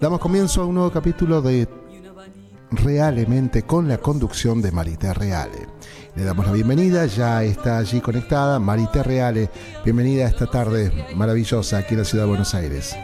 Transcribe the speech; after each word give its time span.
Damos 0.00 0.18
comienzo 0.18 0.62
a 0.62 0.64
un 0.64 0.76
nuevo 0.76 0.90
capítulo 0.90 1.42
de 1.42 1.68
Realmente 2.70 3.64
con 3.64 3.86
la 3.86 3.98
conducción 3.98 4.62
de 4.62 4.72
Marita 4.72 5.12
Reale. 5.12 5.68
Le 6.16 6.24
damos 6.24 6.46
la 6.46 6.52
bienvenida, 6.52 7.04
ya 7.04 7.44
está 7.44 7.76
allí 7.76 8.00
conectada 8.00 8.58
Marita 8.58 9.02
Reale. 9.02 9.50
Bienvenida 9.84 10.24
a 10.24 10.28
esta 10.28 10.46
tarde 10.46 10.90
maravillosa 11.16 11.76
aquí 11.76 11.92
en 11.92 12.00
la 12.00 12.06
ciudad 12.06 12.24
de 12.24 12.30
Buenos 12.30 12.54
Aires. 12.54 12.96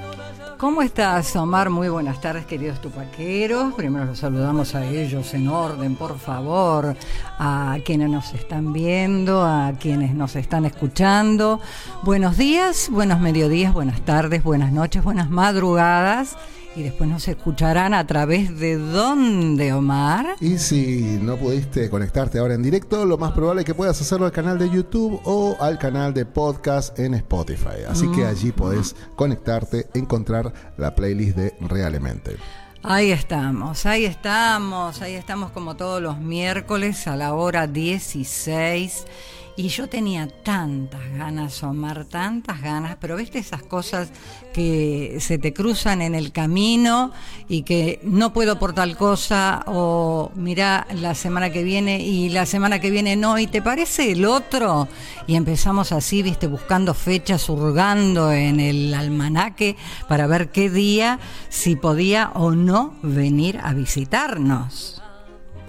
¿Cómo 0.64 0.80
estás, 0.80 1.36
Omar? 1.36 1.68
Muy 1.68 1.90
buenas 1.90 2.22
tardes, 2.22 2.46
queridos 2.46 2.80
tupaqueros. 2.80 3.74
Primero 3.74 4.06
los 4.06 4.20
saludamos 4.20 4.74
a 4.74 4.86
ellos 4.86 5.34
en 5.34 5.48
orden, 5.48 5.94
por 5.94 6.18
favor, 6.18 6.96
a 7.38 7.76
quienes 7.84 8.08
nos 8.08 8.32
están 8.32 8.72
viendo, 8.72 9.42
a 9.44 9.74
quienes 9.78 10.14
nos 10.14 10.36
están 10.36 10.64
escuchando. 10.64 11.60
Buenos 12.02 12.38
días, 12.38 12.88
buenos 12.90 13.20
mediodías, 13.20 13.74
buenas 13.74 14.00
tardes, 14.06 14.42
buenas 14.42 14.72
noches, 14.72 15.04
buenas 15.04 15.28
madrugadas 15.28 16.38
y 16.77 16.83
después 16.83 17.08
nos 17.08 17.28
escucharán 17.28 17.94
a 17.94 18.06
través 18.06 18.58
de 18.58 18.77
dónde, 18.77 19.72
Omar. 19.72 20.36
Y 20.41 20.58
si 20.58 21.19
no 21.22 21.36
pudiste 21.36 21.89
conectarte 21.89 22.39
ahora 22.39 22.55
en 22.55 22.62
directo, 22.62 23.05
lo 23.05 23.19
más 23.19 23.33
probable 23.33 23.62
es 23.62 23.66
que 23.66 23.75
puedas 23.75 24.00
hacerlo 24.00 24.27
al 24.27 24.33
canal 24.33 24.58
de 24.58 24.69
YouTube 24.70 25.20
o 25.25 25.56
al 25.61 25.78
canal 25.78 26.12
de 26.12 26.27
podcast 26.27 26.98
en 26.98 27.14
Spotify. 27.14 27.84
Así 27.89 28.11
que 28.11 28.25
allí 28.27 28.53
podés 28.53 28.97
conectarte, 29.16 29.89
encontrar 29.94 30.53
la 30.77 30.94
playlist 30.94 31.36
de 31.36 31.55
Realmente. 31.61 32.36
Ahí 32.83 33.12
estamos, 33.12 33.86
ahí 33.86 34.05
estamos, 34.05 35.00
ahí 35.00 35.14
estamos 35.14 35.53
como 35.53 35.75
todos 35.75 36.03
los 36.03 36.19
miércoles 36.19 37.06
a 37.06 37.16
la 37.16 37.33
hora 37.33 37.66
16 37.66 39.06
y 39.56 39.69
yo 39.69 39.88
tenía 39.88 40.27
tantas 40.27 41.00
ganas, 41.16 41.62
Omar, 41.62 42.06
tantas 42.06 42.60
ganas, 42.60 42.97
pero 43.00 43.16
viste 43.16 43.38
esas 43.38 43.62
cosas 43.62 44.10
que 44.52 45.19
se 45.20 45.38
te 45.38 45.52
cruzan 45.52 46.02
en 46.02 46.14
el 46.14 46.33
camino 46.33 47.12
y 47.48 47.62
que 47.62 48.00
no 48.02 48.32
puedo 48.32 48.58
por 48.58 48.75
tal 48.75 48.97
cosa, 48.97 49.62
o 49.66 50.32
mira 50.34 50.86
la 50.92 51.14
semana 51.14 51.50
que 51.50 51.62
viene 51.62 52.00
y 52.00 52.30
la 52.30 52.47
semana 52.47 52.80
que 52.80 52.91
viene 52.91 53.14
no, 53.14 53.38
y 53.38 53.47
te 53.47 53.62
parece 53.62 54.12
el 54.12 54.25
otro. 54.25 54.88
Y 55.27 55.36
empezamos 55.36 55.92
así, 55.92 56.22
viste, 56.22 56.48
buscando 56.48 56.92
fechas, 56.92 57.48
hurgando 57.48 58.32
en 58.32 58.58
el 58.58 58.92
almanaque 58.92 59.77
para 60.08 60.27
ver 60.27 60.50
qué 60.50 60.69
día, 60.69 61.20
si 61.48 61.77
podía 61.77 62.32
o 62.34 62.50
no 62.50 62.94
venir 63.02 63.60
a 63.62 63.72
visitarnos 63.72 65.03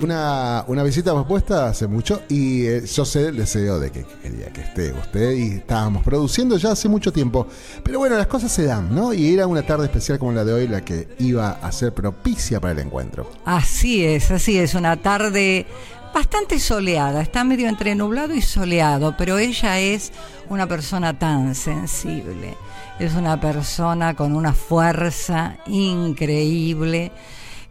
una, 0.01 0.63
una 0.67 0.83
visita 0.83 1.13
propuesta 1.13 1.67
hace 1.67 1.87
mucho 1.87 2.21
y 2.29 2.65
eh, 2.65 2.85
yo 2.85 3.05
sé 3.05 3.27
el 3.27 3.37
deseo 3.37 3.79
de 3.79 3.91
que, 3.91 4.05
quería 4.21 4.51
que 4.51 4.61
esté 4.61 4.91
usted 4.93 5.31
y 5.31 5.51
estábamos 5.57 6.03
produciendo 6.03 6.57
ya 6.57 6.71
hace 6.71 6.89
mucho 6.89 7.11
tiempo. 7.11 7.47
Pero 7.83 7.99
bueno, 7.99 8.17
las 8.17 8.27
cosas 8.27 8.51
se 8.51 8.65
dan, 8.65 8.93
¿no? 8.93 9.13
Y 9.13 9.33
era 9.33 9.47
una 9.47 9.63
tarde 9.63 9.85
especial 9.85 10.19
como 10.19 10.31
la 10.33 10.43
de 10.43 10.53
hoy 10.53 10.67
la 10.67 10.83
que 10.83 11.07
iba 11.19 11.51
a 11.51 11.71
ser 11.71 11.93
propicia 11.93 12.59
para 12.59 12.73
el 12.73 12.79
encuentro. 12.79 13.29
Así 13.45 14.03
es, 14.05 14.31
así 14.31 14.57
es, 14.57 14.75
una 14.75 14.97
tarde 14.97 15.65
bastante 16.13 16.59
soleada, 16.59 17.21
está 17.21 17.43
medio 17.43 17.67
entre 17.67 17.93
nublado 17.93 18.33
y 18.33 18.41
soleado, 18.41 19.15
pero 19.17 19.37
ella 19.37 19.79
es 19.79 20.13
una 20.49 20.65
persona 20.65 21.17
tan 21.19 21.55
sensible, 21.55 22.55
es 22.99 23.15
una 23.15 23.39
persona 23.41 24.13
con 24.13 24.33
una 24.33 24.53
fuerza 24.53 25.57
increíble 25.67 27.11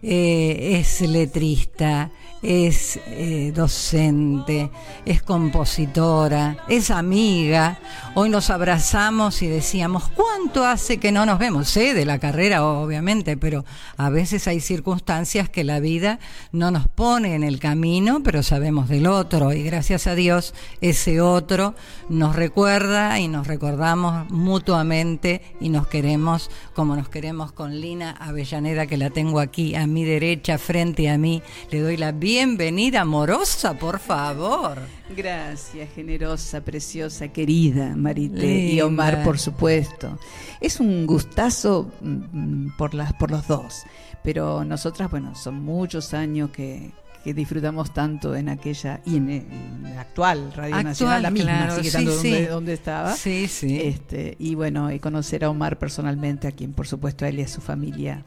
eh, 0.07 0.77
es 0.79 1.01
letrista, 1.01 2.11
es 2.45 2.99
eh, 3.07 3.51
docente, 3.55 4.69
es 5.03 5.23
compositora, 5.23 6.57
es 6.67 6.91
amiga. 6.91 7.79
Hoy 8.13 8.29
nos 8.29 8.51
abrazamos 8.51 9.41
y 9.41 9.47
decíamos, 9.47 10.09
¿cuánto 10.09 10.63
hace 10.63 10.99
que 10.99 11.11
no 11.11 11.25
nos 11.25 11.39
vemos? 11.39 11.67
Sé 11.67 11.95
de 11.95 12.05
la 12.05 12.19
carrera, 12.19 12.63
obviamente, 12.63 13.35
pero 13.35 13.65
a 13.97 14.11
veces 14.11 14.47
hay 14.47 14.59
circunstancias 14.59 15.49
que 15.49 15.63
la 15.63 15.79
vida 15.79 16.19
no 16.51 16.69
nos 16.69 16.87
pone 16.87 17.33
en 17.33 17.43
el 17.43 17.59
camino, 17.59 18.21
pero 18.23 18.43
sabemos 18.43 18.89
del 18.89 19.07
otro 19.07 19.51
y 19.51 19.63
gracias 19.63 20.05
a 20.05 20.13
Dios 20.13 20.53
ese 20.81 21.21
otro 21.21 21.73
nos 22.09 22.35
recuerda 22.35 23.19
y 23.19 23.27
nos 23.27 23.47
recordamos 23.47 24.29
mutuamente 24.29 25.41
y 25.59 25.69
nos 25.69 25.87
queremos 25.87 26.51
como 26.75 26.95
nos 26.95 27.09
queremos 27.09 27.53
con 27.53 27.79
Lina 27.79 28.11
Avellaneda, 28.11 28.85
que 28.85 28.97
la 28.97 29.09
tengo 29.09 29.39
aquí 29.39 29.75
a 29.75 29.87
mi 29.87 30.03
derecha, 30.03 30.57
frente 30.57 31.09
a 31.09 31.17
mí. 31.17 31.41
Le 31.71 31.79
doy 31.79 31.97
la 31.97 32.11
bienvenida 32.35 32.99
amorosa, 32.99 33.75
por 33.75 33.97
favor. 33.97 34.77
Gracias, 35.15 35.89
generosa, 35.95 36.59
preciosa, 36.59 37.29
querida 37.29 37.95
Marité 37.95 38.73
y 38.73 38.81
Omar, 38.81 39.23
por 39.23 39.39
supuesto. 39.39 40.19
Es 40.59 40.81
un 40.81 41.07
gustazo 41.07 41.89
mm, 42.01 42.75
por, 42.77 42.93
las, 42.93 43.13
por 43.13 43.31
los 43.31 43.47
dos, 43.47 43.83
pero 44.21 44.65
nosotras, 44.65 45.09
bueno, 45.09 45.33
son 45.33 45.63
muchos 45.63 46.13
años 46.13 46.49
que, 46.49 46.91
disfrutamos 47.23 47.93
tanto 47.93 48.35
en 48.35 48.49
aquella 48.49 48.99
y 49.05 49.15
en, 49.15 49.81
la 49.81 50.01
actual 50.01 50.51
Radio 50.53 50.83
Nacional, 50.83 51.23
la 51.23 51.31
misma, 51.31 51.71
sigue 51.71 52.47
donde, 52.47 52.73
estaba. 52.73 53.15
Sí, 53.15 53.47
sí. 53.47 53.79
Este, 53.81 54.35
y 54.39 54.55
bueno, 54.55 54.91
y 54.91 54.99
conocer 54.99 55.45
a 55.45 55.49
Omar 55.49 55.79
personalmente, 55.79 56.49
a 56.49 56.51
quien 56.51 56.73
por 56.73 56.85
supuesto 56.85 57.23
a 57.23 57.29
él 57.29 57.39
y 57.39 57.43
a 57.43 57.47
su 57.47 57.61
familia 57.61 58.25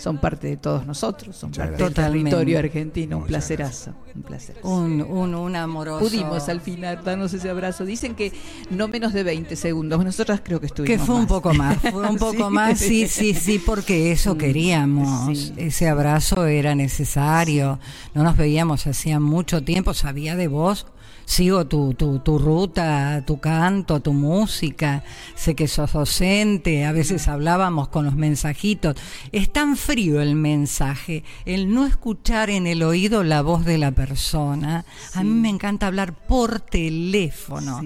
son 0.00 0.18
parte 0.18 0.48
de 0.48 0.56
todos 0.56 0.86
nosotros, 0.86 1.36
son 1.36 1.50
parte 1.50 1.82
del 1.82 1.92
territorio 1.92 2.58
argentino. 2.58 3.18
Un 3.18 3.26
placerazo, 3.26 3.94
un 4.14 4.22
placerazo. 4.22 4.68
Un, 4.68 5.02
un, 5.02 5.56
amoroso. 5.56 6.00
Pudimos 6.00 6.48
al 6.48 6.60
final 6.60 7.04
darnos 7.04 7.34
ese 7.34 7.50
abrazo. 7.50 7.84
Dicen 7.84 8.14
que 8.14 8.32
no 8.70 8.88
menos 8.88 9.12
de 9.12 9.22
20 9.22 9.54
segundos. 9.56 10.02
Nosotras 10.02 10.40
creo 10.42 10.58
que 10.58 10.66
estuvimos. 10.66 10.98
Que 10.98 11.04
fue 11.04 11.14
un 11.14 11.26
poco 11.26 11.52
más, 11.52 11.76
fue 11.78 12.08
un 12.08 12.16
poco 12.18 12.50
más, 12.50 12.78
sí, 12.78 13.06
sí, 13.06 13.34
sí, 13.34 13.58
porque 13.58 14.12
eso 14.12 14.38
queríamos. 14.38 15.52
Ese 15.56 15.88
abrazo 15.88 16.46
era 16.46 16.74
necesario. 16.74 17.78
No 18.14 18.22
nos 18.22 18.36
veíamos 18.36 18.86
hacía 18.86 19.20
mucho 19.20 19.62
tiempo, 19.62 19.92
sabía 19.92 20.34
de 20.36 20.48
vos 20.48 20.86
sigo 21.30 21.64
tu, 21.68 21.94
tu, 21.94 22.18
tu, 22.18 22.38
ruta, 22.38 23.22
tu 23.24 23.38
canto, 23.38 24.00
tu 24.00 24.12
música, 24.12 25.04
sé 25.36 25.54
que 25.54 25.68
sos 25.68 25.92
docente, 25.92 26.84
a 26.84 26.90
veces 26.90 27.28
hablábamos 27.28 27.86
con 27.86 28.04
los 28.04 28.16
mensajitos. 28.16 28.96
Es 29.30 29.52
tan 29.52 29.76
frío 29.76 30.20
el 30.20 30.34
mensaje, 30.34 31.22
el 31.44 31.72
no 31.72 31.86
escuchar 31.86 32.50
en 32.50 32.66
el 32.66 32.82
oído 32.82 33.22
la 33.22 33.42
voz 33.42 33.64
de 33.64 33.78
la 33.78 33.92
persona. 33.92 34.84
A 35.14 35.22
mí 35.22 35.30
me 35.30 35.48
encanta 35.48 35.86
hablar 35.86 36.14
por 36.14 36.58
teléfono. 36.58 37.80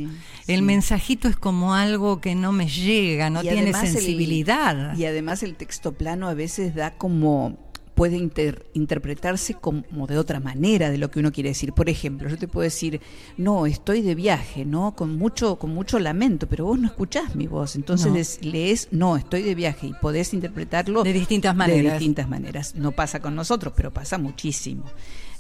el 0.47 0.63
mensajito 0.63 1.29
es 1.29 1.37
como 1.37 1.75
algo 1.75 2.23
que 2.23 2.35
no 2.35 2.51
me 2.51 2.67
llega, 2.67 3.29
no 3.29 3.43
tiene 3.43 3.75
sensibilidad. 3.75 4.97
y 4.97 5.05
además 5.05 5.43
el 5.43 5.55
texto 5.57 5.93
plano 5.93 6.29
a 6.29 6.35
veces 6.35 6.75
da 6.75 6.93
como 6.93 7.64
puede 7.95 8.17
interpretarse 8.17 9.55
como 9.55 10.07
de 10.07 10.19
otra 10.19 10.41
manera 10.41 10.91
de 10.91 10.99
lo 10.99 11.11
que 11.11 11.21
uno 11.21 11.33
quiere 11.33 11.51
decir. 11.51 11.73
Por 11.73 11.89
ejemplo, 11.89 12.29
yo 12.29 12.37
te 12.37 12.49
puedo 12.49 12.65
decir, 12.65 13.01
no, 13.37 13.67
estoy 13.67 14.03
de 14.03 14.15
viaje, 14.15 14.65
¿no? 14.65 14.95
Con 14.97 15.17
mucho, 15.17 15.57
con 15.57 15.73
mucho 15.73 15.99
lamento, 15.99 16.49
pero 16.49 16.65
vos 16.65 16.79
no 16.79 16.87
escuchás 16.87 17.37
mi 17.37 17.47
voz. 17.47 17.77
Entonces 17.77 18.41
lees, 18.43 18.89
no, 18.91 19.17
estoy 19.17 19.43
de 19.43 19.55
viaje, 19.55 19.89
y 19.89 19.93
podés 19.95 20.35
interpretarlo 20.35 21.05
de 21.05 21.13
distintas 21.13 21.55
maneras. 21.55 21.85
De 21.85 21.91
distintas 21.91 22.29
maneras. 22.29 22.75
No 22.75 22.93
pasa 22.93 23.21
con 23.21 23.35
nosotros, 23.35 23.73
pero 23.77 23.93
pasa 23.93 24.19
muchísimo. 24.19 24.85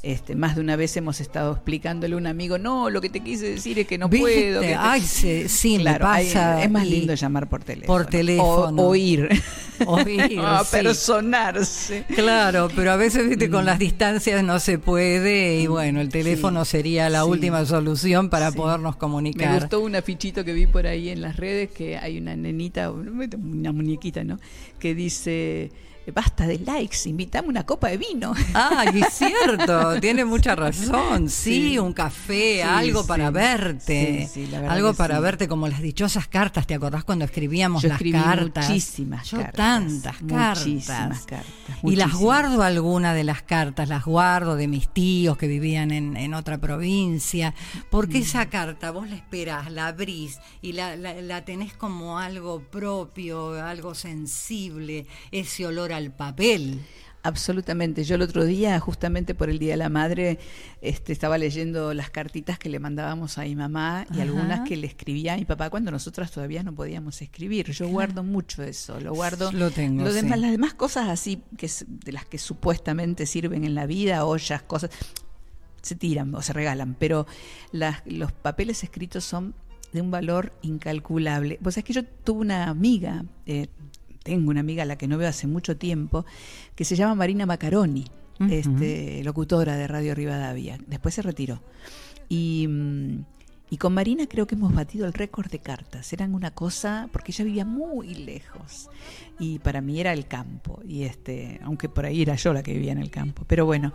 Este, 0.05 0.35
más 0.35 0.55
de 0.55 0.61
una 0.61 0.77
vez 0.77 0.95
hemos 0.99 1.19
estado 1.23 1.53
explicándole 1.53 2.15
a 2.15 2.19
un 2.19 2.27
amigo, 2.27 2.59
no, 2.59 2.91
lo 2.91 3.01
que 3.01 3.09
te 3.09 3.21
quise 3.21 3.53
decir 3.53 3.79
es 3.79 3.87
que 3.87 3.97
no 3.97 4.11
puedo. 4.11 4.61
Ay, 4.79 5.01
sí, 5.01 5.79
claro, 5.79 6.05
pasa. 6.05 6.63
es 6.63 6.71
más 6.71 6.87
lindo 6.87 7.15
llamar 7.15 7.49
por 7.49 7.65
teléfono. 7.65 7.87
Por 7.87 8.07
teléfono. 8.07 8.83
O, 8.83 8.89
oír. 8.89 9.31
Oír. 9.87 10.43
personarse. 10.71 12.05
Claro, 12.15 12.69
pero 12.77 12.93
a 12.93 12.97
veces 12.97 13.27
viste, 13.27 13.49
con 13.49 13.65
mm. 13.65 13.67
las 13.67 13.79
distancias 13.79 14.45
no 14.45 14.61
se 14.61 14.79
puede 14.79 15.61
y 15.61 15.69
mm, 15.69 15.71
bueno, 15.71 16.01
el 16.03 16.11
teléfono 16.11 16.67
sería 16.67 17.09
la 17.09 17.25
última 17.25 17.65
solución 17.65 18.29
para 18.29 18.53
podernos 18.53 18.97
comunicar. 18.97 19.53
Me 19.53 19.61
gustó 19.61 19.81
un 19.81 19.97
afichito 19.97 20.45
que 20.45 20.53
vi 20.53 20.67
por 20.67 20.87
ahí 20.87 21.09
en 21.09 21.23
las 21.23 21.39
redes 21.39 21.71
que 21.71 21.97
hay 21.97 22.19
una 22.19 22.37
nenita, 22.37 22.91
una 22.91 23.73
muñequita, 23.73 24.23
¿no? 24.23 24.39
Que 24.79 24.95
dice 24.95 25.73
basta 26.13 26.47
de 26.47 26.59
likes, 26.59 27.09
invitame 27.09 27.49
una 27.49 27.65
copa 27.65 27.89
de 27.89 27.97
vino. 27.97 28.35
Ay, 28.53 29.01
es 29.01 29.15
cierto, 29.19 30.01
tiene 30.01 30.25
mucha 30.25 30.55
razón. 30.55 31.29
Sí, 31.29 31.79
un 31.79 31.93
café, 31.93 32.63
algo 32.63 33.07
para 33.07 33.31
verte. 33.31 34.29
algo 34.69 34.95
para 34.95 35.21
verte, 35.21 35.49
como 35.49 35.69
las 35.69 35.81
dichosas 35.81 36.29
cartas. 36.29 36.67
¿Te 36.67 36.75
acordás 36.75 37.05
cuando 37.05 37.25
escribíamos 37.25 37.85
las 37.85 38.01
cartas? 38.01 38.69
Muchísimas 38.69 39.31
Yo 39.31 39.39
cartas. 39.39 39.57
tantas 39.57 40.17
cartas. 40.29 41.27
cartas. 41.27 41.47
Y 41.83 41.97
las 41.97 42.13
guardo 42.13 42.63
algunas 42.63 43.15
de 43.15 43.25
las 43.25 43.43
cartas, 43.43 43.89
las 43.89 44.05
guardo 44.05 44.57
de 44.57 44.69
mis 44.69 44.89
tíos 44.89 45.37
que 45.39 45.47
vivían 45.47 45.91
en, 45.91 46.35
otra 46.35 46.59
provincia. 46.59 47.55
Porque 47.91 48.19
mm. 48.19 48.23
esa 48.23 48.47
carta 48.51 48.91
vos 48.91 49.09
la 49.09 49.17
esperás, 49.17 49.71
la 49.71 49.87
abrís 49.87 50.39
y 50.61 50.73
la, 50.73 50.97
la 50.97 51.45
tenés 51.45 51.73
como 51.75 52.19
algo 52.19 52.61
propio, 52.61 53.63
algo 53.65 53.95
sensible, 53.95 55.07
ese 55.31 55.67
olor 55.67 55.94
al 55.97 56.11
papel. 56.13 56.81
Absolutamente. 57.25 58.05
Yo 58.05 58.17
el 58.17 58.23
otro 58.23 58.45
día, 58.45 58.79
justamente 58.79 59.35
por 59.35 59.49
el 59.49 59.59
Día 59.59 59.71
de 59.71 59.77
la 59.79 59.89
Madre, 59.89 60.39
este, 60.83 61.11
estaba 61.11 61.39
leyendo 61.39 61.95
las 61.95 62.11
cartitas 62.11 62.59
que 62.59 62.69
le 62.69 62.79
mandábamos 62.79 63.39
a 63.39 63.45
mi 63.45 63.57
mamá 63.57 64.07
y 64.15 64.21
algunas 64.21 64.69
que 64.69 64.77
le 64.77 64.87
escribía 64.87 65.33
a 65.33 65.37
mi 65.39 65.47
papá 65.47 65.71
cuando 65.71 65.91
nosotras 65.91 66.31
todavía 66.31 66.63
no 66.63 66.75
podíamos 66.75 67.23
escribir. 67.23 67.71
Yo 67.73 67.89
guardo 67.89 68.23
mucho 68.23 68.63
eso, 68.63 69.01
lo 69.01 69.15
guardo. 69.15 69.51
Lo 69.53 69.71
tengo. 69.71 70.05
demás, 70.05 70.39
Las 70.39 70.51
demás 70.51 70.75
cosas 70.75 71.09
así, 71.09 71.41
que 71.57 71.71
de 71.87 72.13
las 72.13 72.27
que 72.27 72.37
supuestamente 72.37 73.25
sirven 73.25 73.65
en 73.65 73.75
la 73.75 73.87
vida, 73.87 74.27
ollas, 74.27 74.63
cosas, 74.63 74.91
se 75.81 75.95
tiran 75.95 76.35
o 76.35 76.43
se 76.43 76.53
regalan, 76.53 76.95
pero 76.99 77.27
las, 77.73 78.03
los 78.05 78.33
papeles 78.33 78.85
escritos 78.85 79.25
son 79.25 79.55
de 79.95 80.03
un 80.03 80.11
valor 80.11 80.53
incalculable. 80.61 81.59
Pues 81.63 81.79
es 81.79 81.85
que 81.85 81.95
yo 81.95 82.05
tuve 82.05 82.41
una 82.41 82.69
amiga, 82.69 83.25
eh, 83.47 83.69
tengo 84.25 84.51
una 84.51 84.61
amiga 84.61 84.83
a 84.83 84.87
la 84.87 84.97
que 84.97 85.07
no 85.07 85.19
veo 85.19 85.29
hace 85.29 85.47
mucho 85.47 85.77
tiempo, 85.77 86.25
que 86.75 86.85
se 86.85 86.97
llama 86.97 87.15
Marina 87.15 87.47
Macaroni, 87.47 88.07
este, 88.51 89.23
locutora 89.23 89.77
de 89.77 89.87
Radio 89.87 90.15
Rivadavia. 90.15 90.79
Después 90.89 91.15
se 91.15 91.23
retiró. 91.23 91.63
Y, 92.29 92.67
mm, 92.69 93.25
y, 93.71 93.77
con 93.77 93.93
Marina 93.93 94.27
creo 94.27 94.47
que 94.47 94.55
hemos 94.55 94.75
batido 94.75 95.07
el 95.07 95.13
récord 95.13 95.51
de 95.51 95.59
cartas. 95.59 96.13
Eran 96.13 96.35
una 96.35 96.53
cosa, 96.53 97.09
porque 97.13 97.33
ella 97.33 97.45
vivía 97.45 97.65
muy 97.65 98.15
lejos. 98.15 98.89
Y 99.39 99.59
para 99.59 99.81
mí 99.81 100.01
era 100.01 100.13
el 100.13 100.27
campo. 100.27 100.81
Y 100.89 101.03
este, 101.03 101.61
aunque 101.63 101.89
por 101.89 102.07
ahí 102.07 102.23
era 102.23 102.35
yo 102.35 102.53
la 102.53 102.63
que 102.63 102.73
vivía 102.73 102.93
en 102.93 102.99
el 102.99 103.11
campo. 103.11 103.45
Pero 103.47 103.67
bueno. 103.67 103.93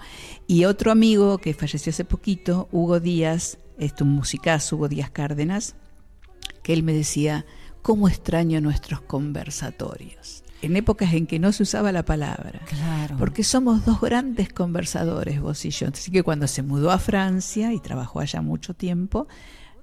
Y 0.48 0.66
otro 0.66 0.92
amigo 0.92 1.40
que 1.40 1.54
falleció 1.54 1.90
hace 1.90 2.06
poquito, 2.06 2.70
Hugo 2.72 3.00
Díaz, 3.00 3.58
este, 3.80 4.04
un 4.04 4.12
musicazo, 4.12 4.76
Hugo 4.76 4.90
Díaz 4.90 5.10
Cárdenas, 5.10 5.76
que 6.62 6.74
él 6.74 6.84
me 6.84 6.94
decía, 6.94 7.46
cómo 7.82 8.08
extraño 8.08 8.62
nuestros 8.62 9.02
conversatorios. 9.02 10.44
En 10.62 10.76
épocas 10.76 11.14
en 11.14 11.26
que 11.26 11.40
no 11.40 11.54
se 11.54 11.64
usaba 11.64 11.92
la 11.92 12.04
palabra. 12.04 12.60
Claro. 12.66 13.16
Porque 13.18 13.44
somos 13.44 13.86
dos 13.86 14.02
grandes 14.02 14.52
conversadores, 14.52 15.40
vos 15.40 15.64
y 15.64 15.70
yo. 15.70 15.88
Así 15.88 16.12
que 16.12 16.22
cuando 16.22 16.48
se 16.48 16.64
mudó 16.64 16.92
a 16.92 17.00
Francia 17.00 17.72
y 17.74 17.80
trabajó 17.80 18.20
allá 18.20 18.42
mucho 18.42 18.74
tiempo, 18.74 19.28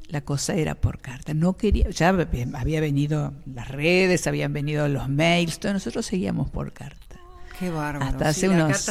la 0.09 0.21
cosa 0.21 0.55
era 0.55 0.75
por 0.75 0.99
carta. 0.99 1.35
No 1.35 1.57
quería, 1.57 1.89
ya 1.91 2.11
había 2.11 2.81
venido 2.81 3.33
las 3.47 3.69
redes, 3.69 4.27
habían 4.27 4.53
venido 4.53 4.87
los 4.89 5.09
mails, 5.09 5.59
todos 5.59 5.75
nosotros 5.75 6.05
seguíamos 6.05 6.51
por 6.51 6.73
carta. 6.73 7.06
Qué 7.59 7.71
bárbaro. 7.71 8.05
Hasta 8.05 8.29
hace 8.29 8.49
unos 8.49 8.91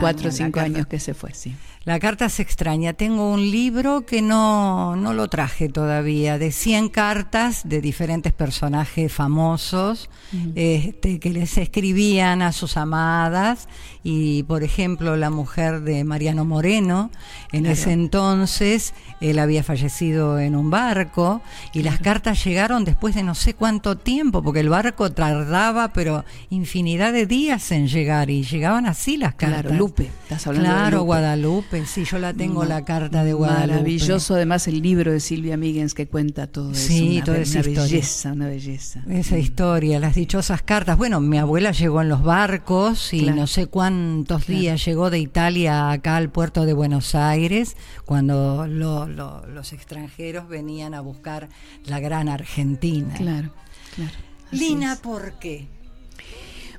cuatro 0.00 0.28
o 0.28 0.32
cinco 0.32 0.60
años 0.60 0.86
que 0.86 0.98
se 0.98 1.14
fue, 1.14 1.34
sí. 1.34 1.54
La 1.84 1.98
carta 1.98 2.28
se 2.28 2.42
extraña. 2.42 2.92
Tengo 2.92 3.32
un 3.32 3.50
libro 3.50 4.04
que 4.04 4.20
no, 4.20 4.96
no 4.96 5.14
lo 5.14 5.28
traje 5.28 5.70
todavía, 5.70 6.36
de 6.36 6.52
100 6.52 6.90
cartas 6.90 7.62
de 7.66 7.80
diferentes 7.80 8.34
personajes 8.34 9.10
famosos 9.10 10.10
este, 10.54 11.18
que 11.18 11.30
les 11.30 11.56
escribían 11.56 12.42
a 12.42 12.52
sus 12.52 12.76
amadas. 12.76 13.66
Y, 14.04 14.42
por 14.42 14.62
ejemplo, 14.62 15.16
la 15.16 15.30
mujer 15.30 15.80
de 15.80 16.04
Mariano 16.04 16.44
Moreno, 16.44 17.10
en 17.50 17.64
ese 17.64 17.92
entonces 17.92 18.92
él 19.22 19.38
había 19.38 19.62
fallecido 19.62 20.38
en 20.38 20.56
un 20.56 20.70
barco 20.70 21.40
y 21.72 21.82
las 21.82 21.98
cartas 21.98 22.44
llegaron 22.44 22.84
después 22.84 23.14
de 23.14 23.22
no 23.22 23.34
sé 23.34 23.54
cuánto 23.54 23.96
tiempo, 23.96 24.42
porque 24.42 24.60
el 24.60 24.68
barco 24.68 25.12
tardaba, 25.12 25.94
pero 25.94 26.26
infinidad 26.50 27.14
de 27.14 27.26
días 27.26 27.72
en 27.72 27.88
llegar 27.90 28.30
y 28.30 28.42
llegaban 28.44 28.86
así 28.86 29.16
las 29.16 29.34
cartas. 29.34 29.62
Claro, 29.62 29.76
Lupe, 29.76 30.04
estás 30.22 30.46
hablando 30.46 30.68
Claro, 30.70 30.84
de 30.84 30.90
Lupe. 30.92 31.04
Guadalupe, 31.06 31.86
sí, 31.86 32.04
yo 32.04 32.18
la 32.18 32.32
tengo 32.32 32.64
la 32.64 32.84
carta 32.84 33.24
de 33.24 33.32
Guadalupe. 33.32 33.72
Maravilloso, 33.72 34.34
además 34.34 34.66
el 34.68 34.80
libro 34.80 35.12
de 35.12 35.20
Silvia 35.20 35.56
Migens 35.56 35.94
que 35.94 36.06
cuenta 36.06 36.46
todo 36.46 36.72
eso. 36.72 36.88
Sí, 36.88 37.16
una, 37.16 37.24
toda 37.24 37.38
esa 37.38 37.58
una 37.60 37.68
historia. 37.68 37.82
belleza, 37.92 38.32
una 38.32 38.46
belleza. 38.46 39.02
Esa 39.08 39.38
historia, 39.38 40.00
las 40.00 40.14
dichosas 40.14 40.62
cartas. 40.62 40.96
Bueno, 40.96 41.20
mi 41.20 41.38
abuela 41.38 41.72
llegó 41.72 42.00
en 42.02 42.08
los 42.08 42.22
barcos 42.22 43.12
y 43.12 43.20
Claro. 43.22 43.36
no 43.36 43.46
sé 43.46 43.66
cuántos 43.66 44.46
días 44.46 44.84
llegó 44.84 45.10
de 45.10 45.18
Italia 45.18 45.90
acá 45.90 46.16
al 46.16 46.30
puerto 46.30 46.64
de 46.64 46.72
Buenos 46.72 47.14
Aires, 47.14 47.76
cuando 48.04 48.66
lo- 48.66 49.06
lo- 49.06 49.46
los 49.46 49.72
extranjeros 49.72 50.48
venían 50.48 50.94
a 50.94 51.00
buscar 51.00 51.48
la 51.86 52.00
gran 52.00 52.28
Argentina. 52.28 53.14
Claro, 53.14 53.50
claro. 53.94 54.12
Lina. 54.52 54.96
¿por 55.00 55.38
qué? 55.38 55.68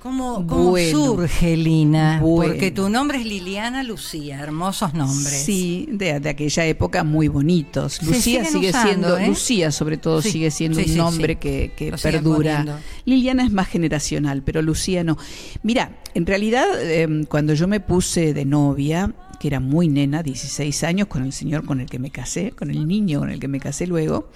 ¿Cómo, 0.02 0.48
cómo 0.48 0.72
Bueno. 0.72 0.98
surge 0.98 1.56
Lina? 1.56 2.20
Bueno. 2.22 2.54
Porque 2.54 2.72
tu 2.72 2.90
nombre 2.90 3.20
es 3.20 3.26
Liliana 3.26 3.84
Lucía, 3.84 4.40
hermosos 4.40 4.96
nombres. 4.96 5.44
Sí, 5.44 5.88
de, 5.92 6.20
de 6.20 6.30
aquella 6.30 6.66
época 6.66 7.04
muy 7.04 7.28
bonitos. 7.28 8.02
Lucía 8.02 8.44
sigue 8.44 8.70
usando, 8.70 8.88
siendo, 8.90 9.18
¿eh? 9.20 9.28
Lucía 9.28 9.72
sobre 9.72 9.98
todo 9.98 10.24
Sí, 10.24 10.32
sigue 10.32 10.50
siendo 10.50 10.80
sí, 10.80 10.86
un 10.86 10.92
sí, 10.92 10.98
nombre 10.98 11.36
que, 11.36 11.74
que 11.76 11.92
perdura. 12.02 12.80
Liliana 13.06 13.44
es 13.46 13.52
más 13.52 13.68
generacional, 13.68 14.42
pero 14.42 14.64
Lucía 14.64 15.04
no. 15.04 15.20
Mira, 15.62 15.96
en 16.16 16.26
realidad 16.26 16.66
eh, 16.82 17.26
cuando 17.30 17.54
yo 17.54 17.68
me 17.68 17.80
puse 17.80 18.34
de 18.34 18.44
novia, 18.44 19.14
que 19.40 19.50
era 19.50 19.60
muy 19.60 19.88
nena, 19.88 20.24
16 20.24 20.84
años, 20.84 21.08
con 21.10 21.24
el 21.24 21.32
señor 21.32 21.64
con 21.64 21.80
el 21.80 21.86
que 21.86 22.00
me 22.00 22.10
casé, 22.10 22.52
con 22.52 22.72
el 22.72 22.88
niño 22.88 23.20
con 23.20 23.30
el 23.30 23.40
que 23.40 23.48
me 23.48 23.60
casé 23.60 23.86
luego, 23.86 24.32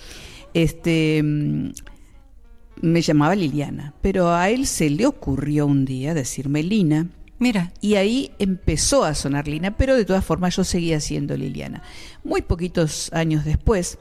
este 0.53 1.23
mm, 1.23 1.69
me 2.81 3.01
llamaba 3.01 3.35
Liliana, 3.35 3.93
pero 4.01 4.33
a 4.33 4.49
él 4.49 4.67
se 4.67 4.89
le 4.89 5.05
ocurrió 5.05 5.65
un 5.65 5.85
día 5.85 6.13
decirme 6.13 6.63
Lina. 6.63 7.07
Mira, 7.37 7.73
Y 7.81 7.95
ahí 7.95 8.31
empezó 8.39 9.03
a 9.03 9.13
sonar 9.13 9.47
Lina, 9.47 9.75
pero 9.75 9.95
de 9.95 10.05
todas 10.05 10.23
formas 10.23 10.55
yo 10.55 10.63
seguía 10.63 10.99
siendo 10.99 11.35
Liliana. 11.35 11.83
Muy 12.23 12.41
poquitos 12.41 13.11
años 13.11 13.43
después, 13.43 13.99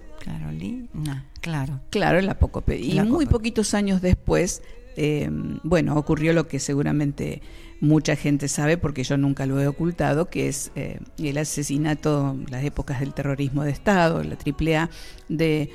claro. 1.40 1.80
claro, 1.90 2.18
en 2.18 2.26
la 2.26 2.38
Pocope, 2.38 2.78
y 2.78 3.00
muy 3.00 3.26
poquitos 3.26 3.74
años 3.74 4.00
después, 4.00 4.62
eh, 4.96 5.28
bueno, 5.62 5.96
ocurrió 5.96 6.32
lo 6.32 6.46
que 6.46 6.60
seguramente 6.60 7.42
mucha 7.80 8.16
gente 8.16 8.48
sabe, 8.48 8.78
porque 8.78 9.04
yo 9.04 9.16
nunca 9.16 9.46
lo 9.46 9.60
he 9.60 9.66
ocultado, 9.66 10.30
que 10.30 10.48
es 10.48 10.70
eh, 10.74 11.00
el 11.18 11.36
asesinato, 11.38 12.36
las 12.48 12.64
épocas 12.64 13.00
del 13.00 13.12
terrorismo 13.12 13.64
de 13.64 13.72
Estado, 13.72 14.22
la 14.22 14.36
AAA, 14.36 14.90
de, 15.28 15.70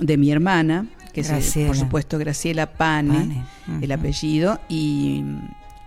de 0.00 0.16
mi 0.16 0.32
hermana, 0.32 0.88
que 1.16 1.22
es, 1.22 1.28
Graciela. 1.30 1.68
por 1.68 1.76
supuesto, 1.78 2.18
Graciela 2.18 2.66
Pane, 2.74 3.46
Pane, 3.66 3.80
el 3.80 3.90
apellido, 3.90 4.60
y, 4.68 5.24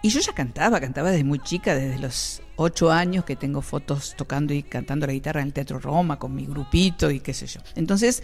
y 0.01 0.09
yo 0.09 0.21
ya 0.21 0.33
cantaba, 0.33 0.79
cantaba 0.79 1.11
desde 1.11 1.23
muy 1.23 1.37
chica, 1.37 1.75
desde 1.75 1.99
los 1.99 2.41
ocho 2.55 2.91
años 2.91 3.25
que 3.25 3.35
tengo 3.35 3.61
fotos 3.61 4.15
tocando 4.17 4.55
y 4.55 4.63
cantando 4.63 5.05
la 5.05 5.13
guitarra 5.13 5.41
en 5.41 5.47
el 5.47 5.53
Teatro 5.53 5.77
Roma 5.77 6.17
con 6.17 6.33
mi 6.33 6.47
grupito 6.47 7.11
y 7.11 7.19
qué 7.19 7.35
sé 7.35 7.45
yo. 7.45 7.61
Entonces, 7.75 8.23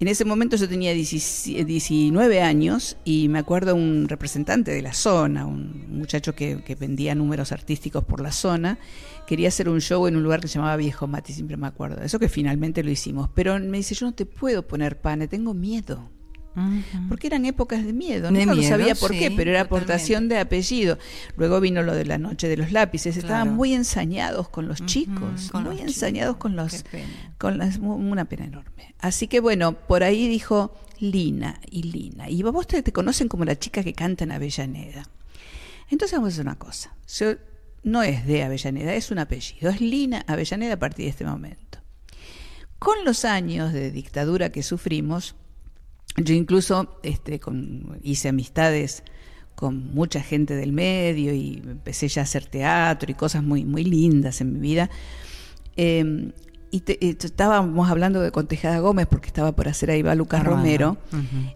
en 0.00 0.08
ese 0.08 0.24
momento 0.24 0.56
yo 0.56 0.66
tenía 0.66 0.94
17 0.94 1.64
19 1.66 2.40
años 2.40 2.96
y 3.04 3.28
me 3.28 3.38
acuerdo 3.38 3.74
un 3.74 4.08
representante 4.08 4.70
de 4.70 4.80
la 4.80 4.94
zona, 4.94 5.44
un 5.44 5.86
muchacho 5.90 6.34
que, 6.34 6.64
que 6.64 6.74
vendía 6.74 7.14
números 7.14 7.52
artísticos 7.52 8.04
por 8.04 8.22
la 8.22 8.32
zona, 8.32 8.78
quería 9.26 9.48
hacer 9.48 9.68
un 9.68 9.82
show 9.82 10.06
en 10.06 10.16
un 10.16 10.22
lugar 10.22 10.40
que 10.40 10.48
se 10.48 10.54
llamaba 10.54 10.76
Viejo 10.76 11.06
Mati, 11.06 11.34
siempre 11.34 11.58
me 11.58 11.66
acuerdo. 11.66 12.02
Eso 12.02 12.18
que 12.18 12.30
finalmente 12.30 12.82
lo 12.82 12.90
hicimos. 12.90 13.28
Pero 13.34 13.58
me 13.60 13.76
dice, 13.76 13.94
yo 13.94 14.06
no 14.06 14.12
te 14.12 14.24
puedo 14.24 14.66
poner 14.66 15.02
pane, 15.02 15.28
tengo 15.28 15.52
miedo. 15.52 16.10
Porque 17.08 17.28
eran 17.28 17.44
épocas 17.46 17.84
de 17.84 17.92
miedo, 17.92 18.30
De 18.30 18.40
nunca 18.40 18.54
lo 18.54 18.56
miedo, 18.60 18.76
sabía 18.76 18.94
por 18.96 19.12
sí, 19.12 19.18
qué, 19.18 19.30
pero 19.30 19.50
era 19.52 19.60
aportación 19.62 20.28
de 20.28 20.38
apellido. 20.38 20.98
Luego 21.36 21.60
vino 21.60 21.82
lo 21.82 21.94
de 21.94 22.04
la 22.04 22.18
noche 22.18 22.48
de 22.48 22.56
los 22.56 22.72
lápices, 22.72 23.16
estaban 23.16 23.54
muy 23.54 23.72
ensañados 23.74 24.48
con 24.48 24.66
los 24.66 24.84
chicos, 24.84 25.50
con 25.52 25.64
muy 25.64 25.76
los 25.76 25.84
ensañados 25.84 26.34
chicos, 26.34 26.40
con 26.42 26.56
los 26.56 26.84
con 27.38 27.58
las 27.58 27.76
una 27.78 28.24
pena 28.24 28.44
enorme. 28.46 28.94
Así 28.98 29.28
que 29.28 29.40
bueno, 29.40 29.72
por 29.72 30.02
ahí 30.02 30.28
dijo 30.28 30.74
Lina 30.98 31.60
y 31.70 31.84
Lina. 31.84 32.28
Y 32.28 32.42
vos 32.42 32.66
te, 32.66 32.82
te 32.82 32.92
conocen 32.92 33.28
como 33.28 33.44
la 33.44 33.58
chica 33.58 33.82
que 33.84 33.92
canta 33.94 34.24
en 34.24 34.32
Avellaneda. 34.32 35.08
Entonces 35.88 36.18
vamos 36.18 36.32
a 36.32 36.34
hacer 36.34 36.46
una 36.46 36.58
cosa. 36.58 36.94
Yo- 37.16 37.36
no 37.82 38.02
es 38.02 38.26
de 38.26 38.42
Avellaneda, 38.42 38.92
es 38.94 39.10
un 39.10 39.18
apellido. 39.20 39.70
Es 39.70 39.80
Lina 39.80 40.22
Avellaneda 40.26 40.74
a 40.74 40.78
partir 40.78 41.06
de 41.06 41.10
este 41.10 41.24
momento. 41.24 41.78
Con 42.78 43.04
los 43.04 43.24
años 43.24 43.72
de 43.72 43.90
dictadura 43.90 44.50
que 44.52 44.62
sufrimos, 44.62 45.34
yo 46.16 46.34
incluso 46.34 46.98
este, 47.02 47.38
con, 47.40 47.98
hice 48.02 48.28
amistades 48.28 49.02
con 49.54 49.92
mucha 49.94 50.22
gente 50.22 50.54
del 50.56 50.72
medio 50.72 51.34
y 51.34 51.62
empecé 51.66 52.08
ya 52.08 52.22
a 52.22 52.24
hacer 52.24 52.46
teatro 52.46 53.10
y 53.10 53.14
cosas 53.14 53.42
muy, 53.42 53.64
muy 53.64 53.84
lindas 53.84 54.40
en 54.40 54.52
mi 54.54 54.58
vida. 54.60 54.88
Eh, 55.76 56.32
y 56.72 56.80
te- 56.80 56.96
y 57.00 57.14
t- 57.14 57.26
estábamos 57.26 57.90
hablando 57.90 58.20
de 58.20 58.30
Contejada 58.30 58.78
Gómez 58.78 59.06
porque 59.08 59.26
estaba 59.26 59.50
por 59.56 59.66
hacer 59.68 59.90
ahí 59.90 60.02
va 60.02 60.14
Lucas. 60.14 60.44
Romero. 60.44 60.98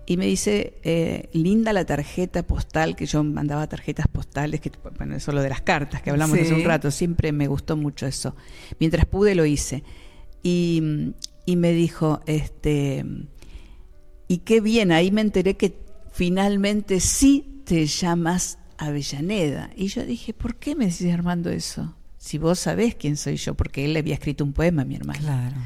Y 0.06 0.16
me 0.16 0.26
dice, 0.26 0.74
eh, 0.82 1.28
linda 1.32 1.72
la 1.72 1.84
tarjeta 1.84 2.42
postal, 2.42 2.96
que 2.96 3.06
yo 3.06 3.22
mandaba 3.22 3.66
tarjetas 3.68 4.08
postales, 4.08 4.60
que 4.60 4.72
bueno, 4.98 5.14
eso 5.14 5.30
lo 5.32 5.40
de 5.40 5.48
las 5.50 5.62
cartas 5.62 6.02
que 6.02 6.10
hablamos 6.10 6.36
Sí. 6.36 6.42
hace 6.44 6.54
un 6.54 6.64
rato, 6.64 6.90
siempre 6.90 7.30
me 7.32 7.46
gustó 7.46 7.76
mucho 7.76 8.06
eso. 8.06 8.34
Mientras 8.80 9.06
pude 9.06 9.34
lo 9.36 9.44
hice. 9.46 9.84
Y, 10.42 11.12
y 11.46 11.56
me 11.56 11.72
dijo, 11.72 12.20
este, 12.26 13.04
y 14.28 14.38
qué 14.38 14.60
bien, 14.60 14.92
ahí 14.92 15.10
me 15.10 15.20
enteré 15.20 15.56
que 15.56 15.76
finalmente 16.12 17.00
sí 17.00 17.62
te 17.64 17.86
llamas 17.86 18.58
Avellaneda. 18.78 19.70
Y 19.76 19.88
yo 19.88 20.04
dije, 20.06 20.32
¿por 20.32 20.56
qué 20.56 20.74
me 20.74 20.86
decís 20.86 21.12
Armando 21.12 21.50
eso? 21.50 21.94
Si 22.18 22.38
vos 22.38 22.58
sabés 22.58 22.94
quién 22.94 23.16
soy 23.16 23.36
yo, 23.36 23.54
porque 23.54 23.84
él 23.84 23.92
le 23.92 23.98
había 23.98 24.14
escrito 24.14 24.44
un 24.44 24.52
poema 24.52 24.82
a 24.82 24.84
mi 24.84 24.96
hermana 24.96 25.18
Claro. 25.20 25.56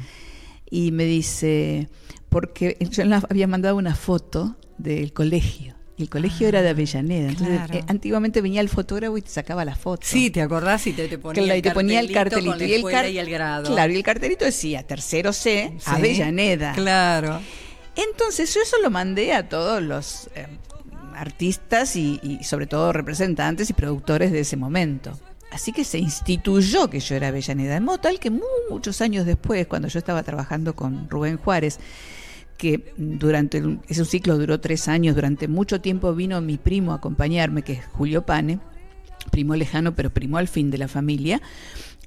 y 0.69 0.91
me 0.91 1.05
dice, 1.05 1.87
porque 2.29 2.77
yo 2.91 3.05
le 3.05 3.15
había 3.15 3.47
mandado 3.47 3.77
una 3.77 3.95
foto 3.95 4.57
del 4.77 5.11
colegio 5.13 5.75
Y 5.97 6.03
el 6.03 6.09
colegio 6.09 6.47
era 6.47 6.61
de 6.61 6.69
Avellaneda. 6.69 7.29
Entonces, 7.29 7.57
claro. 7.57 7.73
eh, 7.75 7.83
antiguamente 7.87 8.41
venía 8.41 8.61
el 8.61 8.69
fotógrafo 8.69 9.17
y 9.17 9.21
te 9.21 9.29
sacaba 9.29 9.63
la 9.65 9.75
foto. 9.75 10.05
Sí, 10.05 10.29
¿te 10.29 10.41
acordás? 10.41 10.85
Y 10.87 10.93
te, 10.93 11.07
te 11.07 11.17
ponía, 11.17 11.43
Claro, 11.43 11.55
y 11.55 11.57
el, 11.57 11.61
te 11.63 11.71
ponía 11.71 11.99
el 11.99 12.11
cartelito. 12.11 12.51
con 12.51 12.59
la 12.59 12.65
y, 12.65 12.73
el 12.73 12.83
car- 12.83 13.09
y 13.09 13.17
el 13.19 13.29
grado. 13.29 13.73
Claro, 13.73 13.91
y 13.93 13.95
el 13.97 14.03
cartelito 14.03 14.45
decía 14.45 14.83
tercero 14.83 15.31
C, 15.33 15.73
Sí, 15.77 15.83
Avellaneda. 15.85 16.73
Claro. 16.73 17.41
Entonces 17.99 18.53
yo 18.53 18.61
eso 18.61 18.77
lo 18.81 18.89
mandé 18.89 19.33
a 19.33 19.49
todos 19.49 19.81
los 19.81 20.29
eh, 20.35 20.47
artistas 21.13 21.97
y, 21.97 22.39
sobre 22.43 22.65
todo 22.65 22.93
representantes 22.93 23.69
y 23.69 23.73
productores 23.73 24.31
de 24.31 24.39
ese 24.41 24.55
momento. 24.55 25.19
Así 25.51 25.73
que 25.73 25.83
se 25.83 25.97
instituyó 25.97 26.89
que 26.89 26.99
yo 26.99 27.15
era 27.15 27.29
Avellaneda, 27.29 27.73
de 27.73 27.79
modo 27.81 27.97
tal 27.97 28.19
que 28.19 28.31
muchos 28.69 29.01
años 29.01 29.25
después, 29.25 29.67
cuando 29.67 29.87
yo 29.87 29.99
estaba 29.99 30.23
trabajando 30.23 30.75
con 30.75 31.09
Rubén 31.09 31.37
Juárez, 31.37 31.79
que 32.57 32.93
durante 32.97 33.61
ese 33.87 34.05
ciclo 34.05 34.37
duró 34.37 34.59
tres 34.59 34.87
años, 34.87 35.15
durante 35.15 35.47
mucho 35.47 35.81
tiempo 35.81 36.13
vino 36.13 36.39
mi 36.39 36.57
primo 36.57 36.91
a 36.91 36.95
acompañarme, 36.95 37.63
que 37.63 37.73
es 37.73 37.85
Julio 37.87 38.25
Pane, 38.25 38.59
primo 39.31 39.55
lejano, 39.55 39.95
pero 39.95 40.11
primo 40.11 40.37
al 40.37 40.47
fin 40.47 40.69
de 40.69 40.77
la 40.77 40.87
familia, 40.87 41.41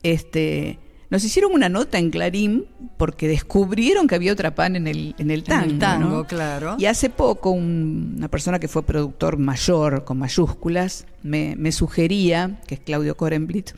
este, 0.02 0.78
nos 1.12 1.22
hicieron 1.24 1.52
una 1.52 1.68
nota 1.68 1.98
en 1.98 2.10
Clarín 2.10 2.64
porque 2.96 3.28
descubrieron 3.28 4.08
que 4.08 4.14
había 4.14 4.32
otra 4.32 4.54
pan 4.54 4.76
en 4.76 4.86
el, 4.86 5.14
en 5.18 5.30
el 5.30 5.44
tango. 5.44 5.64
En 5.64 5.70
el 5.72 5.78
tango, 5.78 6.08
¿no? 6.08 6.24
claro. 6.26 6.74
Y 6.78 6.86
hace 6.86 7.10
poco 7.10 7.50
un- 7.50 8.14
una 8.16 8.28
persona 8.28 8.58
que 8.58 8.66
fue 8.66 8.82
productor 8.82 9.36
mayor, 9.36 10.04
con 10.04 10.18
mayúsculas, 10.18 11.06
me, 11.22 11.54
me 11.56 11.70
sugería, 11.70 12.58
que 12.66 12.76
es 12.76 12.80
Claudio 12.80 13.16
Korenblit, 13.16 13.72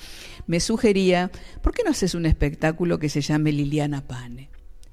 me 0.46 0.60
sugería, 0.60 1.30
¿por 1.60 1.74
qué 1.74 1.82
no 1.84 1.90
haces 1.90 2.14
un 2.14 2.24
espectáculo 2.24 2.98
que 2.98 3.08
se 3.08 3.20
llame 3.20 3.50
Liliana 3.50 4.00
Pane? 4.06 4.48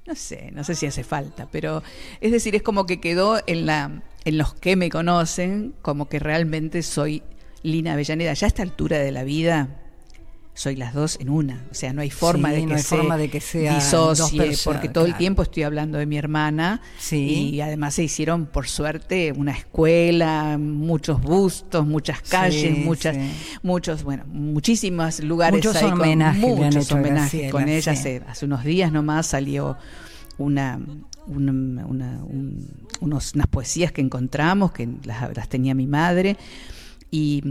No 0.07 0.15
sé, 0.15 0.49
no 0.51 0.63
sé 0.63 0.73
si 0.73 0.87
hace 0.87 1.03
falta, 1.03 1.47
pero 1.51 1.83
es 2.21 2.31
decir, 2.31 2.55
es 2.55 2.63
como 2.63 2.87
que 2.87 2.99
quedó 2.99 3.39
en, 3.45 3.67
la, 3.67 4.01
en 4.25 4.37
los 4.39 4.55
que 4.55 4.75
me 4.75 4.89
conocen, 4.89 5.75
como 5.83 6.09
que 6.09 6.17
realmente 6.17 6.81
soy 6.81 7.21
Lina 7.63 7.93
Avellaneda. 7.93 8.33
Ya 8.33 8.47
a 8.47 8.49
esta 8.49 8.63
altura 8.63 8.97
de 8.97 9.11
la 9.11 9.23
vida, 9.23 9.80
soy 10.53 10.75
las 10.75 10.93
dos 10.93 11.17
en 11.21 11.29
una. 11.29 11.65
O 11.71 11.73
sea, 11.73 11.93
no 11.93 12.01
hay 12.01 12.09
forma, 12.11 12.49
Sí, 12.49 12.55
de, 12.55 12.61
que 12.61 12.67
no 12.67 12.75
hay 12.75 12.81
se 12.81 12.87
forma 12.87 13.17
de 13.17 13.29
que 13.29 13.39
sea 13.41 13.75
disocie, 13.75 14.47
dos 14.47 14.61
porque 14.63 14.89
todo 14.89 15.05
el 15.05 15.15
tiempo 15.15 15.41
estoy 15.43 15.63
hablando 15.63 15.97
de 15.97 16.05
mi 16.05 16.17
hermana. 16.17 16.81
Sí. 16.99 17.49
Y 17.53 17.61
además 17.61 17.95
se 17.95 18.03
hicieron, 18.03 18.45
por 18.45 18.67
suerte, 18.67 19.31
una 19.35 19.51
escuela, 19.53 20.57
muchos 20.59 21.21
bustos, 21.21 21.87
muchas 21.87 22.21
calles, 22.21 22.75
Sí, 22.75 22.81
muchas, 22.83 23.17
muchos, 23.63 24.03
bueno, 24.03 24.23
muchísimos 24.27 25.21
lugares 25.21 25.57
Muchos 25.57 25.75
ahí 25.77 25.89
con 25.89 26.01
homenajes 26.01 26.43
han 26.43 26.49
muchos 26.57 26.91
homenajes 26.91 27.31
Graciela, 27.31 27.51
con 27.51 27.69
ella. 27.69 27.91
Hace, 27.93 28.21
hace 28.27 28.45
unos 28.45 28.63
días 28.63 28.91
nomás 28.91 29.27
salió 29.27 29.77
una, 30.37 30.79
una- 31.27 31.85
una- 31.85 32.23
un- 32.23 32.67
unos, 32.99 33.33
unas 33.35 33.47
poesías 33.47 33.91
que 33.91 34.01
encontramos, 34.01 34.71
que 34.73 34.87
las, 35.05 35.35
las 35.35 35.47
tenía 35.49 35.73
mi 35.73 35.87
madre, 35.87 36.35
y, 37.09 37.41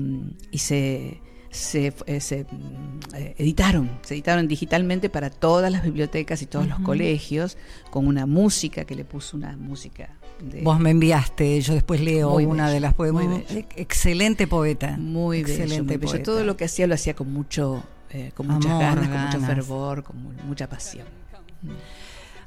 y 0.51 0.59
se, 0.59 1.21
se, 1.51 1.93
eh, 2.07 2.21
se, 2.21 2.45
mm, 2.45 3.15
eh, 3.17 3.35
editaron, 3.39 3.91
se 4.03 4.15
editaron 4.15 4.47
digitalmente 4.49 5.09
para 5.11 5.31
todas 5.31 5.71
las 5.73 5.83
bibliotecas 5.83 6.43
y 6.43 6.47
todos 6.47 6.67
los 6.69 6.79
colegios, 6.81 7.57
con 7.91 8.07
una 8.07 8.25
música 8.27 8.85
que 8.85 8.95
le 8.95 9.05
puso 9.05 9.37
una 9.37 9.57
música 9.57 10.11
de, 10.41 10.63
Vos 10.63 10.79
me 10.81 10.91
enviaste, 10.91 11.61
yo 11.61 11.75
después 11.75 12.01
leo 12.01 12.31
Muy 12.31 12.47
una 12.47 12.65
bello, 12.65 12.75
de 12.75 12.81
las 12.81 12.95
poemas. 12.95 13.25
muy. 13.25 13.45
Excelente 13.77 14.47
poeta. 14.47 14.97
muy 14.97 15.43
bello, 15.43 15.53
Excelente 15.55 15.83
muy 15.83 15.97
bello. 15.99 16.11
poeta. 16.13 16.25
Todo 16.25 16.45
lo 16.45 16.57
que 16.57 16.65
hacía 16.65 16.87
lo 16.87 16.95
hacía 16.95 17.15
con 17.15 17.33
mucho, 17.33 17.83
eh, 18.11 18.31
con 18.35 18.47
muchas 18.47 18.71
Amor, 18.73 18.83
ganas, 18.83 19.09
con 19.09 19.21
mucho 19.27 19.41
fervor, 19.41 20.03
con 20.05 20.23
mu- 20.23 20.33
mucha 20.47 20.69
pasión. 20.69 21.07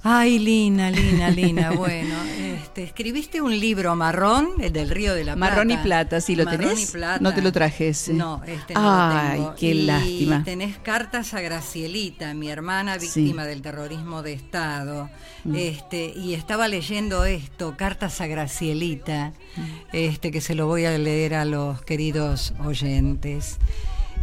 Ay, 0.06 0.38
Lina, 0.40 0.92
Lina, 0.92 1.30
Lina. 1.32 1.72
Bueno, 1.78 2.16
este, 2.62 2.84
escribiste 2.84 3.42
un 3.42 3.58
libro 3.58 3.96
marrón, 3.96 4.50
el 4.60 4.74
del 4.74 4.90
Río 4.90 5.14
de 5.16 5.24
la 5.24 5.36
Plata. 5.36 5.52
Marrón 5.52 5.72
y 5.72 5.78
plata, 5.78 6.20
sí, 6.22 6.36
¿lo 6.36 6.44
Marrón 6.46 6.60
tenés? 6.70 6.90
y 6.90 6.92
plata. 6.92 7.20
No 7.22 7.34
te 7.34 7.42
lo 7.42 7.52
traje 7.54 7.90
ese. 7.90 8.14
No, 8.14 8.42
este 8.46 8.74
no 8.74 8.82
Ay, 8.84 9.38
lo 9.40 9.44
tengo. 9.46 9.56
qué 9.56 9.66
y 9.68 9.82
lástima. 9.84 10.44
tenés 10.44 10.78
cartas 10.78 11.34
a 11.34 11.40
Gracielita, 11.42 12.34
mi 12.34 12.50
hermana 12.50 13.00
Sí. 13.00 13.22
víctima 13.22 13.46
del 13.46 13.62
terrorismo 13.62 14.24
de 14.24 14.34
Estado. 14.34 15.10
Mm. 15.46 15.56
Este, 15.56 16.14
y 16.16 16.34
estaba 16.34 16.68
leyendo 16.68 17.24
esto, 17.26 17.76
cartas 17.78 18.20
a 18.20 18.28
Gracielita, 18.28 19.32
Mm. 19.56 19.62
este, 19.94 20.32
que 20.32 20.42
se 20.42 20.54
lo 20.56 20.68
voy 20.68 20.84
a 20.86 20.98
leer 20.98 21.34
a 21.36 21.46
los 21.46 21.82
queridos 21.84 22.54
oyentes. 22.64 23.58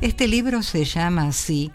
Este 0.02 0.28
libro 0.28 0.62
se 0.62 0.84
llama 0.84 1.28
así 1.28 1.70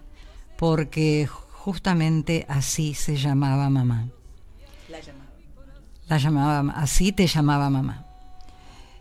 porque 0.57 1.27
justamente 1.65 2.45
así 2.47 2.93
se 2.93 3.15
llamaba 3.17 3.71
mamá. 3.71 4.07
La 6.07 6.19
llamaba, 6.19 6.71
así 6.75 7.11
te 7.11 7.25
llamaba 7.25 7.71
mamá. 7.71 8.05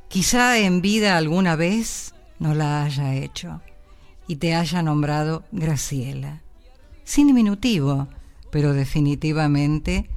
Quizá 0.09 0.56
en 0.56 0.80
vida 0.80 1.18
alguna 1.18 1.56
vez 1.56 2.14
no 2.38 2.54
la 2.54 2.83
haya 2.83 3.16
hecho 3.16 3.61
y 4.26 4.37
te 4.37 4.54
haya 4.54 4.83
nombrado 4.83 5.44
Graciela. 5.52 6.40
Sin 7.04 7.26
diminutivo, 7.26 8.09
pero 8.50 8.73
definitivamente 8.73 10.09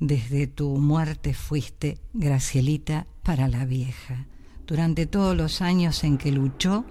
desde 0.00 0.48
tu 0.48 0.70
muerte 0.78 1.32
fuiste 1.32 2.00
Gracielita 2.12 3.06
para 3.22 3.46
la 3.46 3.66
vieja, 3.66 4.26
durante 4.66 5.06
todos 5.06 5.36
los 5.36 5.62
años 5.62 6.02
en 6.02 6.18
que 6.18 6.32
luchó 6.32 6.84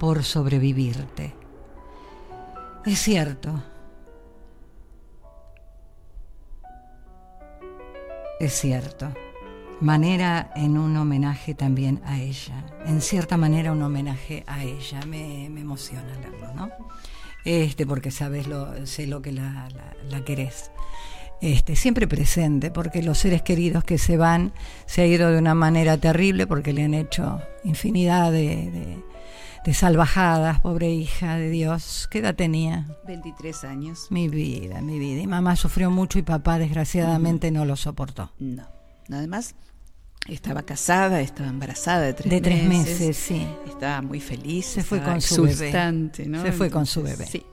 por 0.00 0.24
sobrevivirte. 0.24 1.36
Es 2.84 2.98
cierto, 2.98 3.62
Es 8.40 8.52
cierto. 8.52 9.12
Manera 9.80 10.52
en 10.56 10.78
un 10.78 10.96
homenaje 10.96 11.54
también 11.54 12.00
a 12.04 12.20
ella. 12.20 12.64
En 12.86 13.00
cierta 13.00 13.36
manera 13.36 13.72
un 13.72 13.82
homenaje 13.82 14.44
a 14.46 14.62
ella. 14.62 15.00
Me, 15.06 15.48
me 15.50 15.60
emociona 15.60 16.14
leerlo, 16.20 16.54
¿no? 16.54 16.70
Este, 17.44 17.86
porque 17.86 18.10
sabes 18.10 18.46
lo, 18.46 18.86
sé 18.86 19.06
lo 19.06 19.20
que 19.20 19.32
la, 19.32 19.68
la, 20.08 20.24
querés. 20.24 20.70
Este, 21.40 21.76
siempre 21.76 22.08
presente, 22.08 22.70
porque 22.70 23.02
los 23.02 23.18
seres 23.18 23.42
queridos 23.42 23.84
que 23.84 23.98
se 23.98 24.16
van 24.16 24.52
se 24.86 25.02
ha 25.02 25.06
ido 25.06 25.30
de 25.30 25.38
una 25.38 25.54
manera 25.54 25.98
terrible 25.98 26.46
porque 26.46 26.72
le 26.72 26.84
han 26.84 26.94
hecho 26.94 27.42
infinidad 27.64 28.32
de, 28.32 29.02
de 29.64 29.74
salvajadas, 29.74 30.60
pobre 30.60 30.90
hija 30.90 31.36
de 31.36 31.48
Dios. 31.50 32.06
¿Qué 32.10 32.18
edad 32.18 32.34
tenía? 32.34 32.86
23 33.06 33.64
años. 33.64 34.06
Mi 34.10 34.28
vida, 34.28 34.80
mi 34.82 34.98
vida. 34.98 35.22
Y 35.22 35.26
mamá 35.26 35.56
sufrió 35.56 35.90
mucho 35.90 36.18
y 36.18 36.22
papá 36.22 36.58
desgraciadamente 36.58 37.50
no 37.50 37.64
lo 37.64 37.76
soportó. 37.76 38.30
No. 38.38 38.66
Además, 39.10 39.54
estaba 40.28 40.62
casada, 40.62 41.20
estaba 41.20 41.48
embarazada 41.48 42.02
de 42.02 42.14
tres 42.14 42.30
De 42.30 42.40
tres 42.40 42.64
meses. 42.64 43.00
meses, 43.00 43.16
sí. 43.16 43.46
Estaba 43.66 44.02
muy 44.02 44.20
feliz. 44.20 44.66
Se 44.66 44.82
fue 44.82 45.02
con 45.02 45.20
su 45.20 45.42
bebé. 45.44 45.72
Se 46.12 46.52
fue 46.52 46.70
con 46.70 46.86
su 46.86 47.02
bebé. 47.02 47.26
Sí, 47.26 47.44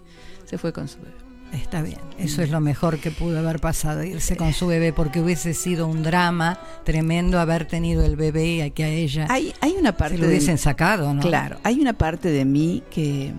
se 0.45 0.57
fue 0.57 0.73
con 0.73 0.87
su 0.87 0.97
bebé. 0.99 1.20
Está 1.53 1.81
bien, 1.81 1.99
eso 2.17 2.41
es 2.41 2.49
lo 2.49 2.61
mejor 2.61 2.99
que 2.99 3.11
pudo 3.11 3.37
haber 3.39 3.59
pasado, 3.59 4.03
irse 4.03 4.37
con 4.37 4.53
su 4.53 4.67
bebé, 4.67 4.93
porque 4.93 5.19
hubiese 5.19 5.53
sido 5.53 5.85
un 5.87 6.01
drama 6.01 6.59
tremendo 6.85 7.39
haber 7.39 7.65
tenido 7.67 8.05
el 8.05 8.15
bebé 8.15 8.65
y 8.65 8.71
que 8.71 8.83
a 8.85 8.89
ella 8.89 9.27
Hay, 9.29 9.53
hay 9.59 9.75
una 9.77 9.95
parte 9.97 10.15
se 10.15 10.21
lo 10.21 10.27
de- 10.27 10.33
hubiesen 10.33 10.57
sacado, 10.57 11.13
¿no? 11.13 11.21
Claro, 11.21 11.57
hay 11.63 11.79
una 11.81 11.93
parte 11.93 12.29
de 12.29 12.45
mí 12.45 12.83
que, 12.89 13.33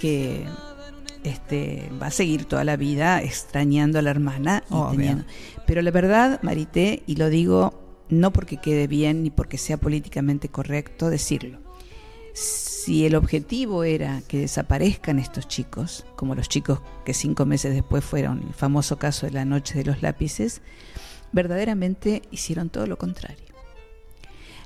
que 0.00 0.44
este, 1.22 1.90
va 2.02 2.08
a 2.08 2.10
seguir 2.10 2.44
toda 2.44 2.64
la 2.64 2.76
vida 2.76 3.22
extrañando 3.22 3.98
a 3.98 4.02
la 4.02 4.10
hermana. 4.10 4.64
y 4.68 4.96
teniendo- 4.96 5.24
Pero 5.66 5.80
la 5.82 5.90
verdad, 5.92 6.40
Marité, 6.42 7.02
y 7.06 7.14
lo 7.16 7.28
digo 7.30 7.80
no 8.08 8.32
porque 8.32 8.56
quede 8.58 8.86
bien 8.88 9.22
ni 9.22 9.30
porque 9.30 9.58
sea 9.58 9.76
políticamente 9.78 10.48
correcto 10.48 11.08
decirlo. 11.08 11.58
Si 12.84 13.06
el 13.06 13.14
objetivo 13.14 13.82
era 13.82 14.20
que 14.28 14.40
desaparezcan 14.40 15.18
estos 15.18 15.48
chicos, 15.48 16.04
como 16.16 16.34
los 16.34 16.50
chicos 16.50 16.80
que 17.06 17.14
cinco 17.14 17.46
meses 17.46 17.72
después 17.72 18.04
fueron 18.04 18.42
el 18.46 18.52
famoso 18.52 18.98
caso 18.98 19.24
de 19.24 19.32
la 19.32 19.46
noche 19.46 19.78
de 19.78 19.86
los 19.86 20.02
lápices, 20.02 20.60
verdaderamente 21.32 22.20
hicieron 22.30 22.68
todo 22.68 22.86
lo 22.86 22.98
contrario 22.98 23.42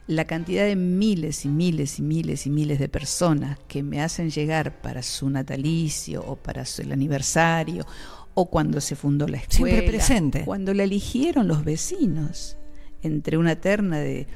la 0.08 0.24
cantidad 0.24 0.64
de 0.64 0.74
miles 0.74 1.44
y 1.44 1.48
miles 1.48 1.98
y 1.98 2.02
miles 2.02 2.46
y 2.46 2.50
miles 2.50 2.78
de 2.78 2.88
personas 2.88 3.58
que 3.68 3.82
me 3.82 4.00
hacen 4.00 4.30
llegar 4.30 4.80
para 4.80 5.02
su 5.02 5.28
natalicio 5.28 6.24
o 6.26 6.34
para 6.34 6.64
su, 6.64 6.80
el 6.80 6.92
aniversario 6.92 7.86
o 8.32 8.46
cuando 8.46 8.80
se 8.80 8.96
fundó 8.96 9.28
la 9.28 9.36
escuela, 9.36 9.76
Siempre 9.76 9.86
presente. 9.86 10.44
cuando 10.44 10.72
la 10.72 10.84
eligieron 10.84 11.46
los 11.46 11.62
vecinos 11.62 12.56
entre 13.02 13.36
una 13.36 13.56
terna 13.56 13.98
de 13.98 14.26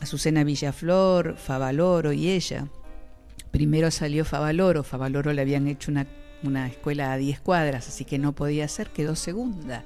Azucena 0.00 0.44
Villaflor, 0.44 1.36
Favaloro 1.38 2.12
y 2.12 2.28
ella. 2.28 2.68
Primero 3.52 3.90
salió 3.92 4.24
Favaloro, 4.24 4.82
Favaloro 4.82 5.32
le 5.32 5.40
habían 5.42 5.68
hecho 5.68 5.90
una, 5.92 6.06
una 6.42 6.66
escuela 6.66 7.12
a 7.12 7.16
10 7.16 7.38
cuadras, 7.40 7.86
así 7.86 8.04
que 8.04 8.18
no 8.18 8.34
podía 8.34 8.66
ser, 8.66 8.90
quedó 8.90 9.14
segunda 9.14 9.84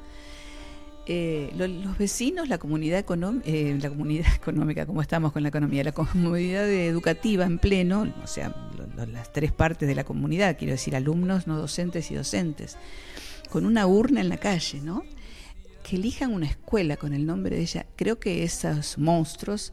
eh, 1.08 1.52
lo- 1.56 1.68
los 1.68 1.98
vecinos, 1.98 2.48
la 2.48 2.58
comunidad, 2.58 3.04
eh, 3.44 3.78
la 3.80 3.88
comunidad 3.88 4.26
económica, 4.36 4.86
como 4.86 5.02
estamos 5.02 5.32
con 5.32 5.42
la 5.44 5.50
economía, 5.50 5.84
la 5.84 5.92
comunidad 5.92 6.68
educativa 6.68 7.44
en 7.44 7.58
pleno, 7.58 8.12
o 8.24 8.26
sea, 8.26 8.54
las 9.12 9.32
tres 9.32 9.52
partes 9.52 9.86
de 9.88 9.94
la 9.94 10.02
comunidad, 10.04 10.56
quiero 10.58 10.72
decir, 10.72 10.96
alumnos, 10.96 11.46
no 11.46 11.58
docentes 11.58 12.10
y 12.10 12.14
docentes, 12.16 12.76
con 13.50 13.66
una 13.66 13.86
urna 13.86 14.20
en 14.20 14.28
la 14.28 14.38
calle, 14.38 14.80
¿no? 14.80 15.04
Que 15.88 15.94
elijan 15.94 16.32
una 16.32 16.46
escuela 16.46 16.96
con 16.96 17.12
el 17.12 17.24
nombre 17.24 17.54
de 17.54 17.62
ella. 17.62 17.86
Creo 17.94 18.18
que 18.18 18.42
esos 18.42 18.98
monstruos 18.98 19.72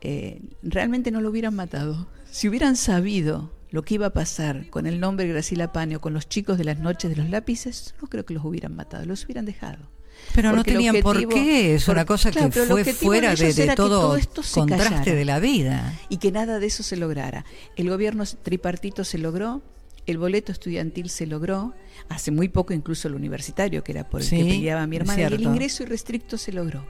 eh, 0.00 0.40
realmente 0.62 1.10
no 1.10 1.20
lo 1.20 1.30
hubieran 1.30 1.54
matado. 1.54 2.06
Si 2.30 2.48
hubieran 2.48 2.76
sabido 2.76 3.50
lo 3.70 3.82
que 3.82 3.94
iba 3.94 4.06
a 4.06 4.12
pasar 4.12 4.68
con 4.70 4.86
el 4.86 5.00
nombre 5.00 5.28
Graciela 5.28 5.72
Pane 5.72 5.96
o 5.96 6.00
con 6.00 6.12
los 6.12 6.28
chicos 6.28 6.58
de 6.58 6.64
las 6.64 6.78
noches 6.78 7.10
de 7.10 7.16
los 7.16 7.30
lápices, 7.30 7.94
no 8.00 8.08
creo 8.08 8.24
que 8.24 8.34
los 8.34 8.44
hubieran 8.44 8.74
matado, 8.74 9.04
los 9.04 9.24
hubieran 9.24 9.44
dejado. 9.44 9.88
Pero 10.34 10.52
no 10.52 10.62
tenían 10.62 11.00
por 11.00 11.28
qué, 11.28 11.74
es 11.74 11.88
una 11.88 12.04
cosa 12.04 12.30
que 12.30 12.50
fue 12.50 12.84
fuera 12.84 13.34
de, 13.34 13.72
todo, 13.74 14.18
contraste 14.52 15.14
de 15.14 15.24
la 15.24 15.40
vida. 15.40 15.98
Y 16.08 16.18
que 16.18 16.30
nada 16.30 16.58
de 16.58 16.66
eso 16.66 16.82
se 16.82 16.96
lograra. 16.96 17.44
El 17.76 17.88
gobierno 17.88 18.24
tripartito 18.42 19.04
se 19.04 19.18
logró, 19.18 19.62
el 20.06 20.18
boleto 20.18 20.52
estudiantil 20.52 21.08
se 21.10 21.26
logró, 21.26 21.74
hace 22.08 22.30
muy 22.30 22.48
poco 22.48 22.72
incluso 22.72 23.08
el 23.08 23.14
universitario, 23.14 23.84
que 23.84 23.92
era 23.92 24.08
por 24.08 24.22
el 24.22 24.28
que 24.28 24.36
peleaba 24.36 24.86
mi 24.86 24.96
hermana, 24.96 25.22
y 25.22 25.24
el 25.24 25.40
ingreso 25.40 25.82
irrestricto 25.82 26.38
se 26.38 26.52
logró. 26.52 26.84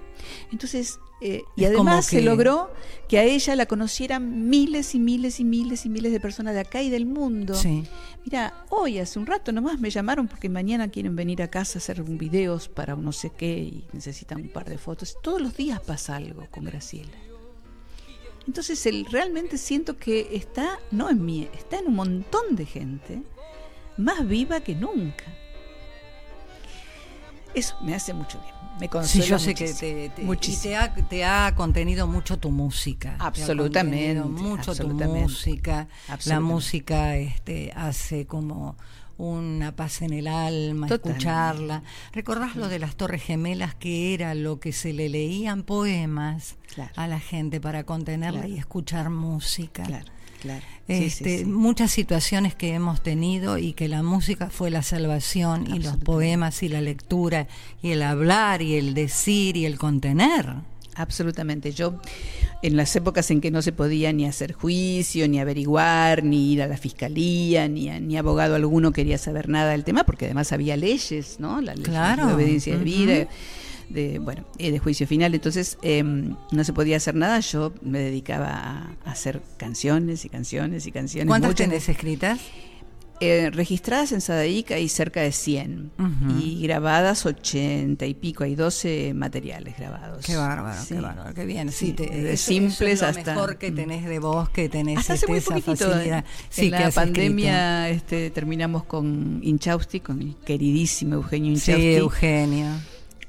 Entonces, 0.52 0.98
eh, 1.20 1.42
y 1.56 1.64
además 1.64 2.06
se 2.06 2.22
logró 2.22 2.70
que 3.08 3.18
a 3.18 3.24
ella 3.24 3.56
la 3.56 3.66
conocieran 3.66 4.48
miles 4.48 4.94
y 4.94 4.98
miles 4.98 5.40
y 5.40 5.44
miles 5.44 5.84
y 5.84 5.88
miles 5.90 6.12
de 6.12 6.20
personas 6.20 6.54
de 6.54 6.60
acá 6.60 6.82
y 6.82 6.90
del 6.90 7.06
mundo. 7.06 7.54
Mira, 8.24 8.64
hoy 8.70 8.98
hace 8.98 9.18
un 9.18 9.26
rato 9.26 9.52
nomás 9.52 9.80
me 9.80 9.90
llamaron 9.90 10.28
porque 10.28 10.48
mañana 10.48 10.88
quieren 10.88 11.16
venir 11.16 11.42
a 11.42 11.48
casa 11.48 11.78
a 11.78 11.80
hacer 11.80 12.00
un 12.02 12.18
videos 12.18 12.68
para 12.68 12.94
un 12.94 13.04
no 13.04 13.12
sé 13.12 13.30
qué 13.30 13.58
y 13.58 13.84
necesitan 13.92 14.40
un 14.40 14.48
par 14.48 14.68
de 14.68 14.78
fotos. 14.78 15.16
Todos 15.22 15.40
los 15.40 15.56
días 15.56 15.80
pasa 15.80 16.16
algo 16.16 16.46
con 16.50 16.64
Graciela. 16.64 17.29
Entonces 18.50 18.84
él 18.86 19.06
realmente 19.08 19.56
siento 19.58 19.96
que 19.96 20.30
está, 20.32 20.80
no 20.90 21.08
en 21.08 21.24
mí, 21.24 21.48
está 21.56 21.78
en 21.78 21.86
un 21.86 21.94
montón 21.94 22.56
de 22.56 22.66
gente 22.66 23.22
más 23.96 24.26
viva 24.26 24.58
que 24.58 24.74
nunca. 24.74 25.24
Eso 27.54 27.76
me 27.80 27.94
hace 27.94 28.12
mucho 28.12 28.40
bien. 28.40 28.52
Me 28.80 28.88
consuela 28.88 29.24
sí, 29.24 29.30
yo 29.30 29.38
sé 29.38 29.54
que 29.54 29.72
te, 29.72 30.10
te, 31.08 31.24
ha, 31.24 31.54
contenido 31.54 32.08
mucho 32.08 32.40
tu 32.40 32.50
música. 32.50 33.14
Absolutamente. 33.20 34.20
Mucho 34.20 34.74
tu 34.74 34.88
música. 34.88 35.86
La 36.24 36.40
música 36.40 37.18
este, 37.18 37.72
hace 37.76 38.26
como 38.26 38.76
una 39.20 39.76
paz 39.76 40.02
en 40.02 40.12
el 40.12 40.26
alma, 40.26 40.86
escucharla. 40.88 41.82
¿Recordás 42.12 42.56
lo 42.56 42.68
de 42.68 42.78
las 42.78 42.96
Torres 42.96 43.22
Gemelas 43.22 43.74
que 43.74 44.14
era 44.14 44.34
lo 44.34 44.60
que 44.60 44.72
se 44.72 44.92
le 44.92 45.08
leían 45.08 45.62
poemas 45.62 46.56
a 46.96 47.06
la 47.06 47.20
gente 47.20 47.60
para 47.60 47.84
contenerla 47.84 48.48
y 48.48 48.58
escuchar 48.58 49.10
música? 49.10 49.82
Claro. 49.84 50.10
Claro. 50.40 50.64
Este, 50.88 51.44
muchas 51.44 51.90
situaciones 51.90 52.54
que 52.54 52.72
hemos 52.72 53.02
tenido 53.02 53.58
y 53.58 53.74
que 53.74 53.88
la 53.88 54.02
música 54.02 54.48
fue 54.48 54.70
la 54.70 54.82
salvación 54.82 55.66
y 55.72 55.80
los 55.80 55.98
poemas 55.98 56.62
y 56.62 56.70
la 56.70 56.80
lectura 56.80 57.46
y 57.82 57.90
el 57.90 58.02
hablar 58.02 58.62
y 58.62 58.76
el 58.76 58.94
decir 58.94 59.58
y 59.58 59.66
el 59.66 59.78
contener. 59.78 60.54
Absolutamente. 61.00 61.72
Yo, 61.72 61.94
en 62.62 62.76
las 62.76 62.94
épocas 62.94 63.30
en 63.30 63.40
que 63.40 63.50
no 63.50 63.62
se 63.62 63.72
podía 63.72 64.12
ni 64.12 64.26
hacer 64.26 64.52
juicio, 64.52 65.26
ni 65.28 65.40
averiguar, 65.40 66.22
ni 66.22 66.52
ir 66.52 66.62
a 66.62 66.66
la 66.66 66.76
fiscalía, 66.76 67.68
ni, 67.68 67.88
ni 68.00 68.16
abogado 68.16 68.54
alguno 68.54 68.92
quería 68.92 69.18
saber 69.18 69.48
nada 69.48 69.72
del 69.72 69.84
tema, 69.84 70.04
porque 70.04 70.26
además 70.26 70.52
había 70.52 70.76
leyes, 70.76 71.40
¿no? 71.40 71.60
La 71.60 71.74
ley 71.74 71.84
de 71.84 72.32
obediencia 72.32 72.76
de 72.76 72.84
vida. 72.84 73.28
De, 73.88 74.20
bueno, 74.20 74.44
de 74.56 74.78
juicio 74.78 75.04
final, 75.04 75.34
entonces 75.34 75.76
em, 75.82 76.36
no 76.52 76.62
se 76.62 76.72
podía 76.72 76.96
hacer 76.96 77.16
nada, 77.16 77.40
yo 77.40 77.72
me 77.82 77.98
dedicaba 77.98 78.46
a, 79.04 79.10
hacer 79.10 79.42
canciones 79.56 80.24
y 80.24 80.28
canciones 80.28 80.86
y 80.86 80.92
canciones. 80.92 81.26
¿Cuántas 81.26 81.56
tenés 81.56 81.88
escritas? 81.88 82.38
Eh, 83.22 83.50
registradas 83.52 84.12
en 84.12 84.22
Sadaica 84.22 84.76
hay 84.76 84.88
cerca 84.88 85.20
de 85.20 85.30
100 85.30 85.92
y 86.40 86.62
grabadas 86.62 87.26
80 87.26 88.06
y 88.06 88.14
pico, 88.14 88.44
hay 88.44 88.54
12 88.54 89.12
materiales 89.12 89.76
grabados. 89.76 90.24
Qué 90.24 90.36
bárbaro, 90.36 90.80
qué 90.88 91.00
bárbaro, 91.02 91.34
qué 91.34 91.44
bien. 91.44 91.70
Sí, 91.70 91.92
de 91.92 92.34
simples 92.38 93.02
lo 93.02 93.08
hasta 93.08 93.34
mejor 93.34 93.58
que 93.58 93.72
tenés 93.72 94.06
de 94.06 94.20
voz, 94.20 94.48
que 94.48 94.70
tenés 94.70 95.00
hasta 95.00 95.12
hace 95.12 95.26
este, 95.26 95.50
muy 95.50 95.60
esa 95.60 95.76
facilidad. 95.76 96.24
Sí, 96.48 96.66
en 96.66 96.70
la 96.70 96.90
pandemia 96.90 97.90
este, 97.90 98.30
terminamos 98.30 98.84
con 98.84 99.40
Inchausti, 99.42 100.00
con 100.00 100.22
el 100.22 100.36
queridísimo 100.36 101.16
Eugenio 101.16 101.52
Inchausti. 101.52 101.82
Sí, 101.82 101.94
Eugenio. 101.96 102.68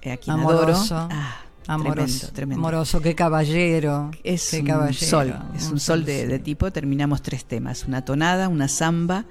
Eh, 0.02 0.12
aquí 0.14 0.32
Amoroso. 0.32 1.10
Ah, 1.12 1.42
Amoroso, 1.68 2.30
tremendo, 2.32 2.62
amoroso, 2.62 3.02
qué 3.02 3.14
caballero. 3.14 4.10
Es 4.24 4.54
un 4.54 4.66
caballero, 4.66 5.06
sol, 5.06 5.36
es 5.54 5.70
un, 5.70 5.82
sol 5.82 6.06
de, 6.06 6.28
de, 6.28 6.40
tipo. 6.40 6.72
Terminamos 6.72 7.22
tres 7.22 7.44
temas: 7.44 7.84
una 7.86 8.06
tonada, 8.06 8.48
una 8.48 8.70
samba 8.70 9.26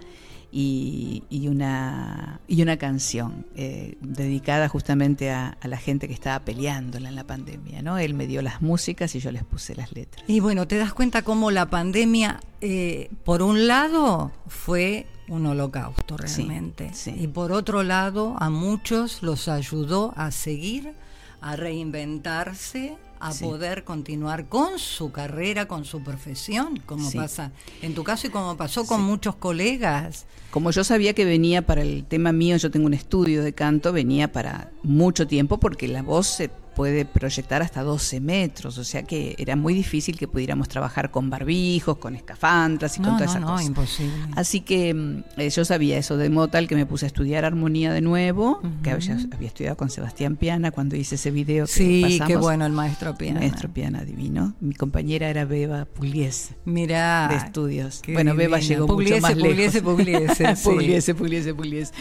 y, 0.52 1.48
una, 1.48 2.40
y 2.48 2.62
una 2.62 2.76
canción 2.76 3.46
eh, 3.54 3.96
dedicada 4.00 4.68
justamente 4.68 5.30
a, 5.30 5.56
la 5.62 5.76
gente 5.76 6.08
que 6.08 6.14
estaba 6.14 6.40
peleándola 6.40 7.08
en 7.08 7.14
la 7.14 7.24
pandemia. 7.24 7.82
¿no? 7.82 7.98
Él 7.98 8.14
me 8.14 8.26
dio 8.26 8.42
las 8.42 8.60
músicas 8.60 9.14
y 9.14 9.20
yo 9.20 9.30
les 9.30 9.44
puse 9.44 9.74
las 9.74 9.92
letras. 9.92 10.24
Y 10.26 10.40
bueno, 10.40 10.66
te 10.66 10.76
das 10.78 10.92
cuenta 10.92 11.22
cómo 11.22 11.50
la 11.50 11.70
pandemia, 11.70 12.40
eh, 12.60 13.10
por 13.24 13.42
un 13.42 13.66
lado, 13.66 14.32
fue 14.48 15.06
un 15.28 15.46
holocausto 15.46 16.16
realmente. 16.16 16.90
Y 17.16 17.28
por 17.28 17.52
otro 17.52 17.82
lado, 17.82 18.34
a 18.38 18.50
muchos 18.50 19.22
los 19.22 19.46
ayudó 19.48 20.12
a 20.16 20.32
seguir, 20.32 20.92
a 21.40 21.56
reinventarse 21.56 22.96
a 23.20 23.32
poder 23.34 23.84
continuar 23.84 24.48
con 24.48 24.78
su 24.78 25.12
carrera, 25.12 25.68
con 25.68 25.84
su 25.84 26.02
profesión, 26.02 26.82
como 26.86 27.10
pasa 27.12 27.52
en 27.82 27.94
tu 27.94 28.02
caso 28.02 28.26
y 28.26 28.30
como 28.30 28.56
pasó 28.56 28.86
con 28.86 29.02
muchos 29.02 29.36
colegas. 29.36 30.26
Como 30.50 30.70
yo 30.70 30.82
sabía 30.82 31.14
que 31.14 31.24
venía 31.24 31.66
para 31.66 31.82
el 31.82 32.04
tema 32.04 32.32
mío, 32.32 32.56
yo 32.56 32.70
tengo 32.70 32.86
un 32.86 32.94
estudio 32.94 33.42
de 33.44 33.52
canto, 33.52 33.92
venía 33.92 34.32
para 34.32 34.72
mucho 34.82 35.26
tiempo 35.26 35.60
porque 35.60 35.86
la 35.86 36.02
voz 36.02 36.26
se 36.26 36.50
puede 36.74 37.04
proyectar 37.04 37.62
hasta 37.62 37.82
12 37.82 38.20
metros, 38.20 38.78
o 38.78 38.84
sea 38.84 39.02
que 39.02 39.34
era 39.38 39.56
muy 39.56 39.74
difícil 39.74 40.18
que 40.18 40.28
pudiéramos 40.28 40.68
trabajar 40.68 41.10
con 41.10 41.30
barbijos, 41.30 41.98
con 41.98 42.14
escafandras 42.14 42.96
y 42.98 43.02
con 43.02 43.16
todas 43.16 43.30
esas 43.30 43.42
no, 43.42 43.60
imposible. 43.60 44.12
Así 44.36 44.60
que 44.60 44.94
mm, 44.94 45.24
eh, 45.36 45.50
yo 45.50 45.64
sabía 45.64 45.98
eso, 45.98 46.16
de 46.16 46.30
modo 46.30 46.48
tal 46.48 46.68
que 46.68 46.76
me 46.76 46.86
puse 46.86 47.06
a 47.06 47.08
estudiar 47.08 47.44
armonía 47.44 47.92
de 47.92 48.00
nuevo, 48.00 48.60
que 48.82 48.90
había, 48.90 49.16
estudiado 49.40 49.76
con 49.76 49.90
Sebastián 49.90 50.36
Piana 50.36 50.70
cuando 50.70 50.96
hice 50.96 51.16
ese 51.16 51.30
video 51.30 51.66
que 51.66 51.72
Sí, 51.72 52.20
qué 52.26 52.36
bueno 52.36 52.66
el 52.66 52.72
maestro 52.72 53.16
Piana. 53.16 53.40
maestro 53.40 53.68
Piana 53.68 54.04
divino. 54.04 54.54
Mi 54.60 54.74
compañera 54.74 55.28
era 55.28 55.44
Beba 55.44 55.84
Pugliese. 55.84 56.56
Mira. 56.64 57.28
De 57.28 57.36
estudios. 57.36 58.02
Bueno, 58.12 58.34
Beba 58.34 58.58
llegó 58.58 58.86
mucho 58.86 59.20
más 59.20 59.32
Pugliese, 59.32 59.80
lejos. 59.80 59.94
Pugliese, 59.94 60.54
Pugliese, 60.62 61.14
Pugliese, 61.14 61.54
Pugliese. 61.54 61.92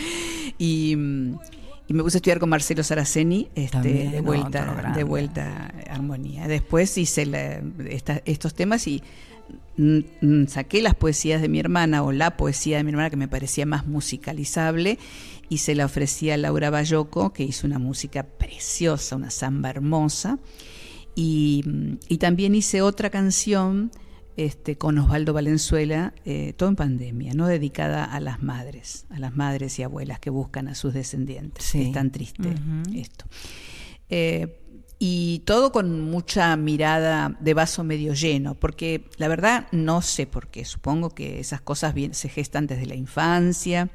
Y 0.58 0.96
mm, 0.96 1.38
y 1.90 1.94
me 1.96 2.04
puse 2.04 2.18
a 2.18 2.20
estudiar 2.20 2.40
con 2.40 2.50
Marcelo 2.50 2.84
Saraceni 2.84 3.50
este, 3.56 4.10
de 4.10 4.22
vuelta 4.22 4.94
de 4.96 5.04
vuelta 5.04 5.74
a 5.90 5.96
armonía. 5.96 6.48
Después 6.48 6.96
hice 7.00 7.28
estos 8.26 8.54
temas 8.54 8.86
y 8.86 9.02
mm, 9.76 10.46
saqué 10.46 10.84
las 10.84 10.94
poesías 10.94 11.42
de 11.42 11.50
mi 11.50 11.60
hermana 11.60 12.04
o 12.04 12.12
la 12.12 12.38
poesía 12.38 12.78
de 12.78 12.84
mi 12.84 12.92
hermana 12.92 13.10
que 13.10 13.18
me 13.18 13.28
parecía 13.28 13.66
más 13.66 13.88
musicalizable 13.88 15.00
y 15.50 15.58
se 15.58 15.74
la 15.74 15.86
ofrecí 15.86 16.30
a 16.30 16.38
Laura 16.38 16.70
Bayoco 16.70 17.34
que 17.34 17.44
hizo 17.44 17.66
una 17.66 17.80
música 17.80 18.22
preciosa 18.22 19.16
una 19.16 19.32
samba 19.32 19.72
hermosa. 19.72 20.38
Y, 21.16 21.98
y 22.08 22.20
también 22.20 22.54
hice 22.54 22.84
otra 22.84 23.10
canción 23.10 23.90
este, 24.46 24.78
con 24.78 24.98
Osvaldo 24.98 25.34
Valenzuela, 25.34 26.14
eh, 26.24 26.54
todo 26.56 26.70
en 26.70 26.78
pandemia, 26.78 27.34
¿no? 27.34 27.46
Dedicada 27.48 28.06
a 28.06 28.22
las 28.22 28.42
madres, 28.42 29.06
a 29.10 29.20
las 29.20 29.36
madres 29.36 29.78
y 29.80 29.84
abuelas 29.84 30.20
que 30.20 30.30
buscan 30.30 30.70
a 30.70 30.76
sus 30.76 30.94
descendientes. 30.94 31.76
Es 31.76 31.92
tan 31.92 32.10
triste 32.10 32.56
esto. 32.96 33.26
Eh, 34.08 34.58
y 34.98 35.40
todo 35.40 35.74
con 35.74 36.00
mucha 36.00 36.56
mirada 36.56 37.36
de 37.42 37.54
vaso 37.54 37.84
medio 37.84 38.14
lleno, 38.14 38.56
porque 38.56 39.10
la 39.18 39.28
verdad 39.28 39.68
no 39.74 40.02
sé 40.02 40.26
por 40.26 40.48
qué, 40.48 40.64
supongo 40.64 41.10
que 41.10 41.42
esas 41.42 41.60
cosas 41.60 41.94
bien, 41.94 42.14
se 42.14 42.30
gestan 42.30 42.66
desde 42.66 42.86
la 42.86 42.96
infancia, 42.96 43.90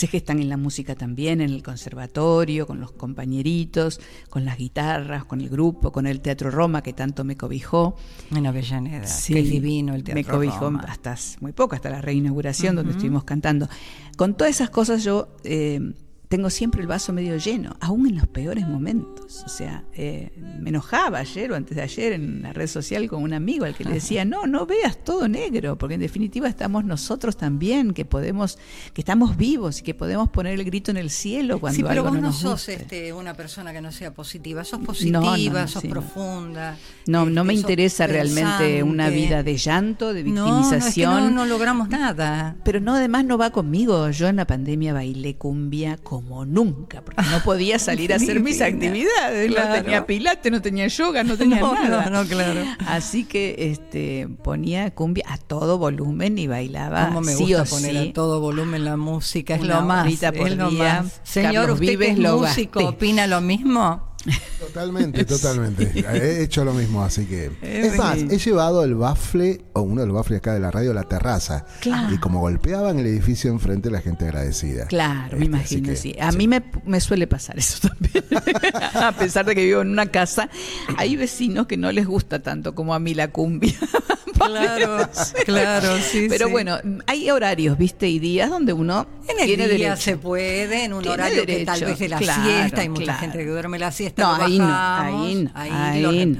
se 0.00 0.06
gestan 0.06 0.40
en 0.40 0.48
la 0.48 0.56
música 0.56 0.94
también, 0.94 1.42
en 1.42 1.50
el 1.50 1.62
conservatorio, 1.62 2.66
con 2.66 2.80
los 2.80 2.90
compañeritos, 2.90 4.00
con 4.30 4.46
las 4.46 4.56
guitarras, 4.56 5.26
con 5.26 5.42
el 5.42 5.50
grupo, 5.50 5.92
con 5.92 6.06
el 6.06 6.22
Teatro 6.22 6.50
Roma 6.50 6.82
que 6.82 6.94
tanto 6.94 7.22
me 7.22 7.36
cobijó. 7.36 7.96
En 8.34 8.46
Avellaneda, 8.46 9.06
sí, 9.06 9.34
qué 9.34 9.42
divino 9.42 9.94
el 9.94 10.02
Teatro 10.02 10.22
Me 10.22 10.24
cobijó 10.24 10.72
hasta 10.88 11.16
muy 11.40 11.52
poco, 11.52 11.74
hasta 11.74 11.90
la 11.90 12.00
reinauguración 12.00 12.76
donde 12.76 12.92
estuvimos 12.92 13.24
cantando. 13.24 13.68
Con 14.16 14.38
todas 14.38 14.54
esas 14.54 14.70
cosas 14.70 15.04
yo... 15.04 15.36
Eh, 15.44 15.92
tengo 16.30 16.48
siempre 16.48 16.80
el 16.80 16.86
vaso 16.86 17.12
medio 17.12 17.36
lleno, 17.38 17.76
aún 17.80 18.06
en 18.06 18.14
los 18.14 18.28
peores 18.28 18.64
momentos. 18.64 19.42
O 19.44 19.48
sea, 19.48 19.82
eh, 19.92 20.30
me 20.60 20.70
enojaba 20.70 21.18
ayer 21.18 21.50
o 21.50 21.56
antes 21.56 21.76
de 21.76 21.82
ayer 21.82 22.12
en 22.12 22.42
la 22.42 22.52
red 22.52 22.68
social 22.68 23.08
con 23.08 23.24
un 23.24 23.32
amigo 23.32 23.64
al 23.64 23.74
que 23.74 23.82
le 23.82 23.94
decía, 23.94 24.24
no, 24.24 24.46
no 24.46 24.64
veas 24.64 25.02
todo 25.02 25.26
negro, 25.26 25.76
porque 25.76 25.94
en 25.94 26.00
definitiva 26.00 26.48
estamos 26.48 26.84
nosotros 26.84 27.36
también, 27.36 27.94
que 27.94 28.04
podemos, 28.04 28.58
que 28.94 29.00
estamos 29.00 29.36
vivos 29.36 29.80
y 29.80 29.82
que 29.82 29.92
podemos 29.92 30.28
poner 30.28 30.54
el 30.54 30.64
grito 30.64 30.92
en 30.92 30.98
el 30.98 31.10
cielo 31.10 31.58
cuando 31.58 31.76
sí, 31.76 31.82
pero 31.82 32.04
vos 32.04 32.20
no, 32.20 32.32
sos 32.32 32.68
este, 32.68 33.12
una 33.12 33.34
persona 33.34 33.72
que 33.72 33.80
no 33.80 33.90
sea 33.90 34.14
positiva, 34.14 34.62
sos 34.62 34.78
positiva, 34.82 35.66
sos 35.66 35.82
profunda. 35.82 36.78
No, 37.08 37.26
no 37.26 37.42
me 37.42 37.54
este, 37.54 37.62
interesa 37.62 38.06
realmente 38.06 38.84
una 38.84 39.08
vida 39.08 39.42
de 39.42 39.56
llanto, 39.56 40.14
de 40.14 40.22
victimización. 40.22 41.12
No, 41.12 41.20
no, 41.22 41.30
no, 41.30 41.46
logramos 41.46 41.88
nada. 41.88 42.54
Pero 42.62 42.78
no, 42.78 42.94
además 42.94 43.24
no 43.24 43.36
va 43.36 43.50
conmigo. 43.50 44.08
Yo 44.10 44.28
en 44.28 44.36
la 44.36 44.46
pandemia 44.46 44.92
bailé 44.92 45.34
cumbia 45.34 45.96
con 45.96 46.19
como 46.22 46.44
nunca, 46.44 47.02
porque 47.02 47.22
no 47.30 47.42
podía 47.42 47.78
salir 47.78 48.12
a 48.12 48.16
hacer 48.16 48.40
mis 48.40 48.60
actividades, 48.60 49.50
no 49.50 49.72
tenía 49.72 50.06
pilates, 50.06 50.52
no 50.52 50.60
tenía 50.60 50.86
yoga, 50.86 51.24
no 51.24 51.36
tenía 51.38 51.60
nada. 51.60 52.10
No, 52.10 52.22
no, 52.22 52.28
claro. 52.28 52.62
Así 52.86 53.24
que 53.24 53.54
este 53.70 54.28
ponía 54.42 54.90
cumbia 54.92 55.24
a 55.28 55.38
todo 55.38 55.78
volumen 55.78 56.38
y 56.38 56.46
bailaba. 56.46 57.06
Como 57.06 57.22
me 57.22 57.34
gusta 57.34 57.64
poner 57.64 57.96
a 57.96 58.12
todo 58.12 58.40
volumen 58.40 58.84
la 58.84 58.96
música, 58.96 59.54
es 59.54 59.62
lo 59.62 59.80
más. 59.82 60.06
Por 60.36 60.48
es 60.48 60.68
día. 60.70 61.04
Señor, 61.22 61.70
¿usted 61.70 61.86
Vives, 61.86 62.16
que 62.16 62.22
es 62.22 62.30
músico 62.30 62.88
opina 62.88 63.26
lo 63.26 63.40
mismo? 63.40 64.09
Totalmente, 64.58 65.24
totalmente. 65.26 65.92
He 65.94 66.42
hecho 66.42 66.64
lo 66.64 66.72
mismo, 66.74 67.02
así 67.02 67.26
que. 67.26 67.50
Es 67.62 67.96
más, 67.96 68.18
he 68.18 68.38
llevado 68.38 68.84
el 68.84 68.94
bafle, 68.94 69.64
o 69.72 69.82
uno 69.82 70.02
de 70.02 70.06
los 70.06 70.16
bafles 70.16 70.38
acá 70.38 70.54
de 70.54 70.60
la 70.60 70.70
radio, 70.70 70.90
a 70.90 70.94
la 70.94 71.04
terraza. 71.04 71.66
Y 72.10 72.18
como 72.18 72.40
golpeaban 72.40 72.98
el 72.98 73.06
edificio 73.06 73.50
enfrente, 73.50 73.90
la 73.90 74.00
gente 74.00 74.24
agradecida. 74.26 74.86
Claro, 74.86 75.38
me 75.38 75.44
este, 75.44 75.44
imagino, 75.46 75.96
sí. 75.96 76.14
A 76.20 76.32
mí 76.32 76.48
me, 76.48 76.62
me, 76.84 77.00
suele 77.00 77.26
pasar 77.26 77.58
eso 77.58 77.88
también. 77.88 78.24
a 78.94 79.12
pesar 79.12 79.46
de 79.46 79.54
que 79.54 79.64
vivo 79.64 79.80
en 79.82 79.88
una 79.88 80.06
casa, 80.06 80.50
hay 80.96 81.16
vecinos 81.16 81.66
que 81.66 81.76
no 81.76 81.90
les 81.92 82.06
gusta 82.06 82.42
tanto 82.42 82.74
como 82.74 82.94
a 82.94 82.98
mí 82.98 83.14
la 83.14 83.28
cumbia. 83.28 83.74
Claro, 84.46 85.08
claro, 85.44 85.98
sí. 85.98 86.26
Pero 86.28 86.48
bueno, 86.48 86.78
hay 87.06 87.30
horarios, 87.30 87.76
¿viste? 87.76 88.08
Y 88.08 88.18
días 88.18 88.50
donde 88.50 88.72
uno 88.72 89.06
en 89.28 89.40
el 89.40 89.46
tiene 89.46 89.68
día 89.68 89.96
se 89.96 90.16
puede, 90.16 90.84
en 90.84 90.92
un 90.92 91.06
horario 91.06 91.44
que 91.44 91.64
tal 91.64 91.84
vez 91.84 91.98
de 91.98 92.08
la 92.08 92.18
siesta, 92.18 92.80
hay 92.80 92.88
mucha 92.88 93.14
gente 93.14 93.38
que 93.38 93.46
duerme 93.46 93.78
la 93.78 93.92
siesta. 93.92 94.22
No, 94.22 94.34
ahí 94.34 94.58
no, 94.58 94.68
ahí 94.68 95.48
ahí, 95.54 96.36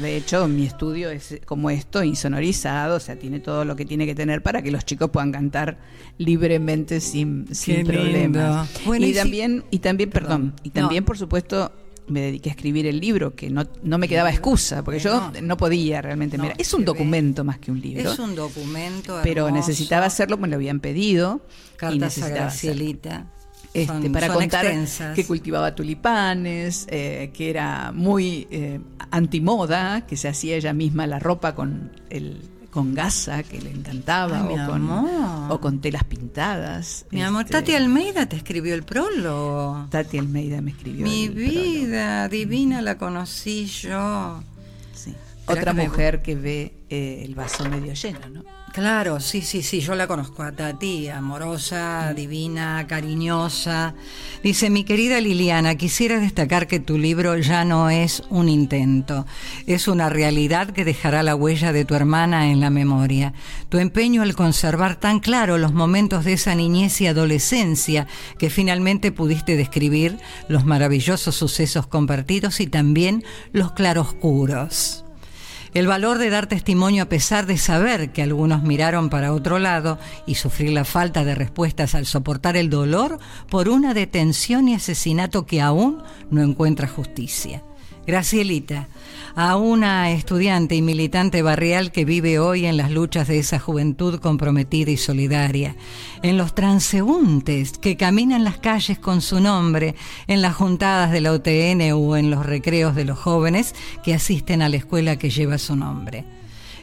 De 0.00 0.16
hecho, 0.16 0.46
mi 0.48 0.66
estudio 0.66 1.10
es 1.10 1.40
como 1.44 1.70
esto, 1.70 2.02
insonorizado, 2.02 2.96
o 2.96 3.00
sea, 3.00 3.16
tiene 3.16 3.40
todo 3.40 3.64
lo 3.64 3.76
que 3.76 3.84
tiene 3.84 4.06
que 4.06 4.14
tener 4.14 4.42
para 4.42 4.62
que 4.62 4.70
los 4.70 4.84
chicos 4.84 5.10
puedan 5.10 5.32
cantar 5.32 5.78
libremente 6.18 7.00
sin, 7.00 7.54
sin 7.54 7.86
problemas. 7.86 8.68
y, 8.98 9.12
también, 9.14 9.64
y 9.70 9.78
también, 9.78 10.10
perdón, 10.10 10.54
y 10.62 10.70
también, 10.70 11.04
por 11.04 11.16
supuesto, 11.16 11.72
me 12.10 12.20
dediqué 12.20 12.50
a 12.50 12.52
escribir 12.52 12.86
el 12.86 13.00
libro, 13.00 13.34
que 13.34 13.50
no, 13.50 13.66
no 13.82 13.98
me 13.98 14.08
quedaba 14.08 14.30
excusa, 14.30 14.82
porque 14.82 15.00
yo 15.00 15.32
no, 15.42 15.56
podía 15.56 16.02
realmente. 16.02 16.38
Mira, 16.38 16.54
es 16.58 16.74
un 16.74 16.84
documento 16.84 17.44
más 17.44 17.58
que 17.58 17.70
un 17.70 17.80
libro. 17.80 18.12
Es 18.12 18.18
un 18.18 18.34
documento. 18.34 19.20
Pero 19.22 19.50
necesitaba 19.50 20.06
hacerlo, 20.06 20.36
me 20.36 20.48
lo 20.48 20.56
habían 20.56 20.80
pedido. 20.80 21.40
Cartas 21.76 22.18
y 22.18 22.22
a 22.22 22.28
Gracielita. 22.28 23.26
Este, 23.72 24.10
para 24.10 24.28
contar 24.32 24.66
que 25.14 25.24
cultivaba 25.24 25.74
tulipanes, 25.76 26.86
eh, 26.90 27.30
que 27.32 27.50
era 27.50 27.92
muy 27.92 28.48
eh, 28.50 28.80
antimoda, 29.12 30.06
que 30.06 30.16
se 30.16 30.26
hacía 30.26 30.56
ella 30.56 30.72
misma 30.72 31.06
la 31.06 31.20
ropa 31.20 31.54
con 31.54 31.92
el 32.10 32.40
con 32.70 32.94
gasa 32.94 33.42
que 33.42 33.60
le 33.60 33.70
encantaba 33.70 34.44
o, 34.44 34.66
con, 34.66 34.90
o, 35.50 35.60
con, 35.60 35.80
telas 35.80 36.04
pintadas. 36.04 37.06
Mi 37.10 37.22
amor, 37.22 37.42
este, 37.42 37.52
Tati 37.54 37.74
Almeida 37.74 38.26
te 38.26 38.36
escribió 38.36 38.74
el 38.74 38.82
prólogo. 38.82 39.86
Tati 39.90 40.18
Almeida 40.18 40.60
me 40.60 40.70
escribió. 40.70 41.04
Mi 41.04 41.28
vida 41.28 42.28
divina 42.28 42.80
la 42.80 42.96
conocí 42.96 43.66
yo. 43.66 44.42
Sí. 44.94 45.14
Otra 45.50 45.72
mujer 45.72 46.22
que 46.22 46.34
ve 46.34 46.74
eh, 46.88 47.22
el 47.24 47.34
vaso 47.34 47.68
medio 47.68 47.94
lleno, 47.94 48.28
¿no? 48.28 48.44
Claro, 48.72 49.18
sí, 49.18 49.42
sí, 49.42 49.62
sí, 49.62 49.80
yo 49.80 49.96
la 49.96 50.06
conozco 50.06 50.44
a 50.44 50.52
Tati, 50.52 51.08
amorosa, 51.08 52.14
divina, 52.14 52.86
cariñosa. 52.86 53.94
Dice, 54.44 54.70
mi 54.70 54.84
querida 54.84 55.20
Liliana, 55.20 55.74
quisiera 55.74 56.20
destacar 56.20 56.68
que 56.68 56.78
tu 56.78 56.96
libro 56.96 57.36
ya 57.36 57.64
no 57.64 57.90
es 57.90 58.22
un 58.30 58.48
intento, 58.48 59.26
es 59.66 59.88
una 59.88 60.08
realidad 60.08 60.70
que 60.70 60.84
dejará 60.84 61.24
la 61.24 61.34
huella 61.34 61.72
de 61.72 61.84
tu 61.84 61.96
hermana 61.96 62.52
en 62.52 62.60
la 62.60 62.70
memoria. 62.70 63.32
Tu 63.70 63.78
empeño 63.78 64.22
al 64.22 64.36
conservar 64.36 64.94
tan 64.94 65.18
claro 65.18 65.58
los 65.58 65.72
momentos 65.72 66.24
de 66.24 66.34
esa 66.34 66.54
niñez 66.54 67.00
y 67.00 67.08
adolescencia 67.08 68.06
que 68.38 68.50
finalmente 68.50 69.10
pudiste 69.10 69.56
describir, 69.56 70.16
los 70.46 70.64
maravillosos 70.64 71.34
sucesos 71.34 71.88
compartidos 71.88 72.60
y 72.60 72.68
también 72.68 73.24
los 73.52 73.72
claroscuros. 73.72 75.04
El 75.72 75.86
valor 75.86 76.18
de 76.18 76.30
dar 76.30 76.48
testimonio 76.48 77.04
a 77.04 77.08
pesar 77.08 77.46
de 77.46 77.56
saber 77.56 78.10
que 78.10 78.22
algunos 78.22 78.62
miraron 78.62 79.08
para 79.08 79.32
otro 79.32 79.60
lado 79.60 79.98
y 80.26 80.34
sufrir 80.34 80.72
la 80.72 80.84
falta 80.84 81.24
de 81.24 81.36
respuestas 81.36 81.94
al 81.94 82.06
soportar 82.06 82.56
el 82.56 82.70
dolor 82.70 83.18
por 83.48 83.68
una 83.68 83.94
detención 83.94 84.68
y 84.68 84.74
asesinato 84.74 85.46
que 85.46 85.60
aún 85.60 86.02
no 86.30 86.42
encuentra 86.42 86.88
justicia. 86.88 87.62
Gracielita, 88.10 88.88
a 89.36 89.54
una 89.54 90.10
estudiante 90.10 90.74
y 90.74 90.82
militante 90.82 91.42
barrial 91.42 91.92
que 91.92 92.04
vive 92.04 92.40
hoy 92.40 92.66
en 92.66 92.76
las 92.76 92.90
luchas 92.90 93.28
de 93.28 93.38
esa 93.38 93.60
juventud 93.60 94.18
comprometida 94.18 94.90
y 94.90 94.96
solidaria, 94.96 95.76
en 96.24 96.36
los 96.36 96.52
transeúntes 96.52 97.78
que 97.78 97.96
caminan 97.96 98.42
las 98.42 98.58
calles 98.58 98.98
con 98.98 99.20
su 99.20 99.38
nombre, 99.38 99.94
en 100.26 100.42
las 100.42 100.56
juntadas 100.56 101.12
de 101.12 101.20
la 101.20 101.32
UTN 101.32 101.92
o 101.92 102.16
en 102.16 102.32
los 102.32 102.44
recreos 102.44 102.96
de 102.96 103.04
los 103.04 103.16
jóvenes 103.16 103.76
que 104.02 104.12
asisten 104.12 104.60
a 104.60 104.68
la 104.68 104.78
escuela 104.78 105.14
que 105.14 105.30
lleva 105.30 105.56
su 105.56 105.76
nombre 105.76 106.24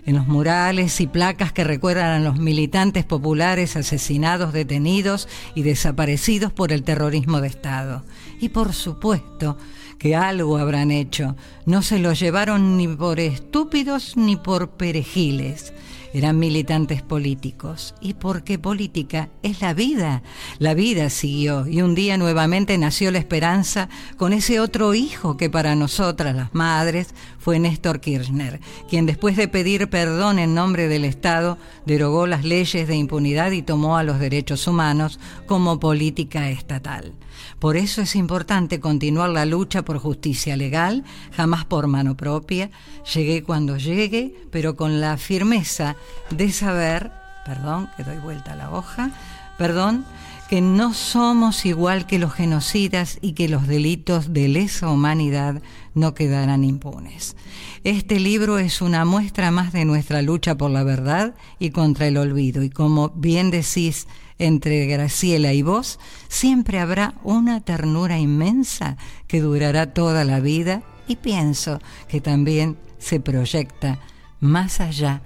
en 0.05 0.15
los 0.15 0.27
murales 0.27 1.01
y 1.01 1.07
placas 1.07 1.51
que 1.51 1.65
recuerdan 1.65 2.21
a 2.21 2.23
los 2.23 2.39
militantes 2.39 3.03
populares 3.03 3.75
asesinados, 3.75 4.53
detenidos 4.53 5.27
y 5.53 5.63
desaparecidos 5.63 6.53
por 6.53 6.71
el 6.71 6.83
terrorismo 6.83 7.41
de 7.41 7.49
Estado. 7.49 8.05
Y 8.39 8.47
por 8.47 8.71
supuesto, 8.71 9.57
que 9.97 10.15
algo 10.15 10.57
habrán 10.57 10.91
hecho. 10.91 11.35
No 11.65 11.81
se 11.81 11.99
los 11.99 12.19
llevaron 12.19 12.77
ni 12.77 12.87
por 12.87 13.19
estúpidos 13.19 14.17
ni 14.17 14.35
por 14.35 14.71
perejiles. 14.71 15.73
Eran 16.13 16.39
militantes 16.39 17.01
políticos. 17.01 17.93
¿Y 18.01 18.13
porque 18.13 18.57
política? 18.57 19.29
Es 19.43 19.61
la 19.61 19.73
vida. 19.73 20.23
La 20.57 20.73
vida 20.73 21.09
siguió 21.09 21.67
y 21.67 21.81
un 21.81 21.95
día 21.95 22.17
nuevamente 22.17 22.77
nació 22.77 23.11
la 23.11 23.19
esperanza 23.19 23.89
con 24.17 24.33
ese 24.33 24.59
otro 24.59 24.93
hijo 24.93 25.37
que 25.37 25.49
para 25.49 25.75
nosotras, 25.75 26.35
las 26.35 26.53
madres, 26.53 27.13
fue 27.37 27.59
Néstor 27.59 27.99
Kirchner, 27.99 28.59
quien 28.89 29.05
después 29.05 29.35
de 29.35 29.47
pedir 29.47 29.89
perdón 29.89 30.39
en 30.39 30.55
nombre 30.55 30.87
del 30.87 31.05
Estado, 31.05 31.57
derogó 31.85 32.25
las 32.25 32.43
leyes 32.43 32.87
de 32.87 32.95
impunidad 32.95 33.51
y 33.51 33.61
tomó 33.61 33.97
a 33.97 34.03
los 34.03 34.19
derechos 34.19 34.67
humanos 34.67 35.19
como 35.45 35.79
política 35.79 36.49
estatal. 36.49 37.13
Por 37.59 37.75
eso 37.75 38.01
es 38.01 38.15
importante 38.15 38.79
continuar 38.79 39.31
la 39.31 39.45
lucha 39.45 39.83
por 39.83 39.97
justicia 39.97 40.55
legal, 40.55 41.03
jamás 41.31 41.65
por 41.65 41.87
mano 41.87 42.15
propia. 42.15 42.69
Llegué 43.13 43.43
cuando 43.43 43.77
llegue, 43.77 44.35
pero 44.51 44.75
con 44.75 45.01
la 45.01 45.17
firmeza 45.17 45.95
de 46.29 46.51
saber, 46.51 47.11
perdón, 47.45 47.89
que 47.97 48.03
doy 48.03 48.17
vuelta 48.17 48.53
a 48.53 48.55
la 48.57 48.71
hoja, 48.71 49.11
perdón, 49.57 50.05
que 50.49 50.61
no 50.61 50.93
somos 50.93 51.65
igual 51.65 52.05
que 52.05 52.19
los 52.19 52.33
genocidas 52.33 53.17
y 53.21 53.33
que 53.33 53.49
los 53.49 53.67
delitos 53.67 54.33
de 54.33 54.47
lesa 54.47 54.89
humanidad 54.89 55.61
no 55.93 56.13
quedarán 56.13 56.63
impunes. 56.63 57.35
Este 57.83 58.19
libro 58.19 58.59
es 58.59 58.81
una 58.81 59.03
muestra 59.03 59.51
más 59.51 59.73
de 59.73 59.83
nuestra 59.83 60.21
lucha 60.21 60.55
por 60.55 60.71
la 60.71 60.83
verdad 60.83 61.35
y 61.59 61.71
contra 61.71 62.07
el 62.07 62.17
olvido, 62.17 62.63
y 62.63 62.69
como 62.69 63.09
bien 63.09 63.51
decís, 63.51 64.07
entre 64.39 64.85
Graciela 64.85 65.53
y 65.53 65.61
vos, 65.61 65.99
siempre 66.27 66.79
habrá 66.79 67.15
una 67.23 67.61
ternura 67.61 68.19
inmensa 68.19 68.97
que 69.27 69.41
durará 69.41 69.93
toda 69.93 70.23
la 70.23 70.39
vida 70.39 70.83
y 71.07 71.15
pienso 71.15 71.79
que 72.07 72.21
también 72.21 72.77
se 72.99 73.19
proyecta 73.19 73.99
más 74.39 74.79
allá 74.79 75.21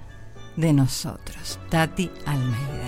de 0.56 0.72
nosotros. 0.72 1.58
Tati 1.70 2.10
Almeida 2.26 2.81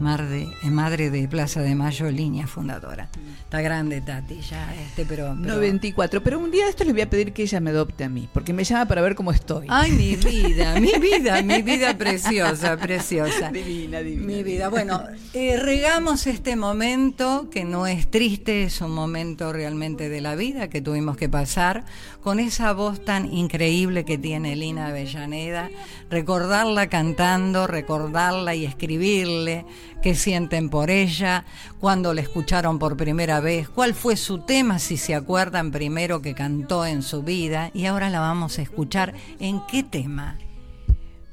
madre 0.00 1.10
de 1.10 1.28
Plaza 1.28 1.60
de 1.60 1.74
Mayo, 1.74 2.10
línea 2.10 2.46
fundadora. 2.46 3.08
Está 3.42 3.60
grande 3.60 4.00
Tati 4.00 4.40
ya, 4.40 4.74
este, 4.74 5.04
pero, 5.04 5.34
94. 5.34 6.22
Pero 6.22 6.38
un 6.38 6.50
día 6.50 6.64
de 6.64 6.70
esto 6.70 6.84
le 6.84 6.92
voy 6.92 7.02
a 7.02 7.10
pedir 7.10 7.32
que 7.32 7.42
ella 7.42 7.60
me 7.60 7.70
adopte 7.70 8.04
a 8.04 8.08
mí, 8.08 8.28
porque 8.32 8.52
me 8.52 8.64
llama 8.64 8.86
para 8.86 9.02
ver 9.02 9.14
cómo 9.14 9.32
estoy. 9.32 9.66
Ay, 9.68 9.92
mi 9.92 10.16
vida, 10.30 10.78
mi 10.80 10.92
vida, 11.00 11.42
mi 11.42 11.62
vida 11.62 11.96
preciosa, 11.98 12.76
preciosa. 12.78 13.50
Divina, 13.50 14.00
divina. 14.00 14.26
Mi 14.26 14.42
vida. 14.42 14.68
Bueno, 14.68 15.02
eh, 15.34 15.58
regamos 15.58 16.26
este 16.26 16.56
momento 16.56 17.48
que 17.50 17.64
no 17.64 17.86
es 17.86 18.10
triste, 18.10 18.64
es 18.64 18.80
un 18.80 18.92
momento 18.92 19.52
realmente 19.52 20.08
de 20.08 20.20
la 20.20 20.34
vida 20.34 20.68
que 20.68 20.80
tuvimos 20.80 21.16
que 21.16 21.28
pasar 21.28 21.84
con 22.22 22.38
esa 22.38 22.72
voz 22.72 23.04
tan 23.04 23.32
increíble 23.32 24.04
que 24.04 24.18
tiene 24.18 24.56
Lina 24.56 24.88
Avellaneda, 24.88 25.70
recordarla 26.10 26.88
cantando, 26.88 27.66
recordarla 27.66 28.54
y 28.54 28.64
escribirle 28.64 29.64
qué 30.02 30.14
sienten 30.14 30.70
por 30.70 30.90
ella, 30.90 31.44
cuándo 31.80 32.14
la 32.14 32.20
escucharon 32.20 32.78
por 32.78 32.96
primera 32.96 33.40
vez, 33.40 33.68
cuál 33.68 33.94
fue 33.94 34.16
su 34.16 34.38
tema, 34.38 34.78
si 34.78 34.96
se 34.96 35.14
acuerdan 35.14 35.70
primero 35.70 36.22
que 36.22 36.34
cantó 36.34 36.86
en 36.86 37.02
su 37.02 37.22
vida, 37.22 37.70
y 37.74 37.86
ahora 37.86 38.10
la 38.10 38.20
vamos 38.20 38.58
a 38.58 38.62
escuchar 38.62 39.14
en 39.38 39.60
qué 39.66 39.82
tema. 39.82 40.38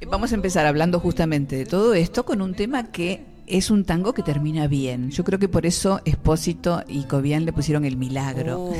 Vamos 0.10 0.32
a 0.32 0.36
empezar 0.36 0.66
hablando 0.66 1.00
justamente 1.00 1.56
de 1.56 1.66
todo 1.66 1.94
esto 1.94 2.24
con 2.24 2.42
un 2.42 2.54
tema 2.54 2.92
que 2.92 3.37
es 3.48 3.72
un 3.72 3.86
tango 3.86 4.14
que 4.14 4.24
termina 4.24 4.68
bien. 4.68 5.10
Yo 5.10 5.24
creo 5.24 5.40
que 5.40 5.48
por 5.48 5.66
eso 5.66 6.02
Espósito 6.06 6.84
y 6.88 7.04
Cobian 7.04 7.46
le 7.46 7.54
pusieron 7.54 7.86
el 7.86 7.96
milagro. 7.96 8.66
Oh, 8.66 8.74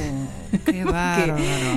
qué 0.66 0.86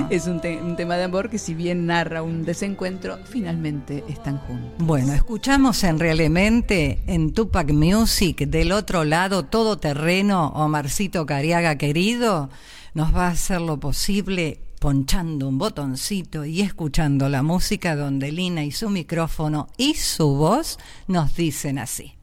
es 0.09 0.27
un, 0.27 0.41
un, 0.63 0.75
tema 0.75 0.97
de 0.97 1.03
amor 1.03 1.29
que 1.29 1.37
si 1.37 1.53
bien 1.53 1.85
narra 1.85 2.21
un 2.21 2.43
desencuentro, 2.43 3.17
finalmente 3.25 4.03
están 4.09 4.37
juntos. 4.39 4.71
Bueno, 4.79 5.13
escuchamos 5.13 5.83
en 5.83 5.99
Realmente 5.99 7.01
en 7.07 7.33
Tupac 7.33 7.71
Music, 7.71 8.39
del 8.47 8.73
otro 8.73 9.05
lado, 9.05 9.43
todo 9.43 9.77
terreno, 9.77 10.49
Omarcito 10.49 11.25
Cariaga 11.25 11.77
querido, 11.77 12.49
nos 12.93 13.15
va 13.15 13.27
a 13.27 13.31
hacer 13.31 13.61
lo 13.61 13.79
posible 13.79 14.59
ponchando 14.79 15.47
un 15.47 15.59
botoncito 15.59 16.43
y 16.43 16.61
escuchando 16.61 17.29
la 17.29 17.43
música 17.43 17.95
donde 17.95 18.31
Lina 18.31 18.63
y 18.63 18.71
su 18.71 18.89
micrófono 18.89 19.67
y 19.77 19.93
su 19.93 20.35
voz 20.35 20.79
nos 21.07 21.35
dicen 21.35 21.77
así. 21.77 22.15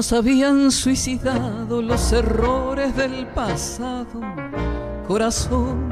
Nos 0.00 0.14
habían 0.14 0.70
suicidado 0.70 1.82
los 1.82 2.12
errores 2.12 2.96
del 2.96 3.26
pasado, 3.26 4.22
corazón. 5.06 5.90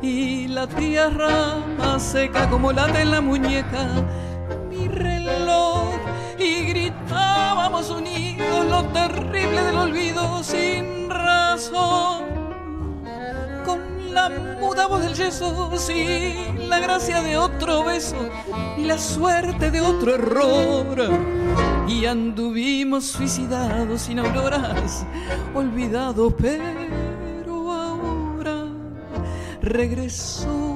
Y 0.00 0.46
la 0.46 0.68
tierra 0.68 1.56
más 1.76 2.02
seca 2.02 2.48
como 2.48 2.72
late 2.72 3.00
en 3.00 3.10
la 3.10 3.20
muñeca, 3.20 3.88
mi 4.70 4.86
reloj. 4.86 5.83
Y 6.38 6.66
gritábamos 6.66 7.90
unidos 7.90 8.66
lo 8.66 8.84
terrible 8.86 9.62
del 9.62 9.76
olvido 9.76 10.42
sin 10.42 11.08
razón. 11.10 12.24
Con 13.64 14.12
la 14.12 14.30
muda 14.60 14.86
voz 14.86 15.02
del 15.02 15.14
yeso, 15.14 15.70
sin 15.78 16.68
la 16.68 16.78
gracia 16.80 17.22
de 17.22 17.36
otro 17.36 17.84
beso, 17.84 18.16
y 18.76 18.84
la 18.84 18.98
suerte 18.98 19.70
de 19.70 19.80
otro 19.80 20.14
error 20.14 21.10
y 21.86 22.06
anduvimos 22.06 23.04
suicidados 23.06 24.02
sin 24.02 24.18
auroras, 24.18 25.06
olvidados, 25.54 26.34
pero 26.38 27.72
ahora 27.72 28.64
regresó 29.60 30.74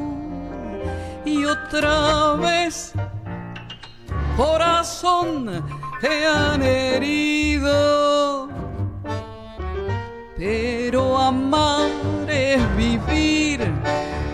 y 1.25 1.45
otra 1.45 2.35
vez 2.35 2.93
corazón 4.39 5.65
te 6.01 6.25
han 6.25 6.63
herido. 6.63 8.49
Pero 10.37 11.19
amar 11.19 11.91
es 12.29 12.61
vivir 12.77 13.61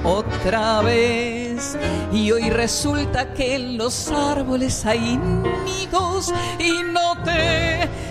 otra 0.05 0.83
vez. 0.83 1.79
Y 2.12 2.31
hoy 2.31 2.51
resulta 2.51 3.33
que 3.33 3.55
en 3.55 3.79
los 3.79 4.11
árboles 4.11 4.85
hay 4.85 5.19
nidos 5.64 6.33
y 6.59 6.83
noté 6.83 7.88
que 7.95 8.04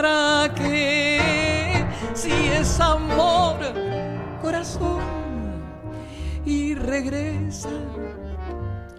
para 0.00 0.54
que 0.54 1.84
si 2.14 2.30
es 2.30 2.78
amor, 2.78 3.56
corazón 4.40 5.00
y 6.44 6.76
regresa. 6.76 7.70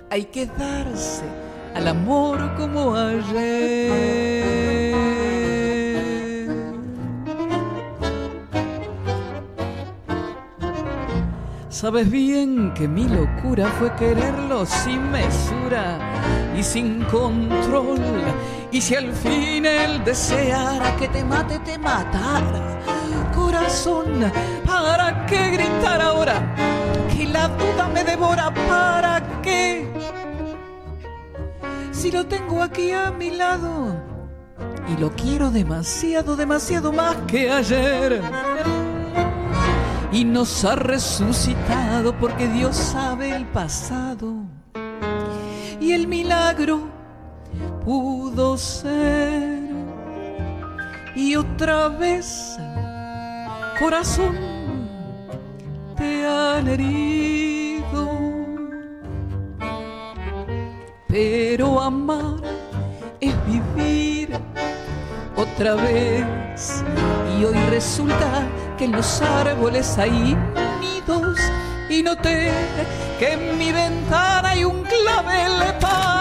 Hay 0.09 0.25
que 0.25 0.45
darse 0.45 1.23
al 1.73 1.87
amor 1.87 2.53
como 2.57 2.95
ayer. 2.95 4.09
Sabes 11.69 12.11
bien 12.11 12.73
que 12.73 12.89
mi 12.89 13.07
locura 13.07 13.67
fue 13.79 13.95
quererlo 13.95 14.65
sin 14.65 15.09
mesura 15.11 15.97
y 16.57 16.61
sin 16.61 17.05
control. 17.05 18.01
Y 18.71 18.81
si 18.81 18.95
al 18.95 19.11
fin 19.13 19.65
él 19.65 20.03
deseara 20.03 20.95
que 20.97 21.07
te 21.07 21.23
mate, 21.23 21.57
te 21.59 21.77
matara. 21.77 22.79
Corazón, 23.33 24.31
¿para 24.65 25.25
qué 25.25 25.49
gritar 25.49 26.01
ahora? 26.01 26.55
Que 27.11 27.25
la 27.25 27.47
duda 27.47 27.89
me 27.91 28.03
devora, 28.03 28.53
¿para 28.53 29.41
qué? 29.41 29.91
Si 31.91 32.11
lo 32.11 32.27
tengo 32.27 32.61
aquí 32.61 32.91
a 32.91 33.09
mi 33.11 33.31
lado 33.31 33.95
y 34.87 34.99
lo 35.01 35.11
quiero 35.15 35.49
demasiado, 35.49 36.35
demasiado 36.35 36.91
más 36.91 37.15
que 37.27 37.49
ayer. 37.49 38.21
Y 40.11 40.25
nos 40.25 40.63
ha 40.63 40.75
resucitado 40.75 42.15
porque 42.17 42.47
Dios 42.47 42.75
sabe 42.75 43.35
el 43.35 43.45
pasado. 43.47 44.33
Y 45.79 45.93
el 45.93 46.07
milagro 46.07 46.98
pudo 47.85 48.57
ser. 48.57 49.59
Y 51.15 51.35
otra 51.35 51.89
vez, 51.89 52.57
corazón, 53.79 54.37
te 55.97 56.25
han 56.25 56.67
herido. 56.67 58.09
Pero 61.07 61.81
amar 61.81 62.41
es 63.19 63.33
vivir 63.45 64.29
otra 65.35 65.75
vez. 65.75 66.83
Y 67.37 67.43
hoy 67.43 67.57
resulta 67.69 68.47
que 68.77 68.85
en 68.85 68.93
los 68.93 69.21
árboles 69.21 69.97
hay 69.97 70.37
nidos 70.79 71.39
y 71.89 72.03
noté 72.03 72.51
que 73.17 73.33
en 73.33 73.57
mi 73.57 73.71
ventana 73.71 74.49
hay 74.49 74.63
un 74.63 74.83
clavel. 74.83 75.51
¿Para 75.81 76.18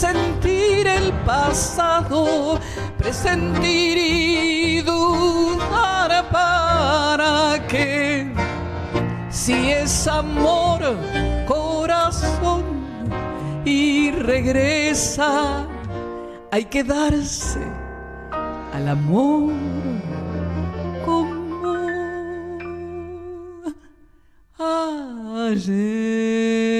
Presentir 0.00 0.86
el 0.86 1.12
pasado, 1.26 2.58
presentir 2.96 3.98
y 3.98 4.80
dudar 4.80 6.26
para 6.30 7.66
qué. 7.68 8.32
Si 9.28 9.52
es 9.52 10.08
amor, 10.08 10.80
corazón 11.46 12.64
y 13.66 14.10
regresa, 14.12 15.66
hay 16.50 16.64
que 16.64 16.82
darse 16.82 17.60
al 18.72 18.88
amor 18.88 19.52
como 21.04 21.74
ayer. 25.46 26.79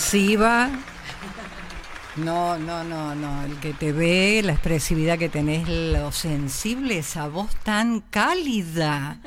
Expresiva. 0.00 0.68
No, 2.16 2.58
no, 2.58 2.84
no, 2.84 3.14
no. 3.14 3.44
El 3.44 3.58
que 3.60 3.72
te 3.72 3.92
ve, 3.92 4.42
la 4.44 4.52
expresividad 4.52 5.16
que 5.18 5.30
tenés, 5.30 5.66
lo 5.66 6.12
sensible, 6.12 6.98
esa 6.98 7.28
voz 7.28 7.56
tan 7.64 8.00
cálida. 8.10 9.18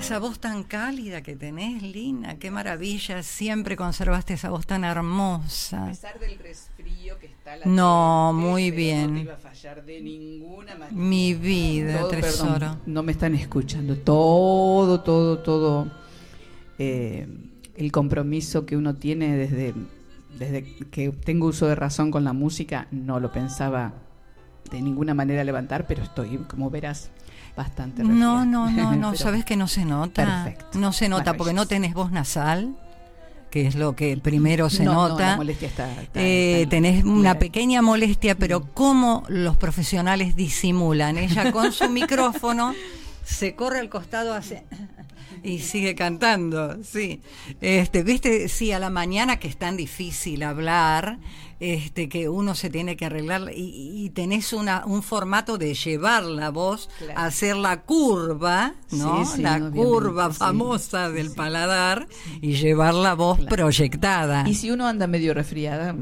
Esa 0.00 0.18
voz 0.18 0.40
tan 0.40 0.64
cálida 0.64 1.22
que 1.22 1.36
tenés, 1.36 1.80
Lina. 1.80 2.40
Qué 2.40 2.50
maravilla. 2.50 3.22
Siempre 3.22 3.76
conservaste 3.76 4.34
esa 4.34 4.50
voz 4.50 4.66
tan 4.66 4.82
hermosa. 4.82 5.84
A 5.84 5.88
pesar 5.90 6.18
del 6.18 6.40
resfrío 6.40 7.16
que 7.20 7.26
está 7.26 7.56
la 7.56 7.66
No, 7.66 8.32
muy 8.34 8.70
No 8.70 8.76
bien. 8.76 9.14
te 9.14 9.20
iba 9.20 9.34
a 9.34 9.38
fallar 9.38 9.84
de 9.84 10.00
ninguna 10.00 10.74
manera. 10.74 10.90
Mi 10.92 11.34
vida, 11.34 12.00
Todo, 12.00 12.08
tesoro. 12.08 12.52
perdón, 12.54 12.80
no 12.86 13.02
me 13.04 13.12
están 13.12 13.36
escuchando. 13.36 13.96
Todo, 13.96 15.02
todo, 15.02 15.38
todo. 15.38 15.86
eh, 16.80 17.26
el 17.76 17.92
compromiso 17.92 18.66
que 18.66 18.76
uno 18.76 18.94
tiene 18.94 19.36
desde, 19.36 19.74
desde 20.38 20.64
que 20.64 21.10
tengo 21.10 21.46
uso 21.46 21.66
de 21.66 21.74
razón 21.74 22.10
con 22.10 22.24
la 22.24 22.32
música, 22.32 22.88
no 22.90 23.20
lo 23.20 23.32
pensaba 23.32 23.92
de 24.70 24.82
ninguna 24.82 25.14
manera 25.14 25.44
levantar, 25.44 25.86
pero 25.86 26.02
estoy, 26.02 26.38
como 26.48 26.70
verás. 26.70 27.10
bastante. 27.56 28.02
No, 28.02 28.44
no, 28.44 28.70
no, 28.70 28.96
no, 28.96 29.14
sabes 29.14 29.44
que 29.44 29.56
no 29.56 29.68
se 29.68 29.84
nota. 29.84 30.44
Perfecto. 30.44 30.78
No 30.78 30.92
se 30.92 31.08
nota 31.08 31.34
porque 31.34 31.52
no 31.52 31.66
tenés 31.66 31.94
voz 31.94 32.10
nasal 32.10 32.76
que 33.50 33.66
es 33.66 33.74
lo 33.76 33.94
que 33.96 34.16
primero 34.16 34.68
se 34.68 34.84
nota. 34.84 35.30
la 35.30 35.36
molestia 35.36 35.68
está, 35.68 35.88
eh, 36.14 36.66
tenés 36.68 37.04
una 37.04 37.38
pequeña 37.38 37.80
molestia, 37.80 38.34
pero 38.34 38.60
mm. 38.60 38.68
cómo 38.74 39.22
los 39.28 39.56
profesionales 39.56 40.36
disimulan. 40.36 41.16
Ella 41.16 41.52
con 41.52 41.72
su 41.72 41.88
micrófono 41.88 42.74
se 43.24 43.54
corre 43.54 43.78
al 43.78 43.88
costado, 43.88 44.34
hace 44.34 44.64
y 45.46 45.60
sigue 45.60 45.94
cantando, 45.94 46.82
sí. 46.82 47.22
Este, 47.60 48.02
viste, 48.02 48.48
sí, 48.48 48.72
a 48.72 48.78
la 48.78 48.90
mañana 48.90 49.38
que 49.38 49.48
es 49.48 49.56
tan 49.56 49.76
difícil 49.76 50.42
hablar, 50.42 51.18
este, 51.60 52.08
que 52.08 52.28
uno 52.28 52.54
se 52.54 52.68
tiene 52.68 52.96
que 52.96 53.06
arreglar 53.06 53.50
y, 53.54 54.10
tenés 54.10 54.52
una, 54.52 54.84
un 54.86 55.02
formato 55.02 55.56
de 55.56 55.74
llevar 55.74 56.24
la 56.24 56.50
voz 56.50 56.88
hacer 57.14 57.56
la 57.56 57.82
curva, 57.82 58.74
¿no? 58.90 59.24
la 59.38 59.70
curva 59.70 60.32
famosa 60.32 61.10
del 61.10 61.30
paladar 61.30 62.08
y 62.40 62.54
llevar 62.56 62.94
la 62.94 63.14
voz 63.14 63.40
proyectada. 63.46 64.44
Y 64.48 64.54
si 64.54 64.70
uno 64.70 64.86
anda 64.86 65.06
medio 65.06 65.32
resfriada, 65.32 65.94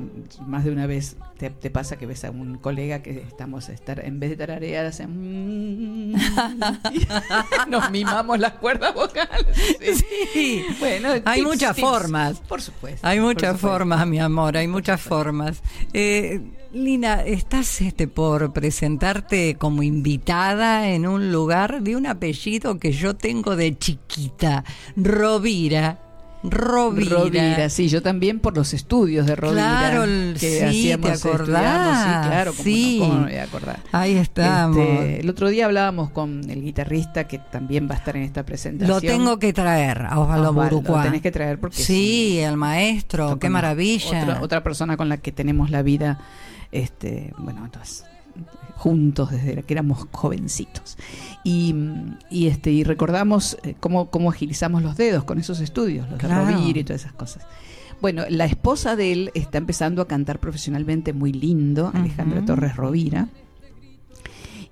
más 0.47 0.65
de 0.65 0.71
una 0.71 0.87
vez 0.87 1.17
te, 1.39 1.71
pasa 1.71 1.97
que 1.97 2.07
ves 2.07 2.25
a 2.25 2.31
un 2.31 2.59
colega 2.59 3.03
que 3.03 3.19
estamos 3.21 3.69
a 3.69 3.73
estar, 3.73 4.05
en 4.05 4.21
vez 4.21 4.31
de 4.31 4.37
tararear, 4.37 4.87
hacen... 4.87 6.13
nos 7.69 7.91
mimamos 7.91 8.39
las 8.39 8.53
cuerdas 8.55 8.95
vocales. 8.95 9.57
Sí. 9.57 10.65
Bueno, 10.81 11.09
hay 11.25 11.43
muchas 11.43 11.79
formas. 11.79 12.41
Por 12.41 12.61
supuesto. 12.61 13.07
Hay 13.07 13.21
muchas 13.21 13.59
formas, 13.59 14.07
mi 14.07 14.21
amor, 14.21 14.57
hay 14.57 14.69
muchas 14.69 15.01
formas. 15.01 15.63
Eh, 15.93 16.41
Lina, 16.73 17.23
estás 17.23 17.81
este, 17.81 18.09
por 18.09 18.53
presentarte 18.53 19.55
como 19.55 19.83
invitada 19.83 20.89
en 20.89 21.07
un 21.07 21.31
lugar 21.31 21.83
de 21.83 21.97
un 21.97 22.07
apellido 22.07 22.79
que 22.79 22.93
yo 22.93 23.15
tengo 23.15 23.55
de 23.55 23.79
chiquita, 23.79 24.65
Rovira. 24.97 26.04
Rovira. 26.45 27.69
sí, 27.71 27.89
yo 27.89 28.03
también 28.03 28.39
por 28.39 28.57
los 28.57 28.75
estudios 28.75 29.27
de 29.27 29.35
Rovira. 29.35 29.63
Claro, 29.63 30.03
que 30.39 30.71
sí, 30.71 30.95
¿te 31.01 31.11
acordás? 31.11 32.25
Sí, 32.25 32.29
claro, 32.29 32.53
sí. 32.53 32.99
No, 33.01 33.15
me 33.15 33.23
voy 33.25 33.35
a 33.37 33.45
acordar. 33.45 33.81
Ahí 33.93 34.17
estamos. 34.17 34.77
Este, 34.77 35.21
el 35.21 35.31
otro 35.31 35.49
día 35.49 35.65
hablábamos 35.65 36.11
con 36.11 36.49
el 36.51 36.63
guitarrista 36.63 37.27
que 37.27 37.39
también 37.39 37.89
va 37.89 37.95
a 37.95 37.99
estar 37.99 38.17
en 38.17 38.23
esta 38.23 38.45
presentación. 38.45 38.95
Lo 38.95 39.01
tengo 39.01 39.39
que 39.39 39.53
traer 39.53 40.03
a 40.03 40.21
Osvaldo 40.21 40.53
Burucuá. 40.53 40.99
Lo 40.99 41.05
tenés 41.05 41.23
que 41.23 41.33
traer 41.33 41.59
porque... 41.59 41.83
Sí, 41.83 42.39
el 42.39 42.57
maestro, 42.57 43.39
qué 43.39 43.49
maravilla. 43.49 44.39
Otra, 44.41 44.63
persona 44.63 44.97
con 44.97 45.09
la 45.09 45.19
que 45.19 45.33
tenemos 45.33 45.71
la 45.71 45.83
vida, 45.83 46.21
este, 46.73 47.33
bueno, 47.39 47.65
entonces 47.65 48.05
juntos 48.77 49.31
desde 49.31 49.63
que 49.63 49.75
éramos 49.75 50.07
jovencitos. 50.11 50.97
Y, 51.43 51.75
este, 52.31 52.71
y 52.71 52.85
recordamos 52.85 53.57
eh, 53.63 53.75
cómo, 53.81 54.11
cómo, 54.11 54.31
agilizamos 54.31 54.83
los 54.83 54.97
dedos 54.97 55.25
con 55.25 55.39
esos 55.39 55.61
estudios, 55.61 56.09
los 56.11 56.19
de 56.19 56.29
Rovira 56.29 56.81
y 56.81 56.85
todas 56.85 57.03
esas 57.03 57.13
cosas. 57.13 57.47
Bueno, 58.01 58.25
la 58.29 58.45
esposa 58.45 58.97
de 58.97 59.13
él 59.13 59.31
está 59.35 59.59
empezando 59.59 60.03
a 60.03 60.09
cantar 60.09 60.39
profesionalmente 60.39 61.13
muy 61.13 61.33
lindo, 61.33 61.91
Alejandra 61.95 62.45
Torres 62.45 62.77
Rovira. 62.77 63.29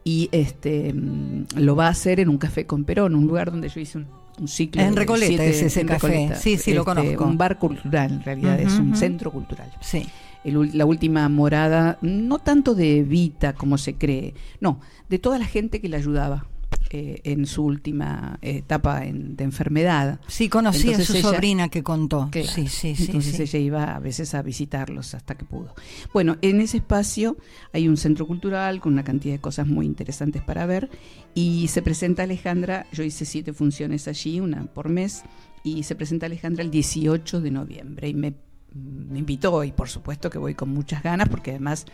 Y 0.05 0.29
este 0.33 0.92
mm, 0.92 1.46
lo 1.57 1.77
va 1.77 1.87
a 1.87 1.90
hacer 1.90 2.18
en 2.18 2.29
un 2.29 2.38
café 2.38 2.66
con 2.66 2.85
Perón, 2.85 3.14
un 3.14 3.27
lugar 3.27 3.53
donde 3.53 3.68
yo 3.68 3.81
hice 3.81 3.98
un, 3.98 4.48
ciclo. 4.48 4.83
En 4.83 4.96
Recoleta 4.96 5.44
es 5.44 5.62
ese 5.62 5.87
café. 5.87 6.33
Sí, 6.35 6.59
sí, 6.59 6.75
lo 6.75 6.81
este, 6.81 6.94
conozco. 6.94 7.25
Un 7.25 7.38
bar 7.38 7.59
cultural, 7.59 8.12
en 8.12 8.22
realidad, 8.25 8.61
es 8.61 8.75
un 8.75 8.96
centro 8.96 9.31
cultural. 9.31 9.70
Sí 9.81 10.05
la 10.44 10.85
última 10.85 11.28
morada, 11.28 11.98
no 12.02 12.38
tanto 12.38 12.74
de 12.74 12.98
Evita 12.98 13.55
como 13.55 13.78
se 13.78 13.94
cree, 13.94 14.35
no, 14.61 14.81
de 15.09 15.18
toda 15.18 15.38
la 15.38 15.46
gente 15.46 15.81
que 15.81 15.88
le 15.88 15.96
ayudaba. 15.96 16.46
Eh, 16.94 17.22
en 17.24 17.46
su 17.46 17.64
última 17.64 18.38
etapa 18.42 19.00
de 19.00 19.44
enfermedad. 19.44 20.20
Sí, 20.26 20.50
conocí 20.50 20.92
a 20.92 21.00
su 21.00 21.14
sobrina 21.14 21.70
que 21.70 21.83
contó. 21.83 22.28
sí, 22.35 22.68
sí, 22.68 22.94
sí. 22.94 23.05
Entonces 23.07 23.40
ella 23.40 23.59
iba 23.59 23.94
a 23.94 23.98
veces 23.98 24.35
a 24.35 24.42
visitarlos 24.42 25.14
hasta 25.14 25.35
que 25.35 25.46
pudo. 25.46 25.74
Bueno, 26.12 26.37
en 26.42 26.61
ese 26.61 26.78
espacio 26.78 27.38
hay 27.72 27.88
un 27.88 27.96
centro 27.96 28.26
cultural 28.26 28.81
con 28.81 28.92
una 28.92 29.05
cantidad 29.05 29.33
de 29.33 29.40
cosas 29.40 29.66
muy 29.66 29.87
interesantes 29.87 30.42
para 30.42 30.66
ver 30.66 30.90
y 31.35 31.68
se 31.68 31.81
presenta 31.81 32.24
Alejandra, 32.24 32.85
yo 32.92 33.05
hice 33.05 33.24
siete 33.24 33.55
funciones 33.55 34.07
allí, 34.07 34.40
una 34.40 34.64
por 34.64 34.90
mes, 34.90 35.22
y 35.64 35.85
se 35.85 35.94
presenta 35.94 36.26
Alejandra 36.26 36.62
el 36.62 36.70
18 36.70 37.40
de 37.40 37.50
noviembre 37.50 38.09
y 38.11 38.14
me 38.14 38.35
me 38.75 39.19
invitó 39.19 39.65
y 39.65 39.73
por 39.73 39.89
supuesto 39.89 40.31
que 40.31 40.39
voy 40.39 40.55
con 40.55 40.71
muchas 40.71 41.03
ganas 41.03 41.29
porque 41.29 41.51
además 41.51 41.87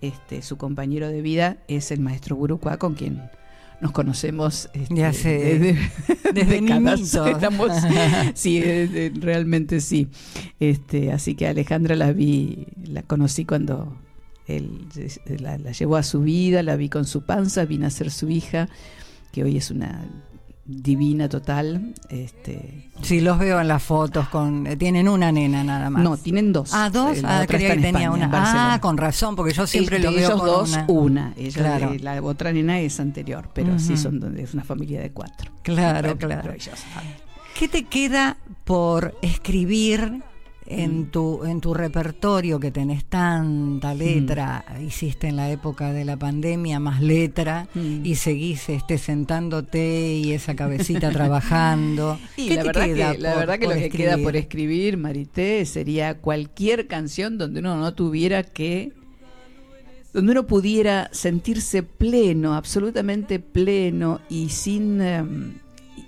este, 0.00 0.42
su 0.42 0.56
compañero 0.56 1.08
de 1.08 1.22
vida 1.22 1.58
es 1.68 1.90
el 1.90 2.00
maestro 2.00 2.36
Gurucuá 2.36 2.78
con 2.78 2.94
quien 2.94 3.30
nos 3.80 3.92
conocemos 3.92 4.68
este, 4.74 4.94
desde, 4.94 5.78
desde 6.34 6.60
sí, 8.34 8.62
realmente 9.20 9.80
sí. 9.80 10.08
Este, 10.58 11.12
así 11.12 11.34
que 11.34 11.48
Alejandra 11.48 11.96
la 11.96 12.12
vi, 12.12 12.66
la 12.84 13.02
conocí 13.02 13.44
cuando 13.44 13.96
él 14.46 14.86
la, 15.38 15.58
la 15.58 15.72
llevó 15.72 15.96
a 15.96 16.02
su 16.02 16.20
vida, 16.20 16.62
la 16.62 16.76
vi 16.76 16.88
con 16.88 17.04
su 17.04 17.22
panza, 17.22 17.64
vino 17.64 17.86
a 17.86 17.90
ser 17.90 18.10
su 18.10 18.28
hija, 18.28 18.68
que 19.32 19.44
hoy 19.44 19.56
es 19.56 19.70
una 19.70 20.04
divina 20.70 21.28
total. 21.28 21.94
Este, 22.08 22.90
sí, 23.02 23.20
los 23.20 23.38
veo 23.38 23.60
en 23.60 23.68
las 23.68 23.82
fotos 23.82 24.28
con 24.28 24.66
eh, 24.66 24.76
tienen 24.76 25.08
una 25.08 25.32
nena 25.32 25.64
nada 25.64 25.90
más. 25.90 26.02
No, 26.02 26.16
tienen 26.16 26.52
dos. 26.52 26.70
Ah, 26.72 26.90
dos. 26.90 27.18
ah, 27.24 27.44
creía 27.46 27.74
que 27.74 27.82
tenía 27.82 28.10
una. 28.10 28.30
Ah, 28.32 28.78
con 28.80 28.96
razón, 28.96 29.36
porque 29.36 29.52
yo 29.52 29.66
siempre 29.66 29.98
lo 29.98 30.10
veo 30.10 30.26
ellos 30.26 30.44
dos 30.44 30.78
una. 30.88 31.34
Ella, 31.36 31.90
la 32.00 32.22
otra 32.22 32.52
nena 32.52 32.80
es 32.80 33.00
anterior, 33.00 33.50
pero 33.52 33.78
sí 33.78 33.96
son 33.96 34.38
es 34.38 34.54
una 34.54 34.64
familia 34.64 35.00
de 35.00 35.10
cuatro. 35.10 35.50
Claro, 35.62 36.16
claro. 36.16 36.54
¿Qué 37.58 37.68
te 37.68 37.84
queda 37.84 38.36
por 38.64 39.14
escribir 39.22 40.22
en 40.70 41.00
mm. 41.00 41.10
tu, 41.10 41.44
en 41.44 41.60
tu 41.60 41.74
repertorio 41.74 42.60
que 42.60 42.70
tenés 42.70 43.04
tanta 43.04 43.92
letra, 43.92 44.64
mm. 44.68 44.86
hiciste 44.86 45.26
en 45.26 45.36
la 45.36 45.50
época 45.50 45.92
de 45.92 46.04
la 46.04 46.16
pandemia 46.16 46.78
más 46.78 47.02
letra 47.02 47.68
mm. 47.74 48.06
y 48.06 48.14
seguís 48.14 48.68
este, 48.68 48.96
sentándote 48.96 50.14
y 50.14 50.32
esa 50.32 50.54
cabecita 50.54 51.10
trabajando. 51.10 52.18
Y 52.36 52.50
la, 52.54 52.62
verdad 52.62 52.84
que, 52.84 53.18
la 53.18 53.34
verdad 53.34 53.58
que 53.58 53.66
lo 53.66 53.74
que 53.74 53.90
queda 53.90 54.16
por 54.16 54.34
escribir, 54.36 54.96
Marité, 54.96 55.64
sería 55.66 56.18
cualquier 56.18 56.86
canción 56.86 57.36
donde 57.36 57.60
uno 57.60 57.76
no 57.76 57.92
tuviera 57.94 58.42
que 58.42 58.92
donde 60.12 60.32
uno 60.32 60.46
pudiera 60.46 61.08
sentirse 61.12 61.82
pleno, 61.82 62.54
absolutamente 62.54 63.38
pleno 63.38 64.20
y 64.28 64.48
sin 64.48 65.00
em, 65.00 65.54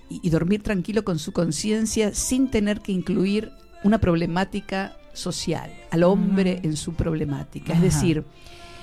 y 0.09 0.31
dormir 0.31 0.63
tranquilo 0.63 1.05
con 1.05 1.19
su 1.19 1.33
conciencia 1.33 2.15
sin 2.15 2.51
tener 2.51 2.81
que 2.81 2.93
incluir 2.93 3.53
una 3.85 3.99
problemática 3.99 4.97
social, 5.13 5.71
al 5.91 6.05
hombre 6.05 6.61
en 6.63 6.77
su 6.77 6.95
problemática. 6.95 7.73
Es 7.73 7.81
decir, 7.81 8.25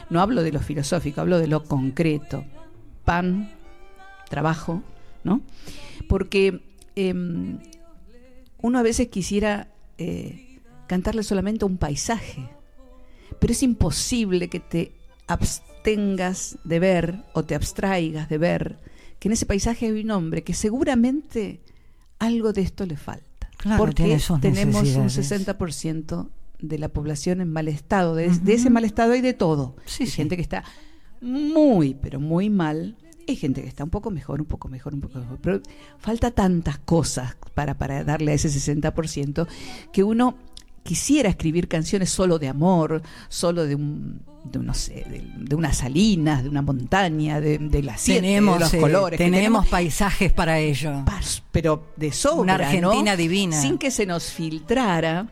no 0.09 0.21
hablo 0.21 0.43
de 0.43 0.51
lo 0.51 0.59
filosófico, 0.59 1.21
hablo 1.21 1.39
de 1.39 1.47
lo 1.47 1.63
concreto. 1.63 2.43
Pan, 3.05 3.51
trabajo, 4.29 4.83
¿no? 5.23 5.41
Porque 6.07 6.61
em, 6.95 7.59
uno 8.61 8.79
a 8.79 8.83
veces 8.83 9.07
quisiera 9.07 9.67
eh, 9.97 10.59
cantarle 10.87 11.23
solamente 11.23 11.65
un 11.65 11.77
paisaje, 11.77 12.49
pero 13.39 13.53
es 13.53 13.63
imposible 13.63 14.49
que 14.49 14.59
te 14.59 14.91
abstengas 15.27 16.57
de 16.63 16.79
ver 16.79 17.23
o 17.33 17.43
te 17.43 17.55
abstraigas 17.55 18.29
de 18.29 18.37
ver 18.37 18.77
que 19.19 19.27
en 19.27 19.33
ese 19.33 19.45
paisaje 19.45 19.85
hay 19.85 20.03
un 20.03 20.11
hombre 20.11 20.43
que 20.43 20.53
seguramente 20.53 21.59
algo 22.19 22.53
de 22.53 22.61
esto 22.61 22.85
le 22.85 22.97
falta 22.97 23.28
porque 23.77 24.17
tenemos 24.41 24.95
un 24.95 25.09
60% 25.09 26.29
de 26.61 26.77
la 26.77 26.89
población 26.89 27.41
en 27.41 27.51
mal 27.51 27.67
estado. 27.67 28.15
De, 28.15 28.25
ese 28.25 28.69
mal 28.69 28.85
estado 28.85 29.13
hay 29.13 29.21
de 29.21 29.33
todo. 29.33 29.75
hay 29.99 30.07
gente 30.07 30.35
que 30.35 30.41
está 30.41 30.63
muy, 31.21 31.93
pero 31.95 32.19
muy 32.19 32.49
mal. 32.49 32.97
Hay 33.27 33.35
gente 33.35 33.61
que 33.61 33.67
está 33.67 33.83
un 33.83 33.91
poco 33.91 34.09
mejor, 34.09 34.41
un 34.41 34.47
poco 34.47 34.69
mejor, 34.69 34.93
un 34.93 35.01
poco 35.01 35.19
mejor. 35.19 35.37
Pero 35.41 35.61
falta 35.99 36.31
tantas 36.31 36.79
cosas 36.79 37.37
para, 37.53 37.77
para 37.77 38.03
darle 38.03 38.31
a 38.31 38.35
ese 38.35 38.49
60% 38.49 39.47
que 39.93 40.03
uno 40.03 40.35
quisiera 40.83 41.29
escribir 41.29 41.67
canciones 41.67 42.09
solo 42.09 42.39
de 42.39 42.47
amor, 42.47 43.01
solo 43.27 43.65
de 43.65 43.75
un, 43.75 44.21
no 44.51 44.73
sé, 44.73 45.05
de, 45.37 45.55
unas 45.55 45.77
salinas, 45.77 46.43
de 46.43 46.49
una 46.49 46.61
montaña, 46.61 47.39
de, 47.39 47.57
de 47.57 47.83
la 47.83 47.95
tenemos, 47.95 48.55
de 48.55 48.59
los 48.59 48.73
eh, 48.73 48.79
colores. 48.79 49.17
Tenemos, 49.17 49.67
paisajes 49.67 50.31
para 50.31 50.59
ello. 50.59 51.03
Pero 51.51 51.91
de 51.95 52.11
sobra, 52.11 52.41
Una 52.41 52.55
Argentina 52.55 53.15
divina. 53.15 53.59
Sin 53.59 53.77
que 53.77 53.91
se 53.91 54.05
nos 54.05 54.31
filtrara 54.31 55.27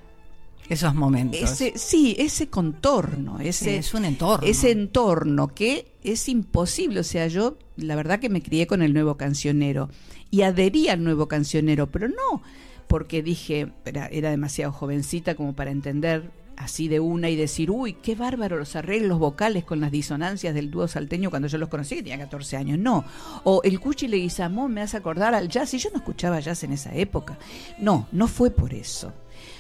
esos 0.70 0.94
momentos. 0.94 1.40
Ese, 1.42 1.74
sí, 1.78 2.16
ese 2.20 2.50
contorno, 2.50 3.40
ese 3.40 3.78
es 3.78 3.94
un 3.94 4.06
entorno. 4.06 4.46
Ese 4.46 4.72
entorno 4.72 5.48
que 5.48 5.94
es 6.04 6.28
imposible, 6.28 7.00
o 7.00 7.04
sea, 7.04 7.28
yo 7.28 7.58
la 7.78 7.96
verdad 7.96 8.20
que 8.20 8.30
me 8.30 8.42
crié 8.42 8.68
con 8.68 8.82
el 8.82 8.94
nuevo 8.94 9.16
cancionero 9.16 9.90
y 10.30 10.42
adherí 10.42 10.90
al 10.90 11.04
nuevo 11.04 11.28
cancionero, 11.28 11.88
pero 11.88 12.10
no 12.10 12.42
porque 12.88 13.22
dije, 13.22 13.72
era, 13.86 14.08
era 14.08 14.30
demasiado 14.30 14.72
jovencita 14.72 15.36
como 15.36 15.54
para 15.54 15.72
entender 15.72 16.32
así 16.58 16.88
de 16.88 17.00
una 17.00 17.30
y 17.30 17.36
decir, 17.36 17.70
uy, 17.72 17.94
qué 17.94 18.16
bárbaro 18.16 18.58
los 18.58 18.76
arreglos 18.76 19.20
vocales 19.20 19.64
con 19.64 19.80
las 19.80 19.92
disonancias 19.92 20.54
del 20.56 20.72
dúo 20.72 20.88
salteño 20.88 21.30
cuando 21.30 21.48
yo 21.48 21.60
los 21.60 21.70
conocí, 21.70 21.96
que 21.96 22.04
tenía 22.04 22.18
14 22.18 22.58
años. 22.58 22.80
No. 22.80 23.06
O 23.44 23.62
el 23.64 23.80
Cuchi 23.80 24.08
Leguizamón 24.08 24.74
me 24.74 24.82
hace 24.82 24.98
acordar 24.98 25.36
al 25.36 25.48
jazz, 25.48 25.74
y 25.76 25.78
yo 25.78 25.92
no 25.92 25.98
escuchaba 25.98 26.40
jazz 26.40 26.64
en 26.64 26.74
esa 26.74 26.94
época. 26.94 27.38
No, 27.80 28.08
no 28.12 28.28
fue 28.28 28.50
por 28.50 28.74
eso. 28.74 29.14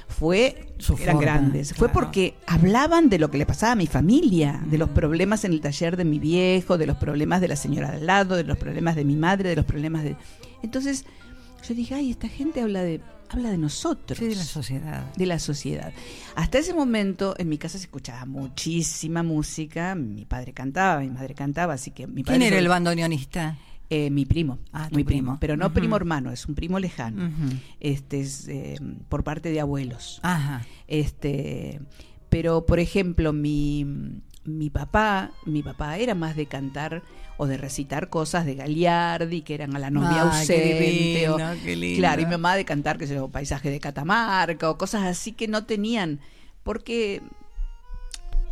Fue, 0.07 0.73
eran 0.99 1.19
grandes, 1.19 1.73
fue 1.73 1.89
porque 1.89 2.35
hablaban 2.47 3.09
de 3.09 3.19
lo 3.19 3.29
que 3.29 3.37
le 3.37 3.45
pasaba 3.45 3.73
a 3.73 3.75
mi 3.75 3.87
familia, 3.87 4.61
de 4.65 4.77
los 4.77 4.89
problemas 4.89 5.43
en 5.43 5.51
el 5.51 5.61
taller 5.61 5.97
de 5.97 6.05
mi 6.05 6.17
viejo, 6.17 6.77
de 6.77 6.87
los 6.87 6.97
problemas 6.97 7.41
de 7.41 7.49
la 7.49 7.57
señora 7.57 7.89
al 7.89 8.05
lado, 8.05 8.37
de 8.37 8.45
los 8.45 8.57
problemas 8.57 8.95
de 8.95 9.05
mi 9.05 9.15
madre, 9.15 9.49
de 9.49 9.57
los 9.57 9.65
problemas 9.65 10.03
de... 10.03 10.15
Entonces 10.63 11.05
yo 11.67 11.75
dije, 11.75 11.93
ay, 11.93 12.09
esta 12.09 12.29
gente 12.29 12.61
habla 12.61 12.81
de 12.81 13.01
habla 13.29 13.51
de 13.51 13.57
nosotros. 13.57 14.19
de 14.19 14.35
la 14.35 14.43
sociedad. 14.43 15.13
De 15.15 15.25
la 15.25 15.39
sociedad. 15.39 15.93
Hasta 16.35 16.59
ese 16.59 16.73
momento 16.73 17.35
en 17.37 17.49
mi 17.49 17.57
casa 17.57 17.77
se 17.77 17.85
escuchaba 17.85 18.25
muchísima 18.25 19.23
música. 19.23 19.95
Mi 19.95 20.25
padre 20.25 20.53
cantaba, 20.53 21.01
mi 21.01 21.09
madre 21.09 21.33
cantaba, 21.33 21.73
así 21.73 21.91
que 21.91 22.07
mi 22.07 22.23
padre. 22.23 22.39
¿Quién 22.39 22.47
era 22.47 22.59
el 22.59 22.67
bandoneonista? 22.67 23.57
Eh, 23.89 24.09
mi 24.09 24.25
primo, 24.25 24.59
ah, 24.73 24.89
mi 24.91 25.05
primo, 25.05 25.37
pero 25.39 25.55
no 25.55 25.71
primo 25.71 25.95
hermano, 25.95 26.29
es 26.29 26.45
un 26.45 26.55
primo 26.55 26.77
lejano. 26.77 27.31
Este 27.79 28.19
es 28.19 28.45
eh, 28.49 28.77
por 29.07 29.23
parte 29.23 29.49
de 29.49 29.61
abuelos. 29.61 30.19
Ajá. 30.23 30.65
Este, 30.87 31.79
pero 32.27 32.65
por 32.65 32.79
ejemplo, 32.79 33.31
mi 33.31 34.21
mi 34.47 34.69
papá, 34.69 35.31
mi 35.45 35.61
papá 35.61 35.97
era 35.97 36.15
más 36.15 36.35
de 36.35 36.45
cantar 36.45 37.03
o 37.35 37.45
de 37.45 37.57
recitar 37.57 38.09
cosas 38.09 38.45
de 38.45 38.55
Galiardi, 38.55 39.41
que 39.41 39.53
eran 39.53 39.75
a 39.75 39.79
la 39.79 39.91
novia 39.91 40.21
ausente. 40.21 41.27
Claro, 41.97 42.21
y 42.21 42.25
mi 42.25 42.31
mamá 42.31 42.55
de 42.55 42.65
cantar, 42.65 42.97
que 42.97 43.05
se 43.05 43.19
paisaje 43.27 43.69
de 43.69 43.79
Catamarca 43.79 44.69
o 44.69 44.77
cosas 44.77 45.03
así 45.03 45.33
que 45.33 45.47
no 45.47 45.65
tenían, 45.65 46.21
porque 46.63 47.21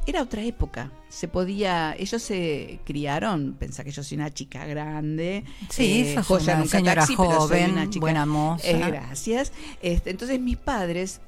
era 0.06 0.22
otra 0.22 0.44
época. 0.44 0.92
Se 1.08 1.30
podía, 1.30 1.96
ellos 1.98 2.22
se 2.22 2.82
criaron, 2.84 3.56
pensá 3.58 3.86
que 3.86 3.92
yo 3.92 4.04
soy 4.04 4.18
una 4.18 4.32
chica 4.32 4.66
grande, 4.66 5.46
sí, 5.70 6.02
eh, 6.08 6.22
joya 6.22 6.58
una 6.58 6.66
señora 6.66 7.08
joven, 7.08 7.72
una 7.72 7.90
chica, 7.90 8.02
buena 8.02 8.26
moza. 8.26 8.70
Eh, 8.70 8.84
gracias. 8.86 9.54
Este, 9.82 10.10
entonces 10.10 10.42
mis 10.42 10.58
padres 10.58 11.22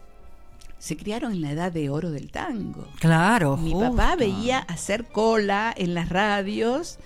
se 0.80 0.97
criaron 0.97 1.34
en 1.34 1.41
la 1.41 1.51
edad 1.51 1.71
de 1.71 1.89
oro 1.89 2.11
del 2.11 2.32
tango. 2.32 2.88
Claro. 2.99 3.57
Mi 3.57 3.73
papá 3.73 4.15
veía 4.15 4.59
hacer 4.59 5.05
cola 5.05 5.73
en 5.75 5.93
las 5.93 6.09
radios 6.09 6.99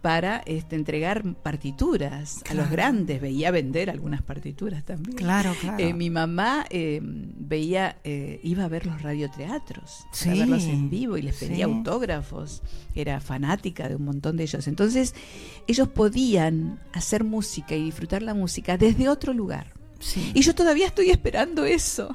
para 0.00 0.42
este, 0.46 0.76
entregar 0.76 1.34
partituras 1.34 2.42
a 2.48 2.54
los 2.54 2.70
grandes, 2.70 3.20
veía 3.20 3.50
vender 3.50 3.90
algunas 3.90 4.22
partituras 4.22 4.84
también. 4.84 5.16
Claro, 5.16 5.54
claro. 5.60 5.78
Eh, 5.78 5.92
mi 5.92 6.08
mamá 6.08 6.64
eh, 6.70 7.00
veía, 7.02 7.98
eh, 8.04 8.40
iba 8.42 8.64
a 8.64 8.68
ver 8.68 8.86
los 8.86 9.02
radioteatros, 9.02 10.06
a 10.24 10.30
verlos 10.30 10.64
en 10.64 10.88
vivo 10.88 11.16
y 11.16 11.22
les 11.22 11.36
pedía 11.36 11.64
autógrafos, 11.64 12.62
era 12.94 13.20
fanática 13.20 13.88
de 13.88 13.96
un 13.96 14.04
montón 14.04 14.36
de 14.36 14.44
ellos. 14.44 14.68
Entonces, 14.68 15.14
ellos 15.66 15.88
podían 15.88 16.78
hacer 16.92 17.24
música 17.24 17.74
y 17.74 17.84
disfrutar 17.84 18.22
la 18.22 18.34
música 18.34 18.78
desde 18.78 19.08
otro 19.08 19.32
lugar. 19.32 19.72
Y 20.32 20.42
yo 20.42 20.54
todavía 20.54 20.86
estoy 20.86 21.10
esperando 21.10 21.64
eso. 21.64 22.14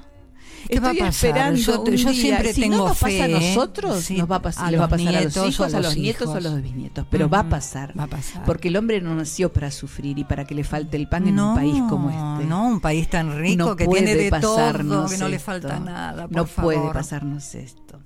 ¿Qué 0.70 0.80
va 0.80 0.92
a 0.92 0.94
pasar? 0.94 1.54
Yo, 1.56 1.84
siempre 2.14 2.54
tengo 2.54 2.78
no 2.78 2.88
nos 2.90 2.98
fe. 2.98 3.20
Pasa 3.20 3.24
a 3.26 3.28
nosotros, 3.28 4.12
nos 4.12 4.32
va 4.32 4.36
a 4.38 4.42
pasar, 4.42 4.76
a, 4.76 4.78
va 4.78 4.86
a, 4.86 4.90
pasar 4.90 5.16
a 5.16 5.22
los 5.22 5.38
hijos, 5.38 5.74
a 5.74 5.80
los, 5.80 5.98
nietos 5.98 6.28
o 6.28 6.36
a 6.36 6.42
los 6.42 6.62
bisnietos. 6.62 7.06
Pero 7.10 7.30
va 7.30 7.40
a 7.40 7.50
pasar. 7.50 7.98
Va 7.98 8.04
a 8.04 8.08
pasar. 8.08 8.44
Porque 8.46 8.70
el 8.70 8.78
hombre 8.78 9.02
no 9.02 9.16
nació 9.16 9.52
para 9.52 9.72
sufrir 9.72 10.18
y 10.18 10.24
para 10.24 10.46
que 10.46 10.56
le 10.56 10.64
falte 10.64 10.98
el 10.98 11.08
pan 11.08 11.28
en 11.28 11.40
un 11.40 11.56
país 11.56 11.82
como 11.90 12.10
este. 12.10 12.48
No, 12.48 12.68
un 12.68 12.80
país 12.80 13.10
tan 13.10 13.38
rico 13.38 13.76
que 13.76 13.88
tiene 13.88 14.16
de 14.16 14.32
todo, 14.32 15.08
que 15.08 15.18
no 15.18 15.28
le 15.28 15.40
falta 15.40 15.80
nada. 15.80 16.28
no 16.30 16.46
puede 16.46 16.92
pasarnos 16.94 17.56
esto. 17.56 18.00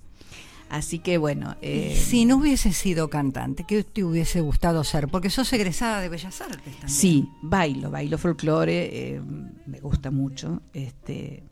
Así 0.69 0.99
que 0.99 1.17
bueno. 1.17 1.55
Eh, 1.61 1.97
si 1.97 2.25
no 2.25 2.37
hubiese 2.37 2.73
sido 2.73 3.09
cantante, 3.09 3.63
¿qué 3.67 3.83
te 3.83 4.03
hubiese 4.03 4.41
gustado 4.41 4.83
ser? 4.83 5.07
Porque 5.07 5.29
sos 5.29 5.51
egresada 5.53 6.01
de 6.01 6.09
Bellas 6.09 6.41
Artes 6.41 6.73
también. 6.73 6.89
Sí, 6.89 7.29
bailo, 7.41 7.89
bailo 7.89 8.17
folclore, 8.17 8.89
eh, 8.91 9.21
me 9.65 9.79
gusta 9.79 10.11
mucho. 10.11 10.61
Este, 10.73 11.43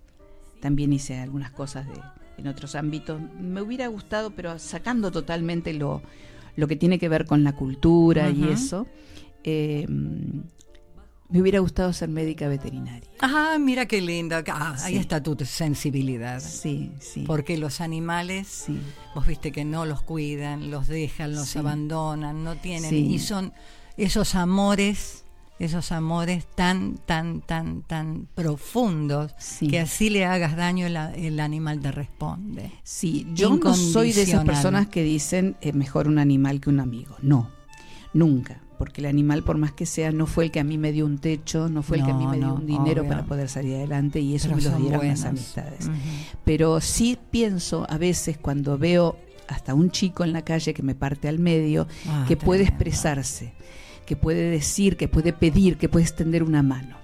también 0.65 0.91
hice 0.93 1.19
algunas 1.19 1.51
cosas 1.51 1.85
de, 1.85 1.93
en 2.39 2.47
otros 2.47 2.73
ámbitos. 2.73 3.21
Me 3.39 3.61
hubiera 3.61 3.85
gustado, 3.85 4.31
pero 4.31 4.57
sacando 4.57 5.11
totalmente 5.11 5.75
lo, 5.75 6.01
lo 6.55 6.67
que 6.67 6.75
tiene 6.75 6.97
que 6.97 7.07
ver 7.07 7.27
con 7.27 7.43
la 7.43 7.55
cultura 7.55 8.31
y 8.31 8.45
eso, 8.45 8.87
eh, 9.43 9.85
me 9.87 11.39
hubiera 11.39 11.59
gustado 11.59 11.93
ser 11.93 12.09
médica 12.09 12.47
veterinaria. 12.47 13.07
Ah, 13.19 13.57
mira 13.59 13.85
qué 13.85 14.01
linda. 14.01 14.43
Ah, 14.47 14.75
ahí 14.79 14.97
está 14.97 15.21
tu 15.21 15.37
sensibilidad. 15.45 16.39
Sí, 16.39 16.91
sí. 16.99 17.25
Porque 17.27 17.59
los 17.59 17.79
animales, 17.79 18.65
vos 19.13 19.27
viste 19.27 19.51
que 19.51 19.65
no 19.65 19.85
los 19.85 20.01
cuidan, 20.01 20.71
los 20.71 20.87
dejan, 20.87 21.35
los 21.35 21.55
abandonan, 21.55 22.43
no 22.43 22.55
tienen. 22.55 22.91
Y 22.91 23.19
son 23.19 23.53
esos 23.97 24.33
amores 24.33 25.24
esos 25.59 25.91
amores 25.91 26.45
tan, 26.53 26.97
tan, 27.05 27.41
tan, 27.41 27.81
tan 27.83 28.27
profundos, 28.35 29.33
que 29.69 29.79
así 29.79 30.09
le 30.09 30.25
hagas 30.25 30.55
daño, 30.55 30.85
el, 30.87 31.39
animal 31.39 31.79
te 31.79 31.91
responde. 31.91 32.71
Sí, 32.83 33.27
yo 33.33 33.55
no 33.55 33.73
soy 33.73 34.11
de 34.11 34.23
esas 34.23 34.43
personas 34.43 34.87
que 34.87 35.03
dicen 35.03 35.55
es 35.61 35.73
mejor 35.73 36.07
un 36.07 36.19
animal 36.19 36.59
que 36.59 36.69
un 36.69 36.79
amigo. 36.79 37.15
No, 37.21 37.49
nunca. 38.13 38.61
Porque 38.77 38.99
el 38.99 39.07
animal, 39.07 39.41
por 39.43 39.57
más 39.57 39.71
que 39.71 39.85
sea, 39.85 40.11
no 40.11 40.25
fue 40.25 40.45
el 40.45 40.51
que 40.51 40.59
a 40.59 40.65
mí 40.65 40.77
me 40.77 40.91
dio 40.91 41.05
un 41.05 41.19
techo, 41.19 41.69
no 41.69 41.81
fue 41.81 41.97
el 41.97 42.03
que 42.03 42.11
a 42.11 42.13
mí 42.13 42.27
me 42.27 42.37
dio 42.37 42.53
un 42.53 42.65
dinero 42.65 43.07
para 43.07 43.23
poder 43.23 43.47
salir 43.47 43.75
adelante 43.75 44.19
y 44.19 44.35
eso 44.35 44.53
me 44.53 44.61
lo 44.61 44.71
dieron 44.71 45.07
las 45.07 45.23
amistades. 45.23 45.89
Pero 46.43 46.81
sí 46.81 47.17
pienso 47.31 47.87
a 47.89 47.97
veces 47.97 48.37
cuando 48.37 48.77
veo 48.77 49.17
hasta 49.47 49.73
un 49.73 49.91
chico 49.91 50.25
en 50.25 50.33
la 50.33 50.43
calle 50.43 50.73
que 50.73 50.83
me 50.83 50.93
parte 50.93 51.29
al 51.29 51.39
medio, 51.39 51.87
ah, 52.09 52.25
que 52.27 52.35
puede 52.35 52.63
expresarse 52.63 53.53
que 54.05 54.15
puede 54.15 54.49
decir, 54.49 54.97
que 54.97 55.07
puede 55.07 55.33
pedir, 55.33 55.77
que 55.77 55.89
puede 55.89 56.05
extender 56.05 56.43
una 56.43 56.63
mano. 56.63 56.97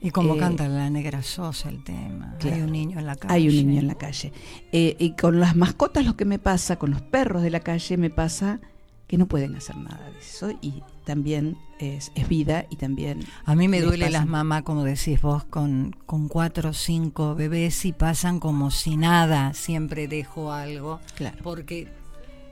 Y 0.00 0.10
como 0.10 0.34
eh, 0.34 0.38
canta 0.38 0.68
la 0.68 0.90
negra 0.90 1.22
Sosa 1.22 1.68
el 1.68 1.82
tema. 1.82 2.36
hay 2.42 2.60
un 2.60 2.72
niño 2.72 2.98
en 2.98 3.06
la 3.06 3.16
calle. 3.16 3.34
Hay 3.34 3.48
un 3.48 3.56
niño 3.56 3.80
en 3.80 3.86
la 3.86 3.96
calle. 3.96 4.32
Eh, 4.72 4.96
y 4.98 5.12
con 5.12 5.40
las 5.40 5.56
mascotas 5.56 6.04
lo 6.04 6.16
que 6.16 6.24
me 6.24 6.38
pasa, 6.38 6.76
con 6.76 6.90
los 6.90 7.02
perros 7.02 7.42
de 7.42 7.50
la 7.50 7.60
calle 7.60 7.96
me 7.96 8.10
pasa 8.10 8.60
que 9.06 9.18
no 9.18 9.26
pueden 9.26 9.54
hacer 9.54 9.76
nada 9.76 10.10
de 10.10 10.18
eso 10.18 10.50
y 10.60 10.82
también 11.04 11.56
es, 11.78 12.10
vida 12.28 12.66
y 12.70 12.76
también... 12.76 13.20
A 13.44 13.54
mí 13.54 13.68
me 13.68 13.80
duele 13.80 14.10
las 14.10 14.26
mamás, 14.26 14.62
como 14.62 14.82
decís 14.82 15.22
vos, 15.22 15.44
con, 15.44 15.94
con 16.06 16.26
cuatro 16.28 16.70
o 16.70 16.72
cinco 16.72 17.34
bebés 17.36 17.84
y 17.84 17.92
pasan 17.92 18.40
como 18.40 18.72
si 18.72 18.96
nada, 18.96 19.54
siempre 19.54 20.08
dejo 20.08 20.52
algo. 20.52 21.00
Claro. 21.14 21.36
Porque 21.44 21.88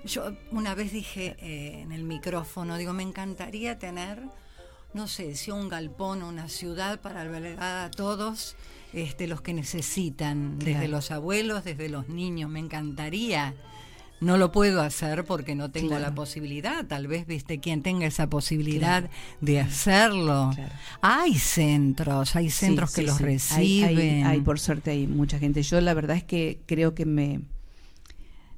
yo 0.04 0.32
una 0.50 0.74
vez 0.74 0.92
dije 0.92 1.36
eh, 1.38 1.80
en 1.82 1.92
el 1.92 2.04
micrófono, 2.04 2.76
digo, 2.76 2.92
me 2.92 3.02
encantaría 3.02 3.78
tener, 3.78 4.22
no 4.92 5.08
sé, 5.08 5.34
si 5.34 5.50
un 5.50 5.68
galpón 5.68 6.22
o 6.22 6.28
una 6.28 6.48
ciudad 6.48 7.00
para 7.00 7.22
albergar 7.22 7.86
a 7.86 7.90
todos 7.90 8.56
este, 8.92 9.26
los 9.26 9.40
que 9.40 9.54
necesitan, 9.54 10.58
desde 10.58 10.88
los 10.88 11.10
abuelos, 11.10 11.64
desde 11.64 11.88
los 11.88 12.08
niños, 12.08 12.50
me 12.50 12.60
encantaría. 12.60 13.54
No 14.20 14.38
lo 14.38 14.52
puedo 14.52 14.80
hacer 14.80 15.24
porque 15.24 15.54
no 15.54 15.70
tengo 15.70 15.98
la 15.98 16.14
posibilidad. 16.14 16.86
Tal 16.86 17.08
vez, 17.08 17.26
viste, 17.26 17.58
quien 17.60 17.82
tenga 17.82 18.06
esa 18.06 18.30
posibilidad 18.30 19.10
de 19.40 19.60
hacerlo. 19.60 20.52
Hay 21.02 21.34
centros, 21.34 22.36
hay 22.36 22.48
centros 22.48 22.94
que 22.94 23.02
los 23.02 23.20
reciben. 23.20 24.24
hay, 24.24 24.40
por 24.40 24.60
suerte, 24.60 24.92
hay 24.92 25.06
mucha 25.06 25.38
gente. 25.38 25.62
Yo 25.62 25.80
la 25.80 25.92
verdad 25.92 26.16
es 26.16 26.24
que 26.24 26.60
creo 26.66 26.94
que 26.94 27.04
me, 27.04 27.40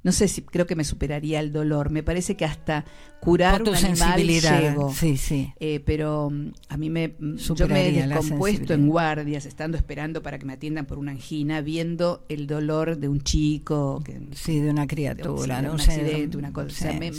no 0.06 0.12
sé 0.12 0.28
si 0.28 0.42
creo 0.42 0.68
que 0.68 0.76
me 0.76 0.84
superaría 0.84 1.40
el 1.40 1.50
dolor. 1.50 1.90
Me 1.90 2.04
parece 2.04 2.36
que 2.36 2.44
hasta 2.44 2.84
curar 3.18 3.62
un 3.62 3.74
animal 3.74 4.24
llego. 4.24 4.94
Sí, 4.94 5.16
sí. 5.16 5.52
Eh, 5.58 5.80
pero 5.84 6.30
mm, 6.30 6.52
a 6.68 6.76
mí 6.76 6.90
me 6.90 7.16
mm, 7.18 7.34
yo 7.34 7.66
me 7.66 7.88
he 7.88 8.06
descompuesto 8.06 8.72
en 8.72 8.86
guardias, 8.86 9.46
estando 9.46 9.76
esperando 9.76 10.22
para 10.22 10.38
que 10.38 10.46
me 10.46 10.52
atiendan 10.52 10.86
por 10.86 10.98
una 10.98 11.10
angina, 11.10 11.60
viendo 11.60 12.24
el 12.28 12.46
dolor 12.46 12.98
de 12.98 13.08
un 13.08 13.20
chico, 13.22 14.00
que, 14.04 14.20
sí, 14.36 14.60
de 14.60 14.70
una 14.70 14.86
criatura, 14.86 15.60
de 15.60 15.70
un, 15.70 15.80
accidente, 15.80 16.36
una 16.36 16.52
cosa. 16.52 16.92
me, 16.92 17.10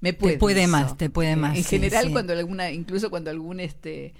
me, 0.00 0.14
puede, 0.14 0.32
te 0.32 0.38
puede 0.38 0.66
más, 0.66 0.96
te 0.96 1.10
puede 1.10 1.36
más. 1.36 1.58
En 1.58 1.64
general, 1.64 2.10
cuando 2.10 2.32
alguna, 2.32 2.72
incluso 2.72 3.10
cuando 3.10 3.28
algún 3.28 3.60
este 3.60 4.14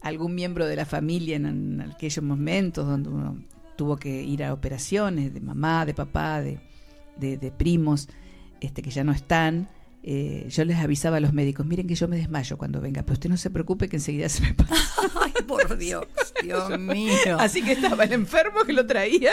algún 0.00 0.34
miembro 0.34 0.66
de 0.66 0.74
la 0.74 0.84
familia 0.84 1.36
en, 1.36 1.46
en 1.46 1.80
aquellos 1.80 2.24
momentos 2.24 2.84
donde 2.88 3.08
uno 3.08 3.38
tuvo 3.76 3.98
que 3.98 4.20
ir 4.20 4.42
a 4.42 4.52
operaciones 4.52 5.32
de 5.32 5.40
mamá, 5.40 5.86
de 5.86 5.94
papá, 5.94 6.40
de 6.40 6.73
de, 7.16 7.52
primos 7.56 8.08
este, 8.60 8.82
que 8.82 8.90
ya 8.90 9.04
no 9.04 9.12
están, 9.12 9.68
eh, 10.06 10.46
yo 10.50 10.66
les 10.66 10.76
avisaba 10.76 11.16
a 11.16 11.20
los 11.20 11.32
médicos, 11.32 11.64
miren 11.64 11.86
que 11.86 11.94
yo 11.94 12.08
me 12.08 12.18
desmayo 12.18 12.58
cuando 12.58 12.78
venga, 12.78 13.02
pero 13.04 13.14
usted 13.14 13.30
no 13.30 13.38
se 13.38 13.48
preocupe 13.48 13.88
que 13.88 13.96
enseguida 13.96 14.28
se 14.28 14.42
me 14.42 14.52
pasa. 14.52 14.74
Ay, 15.22 15.32
por 15.48 15.78
Dios, 15.78 16.04
Dios 16.42 16.78
mío. 16.78 17.38
Así 17.38 17.62
que 17.62 17.72
estaba 17.72 18.04
el 18.04 18.12
enfermo 18.12 18.64
que 18.66 18.74
lo 18.74 18.86
traía 18.86 19.32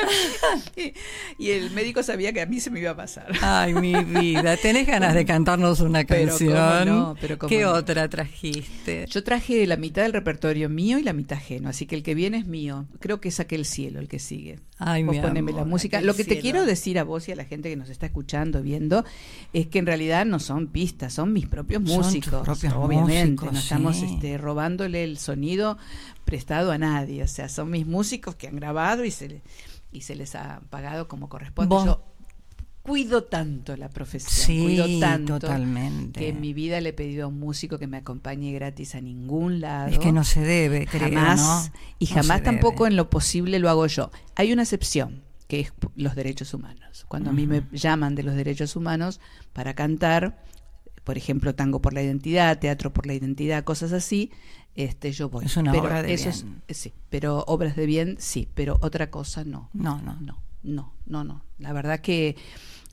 y, 0.77 0.93
y 1.37 1.49
el 1.51 1.71
médico 1.71 2.03
sabía 2.03 2.31
que 2.31 2.39
a 2.39 2.45
mí 2.45 2.61
se 2.61 2.69
me 2.71 2.79
iba 2.79 2.91
a 2.91 2.95
pasar. 2.95 3.27
Ay, 3.41 3.73
mi 3.73 3.93
vida, 4.05 4.55
¿tenés 4.55 4.87
ganas 4.87 5.13
de 5.13 5.25
cantarnos 5.25 5.81
una 5.81 6.05
Pero 6.05 6.31
cómo 6.37 6.51
canción? 6.51 6.87
no, 6.87 7.15
pero 7.19 7.37
cómo 7.37 7.49
¿Qué 7.49 7.63
no. 7.63 7.73
otra 7.73 8.07
trajiste? 8.07 9.05
Yo 9.09 9.23
traje 9.25 9.67
la 9.67 9.75
mitad 9.75 10.03
del 10.03 10.13
repertorio 10.13 10.69
mío 10.69 10.99
y 10.99 11.03
la 11.03 11.11
mitad 11.11 11.37
ajeno, 11.37 11.67
así 11.67 11.85
que 11.85 11.95
el 11.95 12.03
que 12.03 12.15
viene 12.15 12.37
es 12.37 12.45
mío. 12.45 12.85
Creo 13.01 13.19
que 13.19 13.27
es 13.27 13.41
aquel 13.41 13.65
cielo 13.65 13.99
el 13.99 14.07
que 14.07 14.19
sigue. 14.19 14.59
Ay, 14.77 15.03
Vos 15.03 15.15
mi 15.15 15.21
poneme 15.21 15.51
amor, 15.51 15.61
la 15.63 15.65
música. 15.65 16.01
Lo 16.01 16.15
que 16.15 16.23
te 16.23 16.39
quiero 16.39 16.65
decir 16.65 16.97
a 16.97 17.03
vos 17.03 17.27
y 17.27 17.33
a 17.33 17.35
la 17.35 17.43
gente 17.45 17.69
que 17.69 17.75
nos 17.75 17.89
está 17.89 18.05
escuchando, 18.05 18.63
viendo, 18.63 19.03
es 19.53 19.67
que 19.67 19.79
en 19.79 19.85
realidad 19.85 20.25
no 20.25 20.39
son 20.39 20.60
pistas, 20.67 21.13
son 21.13 21.33
mis 21.33 21.47
propios 21.47 21.83
Son 21.87 21.97
músicos. 21.97 22.43
propios 22.43 22.73
obviamente, 22.73 23.31
músicos, 23.31 23.53
no 23.53 23.59
estamos 23.59 23.97
este, 24.01 24.37
robándole 24.37 25.03
el 25.03 25.17
sonido 25.17 25.77
prestado 26.25 26.71
a 26.71 26.77
nadie. 26.77 27.23
O 27.23 27.27
sea, 27.27 27.49
son 27.49 27.69
mis 27.71 27.85
músicos 27.85 28.35
que 28.35 28.47
han 28.47 28.55
grabado 28.55 29.05
y 29.05 29.11
se, 29.11 29.41
y 29.91 30.01
se 30.01 30.15
les 30.15 30.35
ha 30.35 30.61
pagado 30.69 31.07
como 31.07 31.29
corresponde. 31.29 31.69
Vos- 31.75 31.85
Yo 31.85 32.03
cuido 32.83 33.23
tanto 33.25 33.77
la 33.77 33.89
profesión, 33.89 34.31
Sí, 34.33 34.63
cuido 34.63 34.99
tanto 34.99 35.39
totalmente. 35.39 36.19
que 36.19 36.29
en 36.29 36.41
mi 36.41 36.51
vida 36.51 36.81
le 36.81 36.89
he 36.89 36.93
pedido 36.93 37.25
a 37.25 37.27
un 37.27 37.39
músico 37.39 37.77
que 37.77 37.85
me 37.85 37.97
acompañe 37.97 38.51
gratis 38.53 38.95
a 38.95 39.01
ningún 39.01 39.61
lado. 39.61 39.89
Es 39.91 39.99
que 39.99 40.11
no 40.11 40.23
se 40.23 40.41
debe, 40.41 40.87
creo, 40.87 41.09
jamás 41.09 41.71
¿no? 41.71 41.79
y 41.99 42.05
No 42.07 42.13
jamás 42.15 42.41
tampoco 42.43 42.85
debe. 42.85 42.93
en 42.93 42.97
lo 42.97 43.09
posible 43.11 43.59
lo 43.59 43.69
hago 43.69 43.85
yo. 43.85 44.09
Hay 44.35 44.51
una 44.51 44.63
excepción 44.63 45.21
que 45.47 45.59
es 45.59 45.73
los 45.95 46.15
derechos 46.15 46.53
humanos. 46.55 47.05
Cuando 47.07 47.29
a 47.29 47.33
mí 47.33 47.45
me 47.45 47.61
llaman 47.73 48.15
de 48.15 48.23
los 48.23 48.33
derechos 48.35 48.75
humanos 48.75 49.19
para 49.53 49.73
cantar, 49.75 50.41
por 51.03 51.17
ejemplo, 51.17 51.55
tango 51.55 51.81
por 51.81 51.93
la 51.93 52.01
identidad, 52.03 52.59
teatro 52.59 52.93
por 52.93 53.05
la 53.07 53.13
identidad, 53.13 53.63
cosas 53.63 53.91
así, 53.91 54.31
este 54.75 55.11
yo 55.11 55.29
voy. 55.29 55.45
Es 55.45 55.57
una 55.57 55.71
pero 55.71 55.83
obra 55.85 56.01
de 56.03 56.13
eso 56.13 56.29
es- 56.29 56.43
bien. 56.43 56.61
eh, 56.67 56.73
sí, 56.73 56.93
pero 57.09 57.43
obras 57.47 57.75
de 57.75 57.85
bien 57.85 58.15
sí, 58.19 58.47
pero 58.53 58.77
otra 58.81 59.09
cosa 59.09 59.43
no. 59.43 59.69
No, 59.73 60.01
no. 60.01 60.17
No, 60.21 60.41
no, 60.63 60.93
no, 61.07 61.23
no. 61.23 61.43
La 61.57 61.73
verdad 61.73 61.99
que 62.01 62.35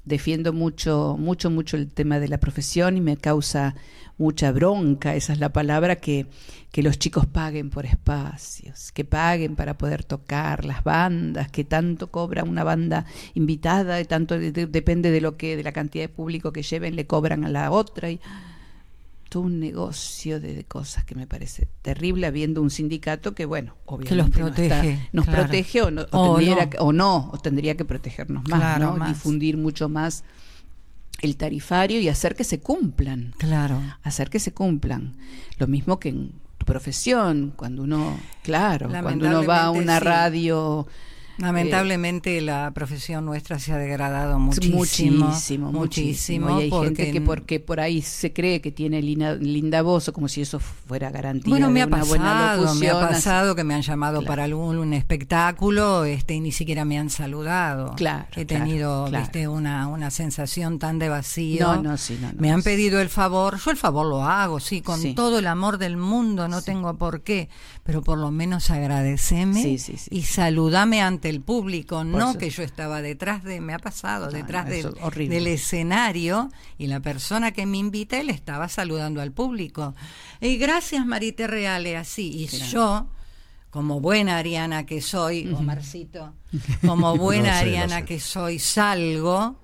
defiendo 0.09 0.52
mucho, 0.52 1.16
mucho, 1.18 1.50
mucho 1.50 1.76
el 1.76 1.88
tema 1.92 2.18
de 2.18 2.28
la 2.28 2.38
profesión 2.38 2.96
y 2.96 3.00
me 3.00 3.16
causa 3.16 3.74
mucha 4.16 4.50
bronca, 4.50 5.14
esa 5.14 5.32
es 5.32 5.38
la 5.38 5.52
palabra, 5.52 5.94
que, 5.96 6.26
que 6.72 6.82
los 6.82 6.98
chicos 6.98 7.26
paguen 7.26 7.70
por 7.70 7.86
espacios, 7.86 8.90
que 8.92 9.04
paguen 9.04 9.54
para 9.54 9.78
poder 9.78 10.02
tocar 10.02 10.64
las 10.64 10.82
bandas, 10.82 11.48
que 11.52 11.62
tanto 11.62 12.11
cobra 12.11 12.42
una 12.42 12.64
banda 12.64 13.06
invitada, 13.34 14.00
y 14.00 14.04
tanto 14.06 14.36
de- 14.36 14.50
de- 14.50 14.66
depende 14.66 15.12
de 15.12 15.20
lo 15.20 15.36
que, 15.36 15.56
de 15.56 15.62
la 15.62 15.70
cantidad 15.72 16.02
de 16.04 16.09
público 16.09 16.52
que 16.52 16.64
lleven, 16.64 16.96
le 16.96 17.06
cobran 17.06 17.44
a 17.44 17.48
la 17.48 17.70
otra 17.70 18.11
y 18.11 18.18
todo 19.29 19.43
un 19.45 19.61
negocio 19.61 20.41
de, 20.41 20.55
de 20.55 20.64
cosas 20.64 21.05
que 21.05 21.14
me 21.14 21.26
parece 21.26 21.68
terrible 21.83 22.26
habiendo 22.26 22.62
un 22.62 22.70
sindicato 22.70 23.35
que 23.35 23.45
bueno 23.47 23.74
obviamente 23.87 24.14
los 24.16 24.29
no 24.31 24.49
está- 24.49 24.64
protege, 24.81 25.09
nos 25.12 25.24
claro. 25.26 25.43
protege 25.43 25.83
o, 25.83 25.91
no, 25.91 26.03
o 26.11 26.18
O 26.18 26.37
tendría 26.37 26.64
no. 26.64 26.70
que- 26.70 26.79
o 26.81 26.93
no, 26.93 27.31
o 27.33 27.39
tendría 27.39 27.76
que 27.76 27.85
protegernos 27.85 28.43
más, 28.49 28.59
Claro, 28.61 28.87
¿no? 28.93 28.97
más. 28.97 29.09
Difundir 29.09 29.57
mucho 29.57 29.89
más 29.89 30.24
el 31.20 31.37
tarifario 31.37 32.01
y 32.01 32.09
hacer 32.09 32.35
que 32.37 32.45
se 32.45 32.61
cumplan, 32.61 33.35
Claro. 33.39 33.81
hacer 34.03 34.31
que 34.31 34.39
se 34.39 34.53
cumplan. 34.53 35.16
Lo 35.59 35.66
mismo 35.66 35.99
que 35.99 36.11
en 36.11 36.33
tu 36.59 36.64
profesión, 36.66 37.53
cuando 37.57 37.83
uno, 37.83 38.18
claro, 38.43 38.89
cuando 39.03 39.26
uno 39.26 39.45
va 39.45 39.64
a 39.64 39.70
una 39.70 39.99
sí. 39.99 40.05
radio 40.05 40.87
Lamentablemente 41.39 42.41
la 42.41 42.70
profesión 42.72 43.24
nuestra 43.24 43.59
se 43.59 43.72
ha 43.72 43.76
degradado 43.78 44.39
muchísimo. 44.39 45.26
muchísimo, 45.26 45.72
muchísimo. 45.72 46.61
Y 46.61 46.64
hay 46.64 46.70
gente 46.70 47.11
que 47.12 47.20
porque 47.20 47.61
por 47.61 47.80
ahí 47.80 48.03
se 48.03 48.32
cree 48.32 48.61
que 48.61 48.70
tiene 48.72 49.03
linda, 49.03 49.34
linda 49.34 49.82
voz 49.82 50.09
o 50.09 50.12
como 50.12 50.28
si 50.28 50.41
eso 50.43 50.59
fuera 50.61 51.11
garantía 51.11 51.51
Bueno, 51.51 51.68
me 51.68 51.80
de 51.80 51.82
ha 51.82 51.86
una 51.86 51.97
pasado, 51.99 52.74
me 52.74 52.89
ha 52.91 53.01
pasado 53.01 53.55
que 53.55 53.64
me 53.64 53.74
han 53.74 53.82
llamado 53.82 54.18
Claro. 54.18 54.26
para 54.26 54.45
algún 54.45 54.78
un 54.78 54.93
espectáculo 54.95 56.05
este, 56.05 56.34
y 56.34 56.41
ni 56.41 56.53
siquiera 56.53 56.84
me 56.84 56.99
han 56.99 57.11
saludado. 57.11 57.95
Claro, 57.97 58.26
He 58.36 58.45
tenido 58.45 59.07
claro. 59.09 59.24
viste, 59.24 59.49
una, 59.49 59.86
una 59.89 60.11
sensación 60.11 60.78
tan 60.78 60.99
de 60.99 61.09
vacío. 61.09 61.74
No, 61.76 61.82
no, 61.82 61.97
sí, 61.97 62.18
no, 62.20 62.28
no, 62.32 62.41
me 62.41 62.51
han 62.51 62.62
pedido 62.62 63.01
el 63.01 63.09
favor, 63.09 63.59
yo 63.59 63.70
el 63.70 63.76
favor 63.76 64.07
lo 64.07 64.24
hago, 64.24 64.61
sí, 64.61 64.80
con 64.80 65.01
Sí. 65.01 65.14
todo 65.14 65.39
el 65.39 65.47
amor 65.47 65.78
del 65.78 65.97
mundo, 65.97 66.49
no 66.49 66.62
tengo 66.62 66.97
por 66.97 67.20
qué, 67.22 67.49
pero 67.89 68.03
por 68.03 68.18
lo 68.18 68.30
menos 68.30 68.70
agradeceme 68.70 69.62
Sí, 69.62 69.78
sí, 69.78 69.97
sí. 69.97 70.11
y 70.11 70.20
saludame 70.24 71.01
ante 71.01 71.30
el 71.30 71.41
público, 71.41 72.05
no 72.05 72.36
que 72.36 72.51
yo 72.51 72.62
estaba 72.62 73.01
detrás 73.01 73.43
de, 73.45 73.62
me 73.62 73.72
ha 73.72 73.78
pasado, 73.78 74.26
No, 74.26 74.32
detrás 74.32 74.66
no, 74.66 74.70
del, 75.16 75.47
es 75.47 75.62
escenario 75.62 76.51
y 76.76 76.89
la 76.89 77.01
persona 77.01 77.53
que 77.53 77.64
me 77.64 77.78
invita 77.78 78.20
él 78.20 78.28
estaba 78.28 78.68
saludando 78.68 79.22
al 79.22 79.32
público. 79.32 79.95
Y 80.39 80.59
gracias 80.59 81.07
Marité 81.07 81.47
Reale, 81.47 81.97
así. 81.97 82.30
Y 82.43 82.47
Claro. 82.49 82.66
yo, 82.66 83.07
como 83.70 84.01
buena 84.01 84.36
Ariana 84.36 84.84
que 84.84 85.01
soy, 85.01 85.51
Omarcito, 85.51 86.34
como 86.84 87.16
buena 87.16 87.55
sé, 87.55 87.59
Ariana 87.61 88.01
sé. 88.01 88.05
que 88.05 88.20
soy, 88.20 88.59
salgo 88.59 89.57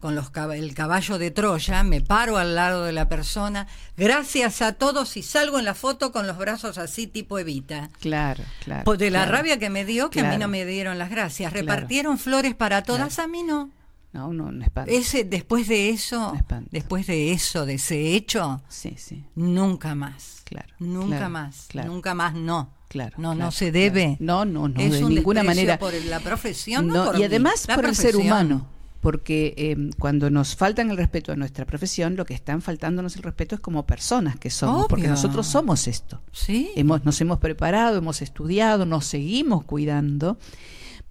con 0.00 0.14
los 0.14 0.30
cab- 0.32 0.54
el 0.56 0.74
caballo 0.74 1.18
de 1.18 1.30
Troya, 1.30 1.82
me 1.82 2.00
paro 2.00 2.36
al 2.38 2.54
lado 2.54 2.84
de 2.84 2.92
la 2.92 3.08
persona, 3.08 3.66
gracias 3.96 4.62
a 4.62 4.72
todos 4.74 5.16
y 5.16 5.22
salgo 5.22 5.58
en 5.58 5.64
la 5.64 5.74
foto 5.74 6.12
con 6.12 6.26
los 6.26 6.36
brazos 6.38 6.78
así 6.78 7.06
tipo 7.06 7.38
Evita. 7.38 7.90
Claro, 8.00 8.44
claro. 8.64 8.84
Pues 8.84 8.98
de 8.98 9.10
la 9.10 9.20
claro. 9.24 9.32
rabia 9.38 9.58
que 9.58 9.70
me 9.70 9.84
dio, 9.84 10.10
que 10.10 10.20
a 10.20 10.24
mí 10.24 10.28
Claro. 10.30 10.42
no 10.42 10.48
me 10.48 10.64
dieron 10.66 10.98
las 10.98 11.10
gracias. 11.10 11.50
Claro. 11.52 11.66
Repartieron 11.66 12.18
flores 12.18 12.54
para 12.54 12.82
todas, 12.82 13.18
a 13.18 13.26
mí 13.26 13.42
no. 13.42 13.70
No, 14.12 14.32
no, 14.32 14.50
no 14.50 14.64
espanto. 14.64 14.90
Ese, 14.90 15.24
después 15.24 15.68
de 15.68 15.90
eso, 15.90 16.32
después 16.70 17.06
de 17.06 17.32
eso, 17.32 17.66
de 17.66 17.74
ese 17.74 18.14
hecho, 18.14 18.62
Sí, 18.68 18.94
sí. 18.96 19.24
nunca 19.34 19.94
más. 19.94 20.40
Claro, 20.44 20.72
Nunca 20.78 21.16
claro, 21.16 21.30
más. 21.30 21.64
claro. 21.68 21.92
Nunca 21.92 22.14
más 22.14 22.34
no. 22.34 22.72
Claro, 22.88 23.16
No, 23.18 23.30
no 23.30 23.36
claro, 23.36 23.50
se 23.50 23.70
claro. 23.72 23.78
debe. 23.84 24.16
No, 24.20 24.44
no, 24.44 24.68
no, 24.68 24.80
Es 24.80 24.92
de 24.92 25.04
un 25.04 25.14
ninguna 25.14 25.42
manera. 25.42 25.78
por 25.78 25.92
la 25.92 26.20
profesión, 26.20 26.86
no, 26.86 26.94
No, 26.94 27.04
por 27.06 27.16
y 27.16 27.18
mí, 27.18 27.24
además 27.24 27.66
la 27.68 27.74
por 27.74 27.84
el 27.86 27.94
ser 27.96 28.12
profesión. 28.12 28.32
humano. 28.32 28.68
Porque 29.06 29.54
eh, 29.56 29.90
cuando 30.00 30.30
nos 30.30 30.56
faltan 30.56 30.90
el 30.90 30.96
respeto 30.96 31.30
a 31.30 31.36
nuestra 31.36 31.64
profesión, 31.64 32.16
lo 32.16 32.24
que 32.24 32.34
están 32.34 32.60
faltándonos 32.60 33.14
el 33.14 33.22
respeto 33.22 33.54
es 33.54 33.60
como 33.60 33.86
personas 33.86 34.36
que 34.36 34.50
somos, 34.50 34.88
porque 34.88 35.06
nosotros 35.06 35.46
somos 35.46 35.86
esto. 35.86 36.20
Sí. 36.32 36.72
Hemos, 36.74 37.04
nos 37.04 37.20
hemos 37.20 37.38
preparado, 37.38 37.98
hemos 37.98 38.20
estudiado, 38.20 38.84
nos 38.84 39.04
seguimos 39.06 39.62
cuidando 39.62 40.38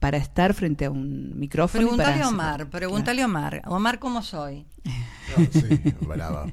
para 0.05 0.17
estar 0.19 0.53
frente 0.53 0.85
a 0.85 0.91
un 0.91 1.33
micrófono. 1.39 1.81
Pregúntale 1.81 2.11
para 2.13 2.25
a 2.25 2.29
Omar, 2.29 2.69
pregúntale 2.69 3.23
a 3.23 3.25
Omar. 3.25 3.61
Omar, 3.65 3.97
¿cómo 3.97 4.21
soy? 4.21 4.67
No, 5.35 5.43
sí, 5.51 5.81
brava. 6.07 6.45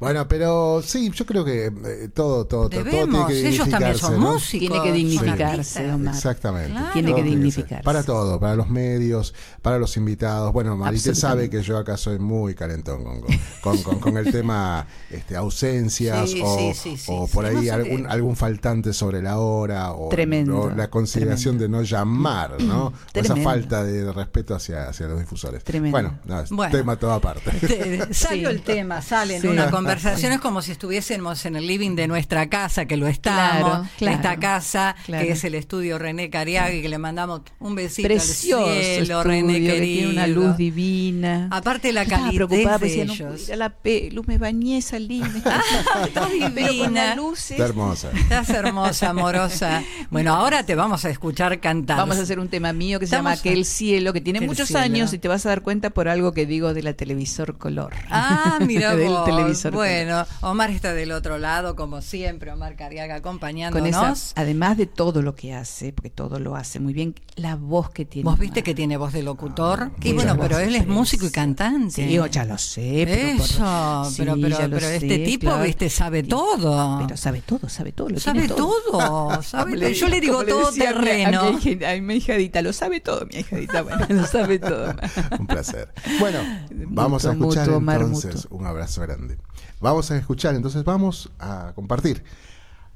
Bueno, 0.00 0.26
pero 0.26 0.80
sí, 0.82 1.10
yo 1.14 1.26
creo 1.26 1.44
que 1.44 1.66
eh, 1.66 2.08
todo, 2.14 2.46
todo, 2.46 2.70
todo, 2.70 2.80
todo 2.80 2.84
Debemos. 2.84 3.26
tiene 3.26 3.42
que 3.42 3.48
Ellos 3.48 3.68
también 3.68 3.98
son 3.98 4.18
¿no? 4.18 4.32
músicos. 4.32 4.66
Tiene 4.70 4.82
que 4.82 4.92
dignificarse, 4.92 5.44
artistas. 5.44 5.94
Omar. 5.94 6.14
Exactamente. 6.14 6.70
Claro. 6.70 6.92
Tiene 6.94 7.14
que 7.14 7.22
dignificarse. 7.22 7.84
Para 7.84 8.02
todo, 8.02 8.40
para 8.40 8.56
los 8.56 8.70
medios, 8.70 9.34
para 9.60 9.78
los 9.78 9.94
invitados. 9.98 10.50
Bueno, 10.54 10.74
Marité 10.76 11.14
sabe 11.14 11.50
que 11.50 11.62
yo 11.62 11.76
acá 11.76 11.98
soy 11.98 12.18
muy 12.18 12.54
calentón 12.54 13.04
con, 13.04 13.20
con, 13.20 13.36
con, 13.60 13.82
con- 13.82 14.00
con 14.00 14.16
el 14.16 14.32
tema 14.32 14.86
este, 15.10 15.36
ausencias 15.36 16.30
Sí, 16.30 16.40
o, 16.42 16.58
sí, 16.58 16.72
sí, 16.74 16.96
sí, 16.96 17.12
o 17.14 17.26
sí, 17.26 17.32
por 17.34 17.44
no 17.52 17.58
ahí 17.60 17.68
algún, 17.68 18.06
algún 18.06 18.36
faltante 18.36 18.94
sobre 18.94 19.20
la 19.20 19.38
hora 19.38 19.92
o, 19.92 20.08
Tremendo, 20.08 20.60
o 20.62 20.70
la 20.70 20.88
consideración 20.88 21.58
de 21.58 21.68
no 21.68 21.82
llamar, 21.82 22.37
¿no? 22.60 22.92
Esa 23.14 23.36
falta 23.36 23.82
de 23.84 24.12
respeto 24.12 24.54
hacia, 24.54 24.88
hacia 24.88 25.06
los 25.06 25.18
difusores. 25.18 25.64
Tremendo. 25.64 25.90
Bueno, 25.92 26.18
no, 26.24 26.40
es 26.40 26.50
Bueno. 26.50 26.76
tema 26.76 26.96
todo 26.96 27.12
aparte. 27.12 27.50
Te- 27.50 28.14
Salió 28.14 28.48
Sí. 28.50 28.54
el 28.56 28.62
tema, 28.62 29.02
sale 29.02 29.36
en 29.36 29.42
Sí. 29.42 29.48
una 29.48 29.70
conversación, 29.70 30.32
es 30.32 30.40
como 30.40 30.62
si 30.62 30.72
estuviésemos 30.72 31.44
en 31.46 31.56
el 31.56 31.66
living 31.66 31.96
de 31.96 32.06
nuestra 32.08 32.48
casa, 32.48 32.86
que 32.86 32.96
lo 32.96 33.06
estamos, 33.08 33.70
Claro, 33.70 33.88
claro. 33.98 34.16
esta 34.16 34.36
casa, 34.38 34.96
Claro. 35.06 35.24
que 35.26 35.32
es 35.32 35.44
el 35.44 35.54
estudio 35.54 35.98
René 35.98 36.30
Cariagui, 36.30 36.82
que 36.82 36.88
le 36.88 36.98
mandamos 36.98 37.42
un 37.58 37.74
besito 37.74 38.08
Precioso 38.08 38.66
al 38.66 38.74
cielo, 38.74 39.00
estudio, 39.02 39.22
René 39.24 39.52
que 39.60 39.66
querido. 39.66 39.80
tiene 40.10 40.12
una 40.12 40.26
luz 40.26 40.56
divina. 40.56 41.48
Aparte 41.50 41.92
la 41.92 42.04
calidez 42.06 42.34
preocupada, 42.34 42.78
de 42.78 42.86
decía, 42.88 43.02
ellos. 43.04 43.48
la 43.56 43.74
luz, 44.12 44.26
me 44.26 44.38
bañé, 44.38 44.80
salí, 44.82 45.20
me 45.20 45.38
Está 45.38 45.62
pero 46.04 46.26
con 46.30 46.54
divina. 46.54 47.14
luces. 47.14 47.52
Está 47.52 47.64
hermosa. 47.66 48.10
Estás 48.12 48.48
hermosa, 48.50 49.10
amorosa. 49.10 49.82
Bueno, 50.10 50.34
ahora 50.34 50.64
te 50.64 50.74
vamos 50.74 51.04
a 51.04 51.10
escuchar 51.10 51.60
cantar. 51.60 51.96
Vamos 51.98 52.17
a 52.18 52.22
hacer 52.22 52.38
un 52.38 52.48
tema 52.48 52.72
mío 52.72 52.98
que 53.00 53.06
se 53.06 53.16
llama 53.16 53.32
Aquel 53.32 53.64
cielo, 53.64 54.12
que 54.12 54.20
tiene 54.20 54.38
Aquel 54.38 54.48
muchos 54.48 54.68
cielo. 54.68 54.82
años 54.82 55.12
y 55.12 55.18
te 55.18 55.28
vas 55.28 55.46
a 55.46 55.50
dar 55.50 55.62
cuenta 55.62 55.90
por 55.90 56.08
algo 56.08 56.32
que 56.32 56.46
digo 56.46 56.74
de 56.74 56.82
la 56.82 56.92
televisor 56.94 57.58
color. 57.58 57.94
Ah, 58.10 58.58
mira 58.66 58.94
Del 58.96 59.08
vos. 59.08 59.24
televisor 59.24 59.72
Bueno, 59.72 60.26
Omar 60.40 60.70
está 60.70 60.92
del 60.94 61.12
otro 61.12 61.38
lado, 61.38 61.76
como 61.76 62.02
siempre, 62.02 62.52
Omar 62.52 62.76
Cariaga 62.76 63.16
acompañándonos. 63.16 63.96
Con 63.96 64.10
esa, 64.12 64.32
además 64.40 64.76
de 64.76 64.86
todo 64.86 65.22
lo 65.22 65.34
que 65.34 65.54
hace, 65.54 65.92
porque 65.92 66.10
todo 66.10 66.38
lo 66.38 66.56
hace 66.56 66.80
muy 66.80 66.92
bien, 66.92 67.14
la 67.36 67.56
voz 67.56 67.90
que 67.90 68.04
tiene. 68.04 68.28
Vos 68.28 68.38
viste 68.38 68.62
que 68.62 68.74
tiene 68.74 68.96
voz 68.96 69.12
de 69.12 69.22
locutor. 69.22 69.90
y 70.02 70.12
bueno, 70.12 70.36
pero 70.38 70.58
él 70.58 70.74
es 70.74 70.86
músico 70.86 71.26
y 71.26 71.30
cantante. 71.30 72.08
Sí, 72.08 72.18
ya 72.30 72.44
lo 72.44 72.58
sé. 72.58 73.04
Pero 73.06 73.44
Eso, 73.44 74.12
pero, 74.16 74.36
pero, 74.40 74.86
este 74.88 75.18
tipo, 75.18 75.58
viste, 75.60 75.88
sabe 75.90 76.22
todo. 76.22 76.98
Pero 77.04 77.16
sabe 77.16 77.42
todo, 77.42 77.68
sabe 77.68 77.92
todo. 77.92 78.08
Lo 78.08 78.20
sabe 78.20 78.48
todo. 78.48 79.42
sabe 79.42 79.94
Yo 79.94 80.08
le 80.08 80.20
digo 80.20 80.44
todo 80.44 80.72
terreno. 80.72 81.58
A 81.86 81.94
mi, 82.08 82.16
hijadita, 82.16 82.62
lo 82.62 82.72
sabe 82.72 83.00
todo, 83.00 83.26
mi 83.26 83.40
hijadita, 83.40 83.82
bueno, 83.82 84.06
lo 84.08 84.26
sabe 84.26 84.58
todo. 84.58 84.94
Un 85.38 85.46
placer. 85.46 85.92
Bueno, 86.18 86.38
vamos 86.70 87.26
a 87.26 87.32
escuchar 87.32 87.68
entonces. 87.68 88.46
Un 88.50 88.66
abrazo 88.66 89.02
grande. 89.02 89.38
Vamos 89.80 90.10
a 90.10 90.16
escuchar, 90.16 90.54
entonces 90.54 90.84
vamos 90.84 91.30
a 91.38 91.72
compartir 91.74 92.24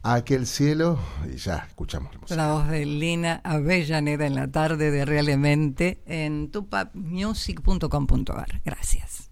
aquel 0.03 0.47
cielo 0.47 0.99
y 1.33 1.37
ya 1.37 1.67
escuchamos 1.69 2.13
la, 2.29 2.53
voz 2.53 2.69
de 2.69 2.85
Lina 2.85 3.41
Avellaneda 3.45 4.27
en 4.27 4.35
la 4.35 4.51
tarde 4.51 4.91
de 4.91 5.05
Realmente 5.05 6.03
en 6.07 6.51
tupapmusic.com.ar. 6.51 8.63
Gracias. 8.65 9.31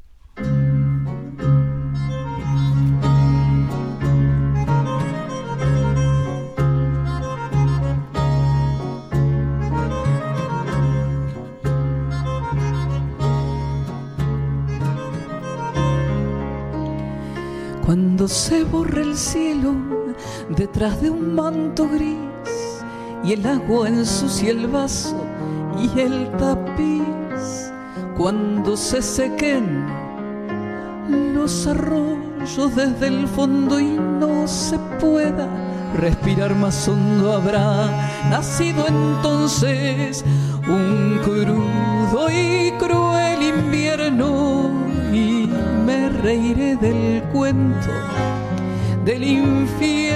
Cuando 17.90 18.28
se 18.28 18.62
borra 18.62 19.02
el 19.02 19.16
cielo 19.16 19.74
detrás 20.48 21.02
de 21.02 21.10
un 21.10 21.34
manto 21.34 21.88
gris 21.88 22.84
y 23.24 23.32
el 23.32 23.44
agua 23.44 23.88
ensucia 23.88 24.52
el 24.52 24.68
vaso 24.68 25.16
y 25.76 25.98
el 25.98 26.30
tapiz, 26.36 27.72
cuando 28.16 28.76
se 28.76 29.02
sequen 29.02 29.88
los 31.34 31.66
arroyos 31.66 32.76
desde 32.76 33.08
el 33.08 33.26
fondo 33.26 33.80
y 33.80 33.98
no 33.98 34.46
se 34.46 34.78
pueda 35.00 35.48
respirar 35.98 36.54
más 36.54 36.86
hondo 36.86 37.32
habrá 37.32 37.90
nacido 38.30 38.86
entonces 38.86 40.24
un 40.68 41.18
crudo 41.24 42.30
y 42.30 42.70
cruel 42.78 43.42
reiré 46.20 46.76
del 46.76 47.22
cuento 47.32 47.88
del 49.04 49.24
infierno. 49.24 50.10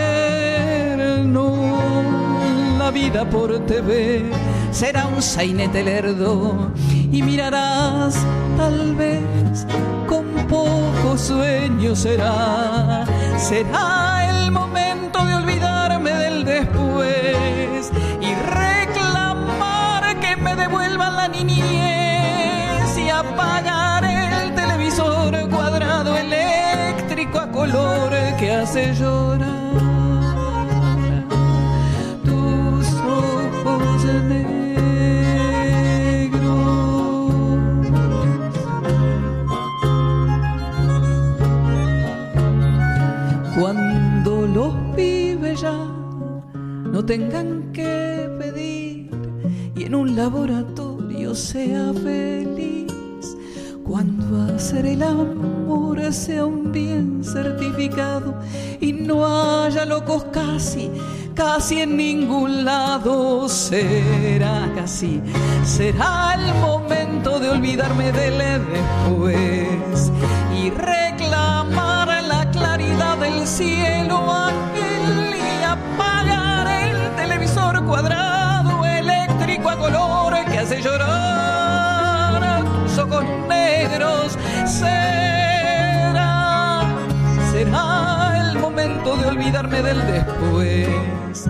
La 2.78 2.90
vida 2.90 3.28
por 3.28 3.58
TV 3.66 4.30
será 4.70 5.06
un 5.06 5.22
sainete 5.22 5.82
lerdo 5.82 6.70
y 7.10 7.22
mirarás 7.22 8.16
tal 8.56 8.94
vez 8.94 9.66
con 10.06 10.26
poco 10.48 11.16
sueño 11.16 11.96
será. 11.96 13.06
Será 13.38 14.28
el 14.28 14.50
momento 14.50 15.24
de 15.24 15.34
olvidarme 15.34 16.10
del 16.10 16.44
después 16.44 17.90
y 18.20 18.34
reclamar 18.34 20.20
que 20.20 20.36
me 20.36 20.54
devuelvan 20.54 21.16
la 21.16 21.28
niñez 21.28 22.03
color 27.70 28.12
que 28.38 28.50
hace 28.52 28.92
llorar 28.94 29.74
tus 32.24 32.86
ojos 32.94 34.04
negros. 34.28 34.54
Cuando 43.58 44.46
los 44.46 44.74
pibes 44.94 45.60
ya 45.60 45.78
no 46.92 47.04
tengan 47.04 47.72
que 47.72 48.28
pedir 48.38 49.10
y 49.76 49.84
en 49.84 49.94
un 49.94 50.16
laboratorio 50.16 51.34
sea 51.34 51.92
feliz 51.94 52.73
cuando 53.84 54.54
hacer 54.54 54.86
el 54.86 55.02
amor 55.02 56.12
sea 56.12 56.46
un 56.46 56.72
bien 56.72 57.22
certificado 57.22 58.34
y 58.80 58.92
no 58.92 59.26
haya 59.26 59.84
locos 59.84 60.24
casi, 60.32 60.90
casi 61.34 61.82
en 61.82 61.96
ningún 61.96 62.64
lado, 62.64 63.48
será 63.48 64.70
casi, 64.74 65.20
será 65.64 66.34
el 66.34 66.54
momento 66.60 67.38
de 67.38 67.50
olvidarme 67.50 68.10
del 68.12 68.38
después 68.38 70.10
y 70.56 70.70
reclamar 70.70 72.22
la 72.24 72.50
claridad 72.50 73.18
del 73.18 73.46
cielo 73.46 74.32
aquel 74.32 75.34
y 75.36 75.62
apagar 75.62 76.66
el 76.88 77.16
televisor 77.16 77.84
cuadrado 77.84 78.84
eléctrico 78.84 79.68
a 79.68 79.76
color 79.76 80.34
que 80.50 80.58
hace 80.58 80.80
llorar 80.80 81.63
ojos 82.98 83.24
negros. 83.48 84.38
Será, 84.66 86.22
será 87.52 88.50
el 88.50 88.58
momento 88.58 89.16
de 89.16 89.26
olvidarme 89.26 89.82
del 89.82 90.06
después 90.06 91.48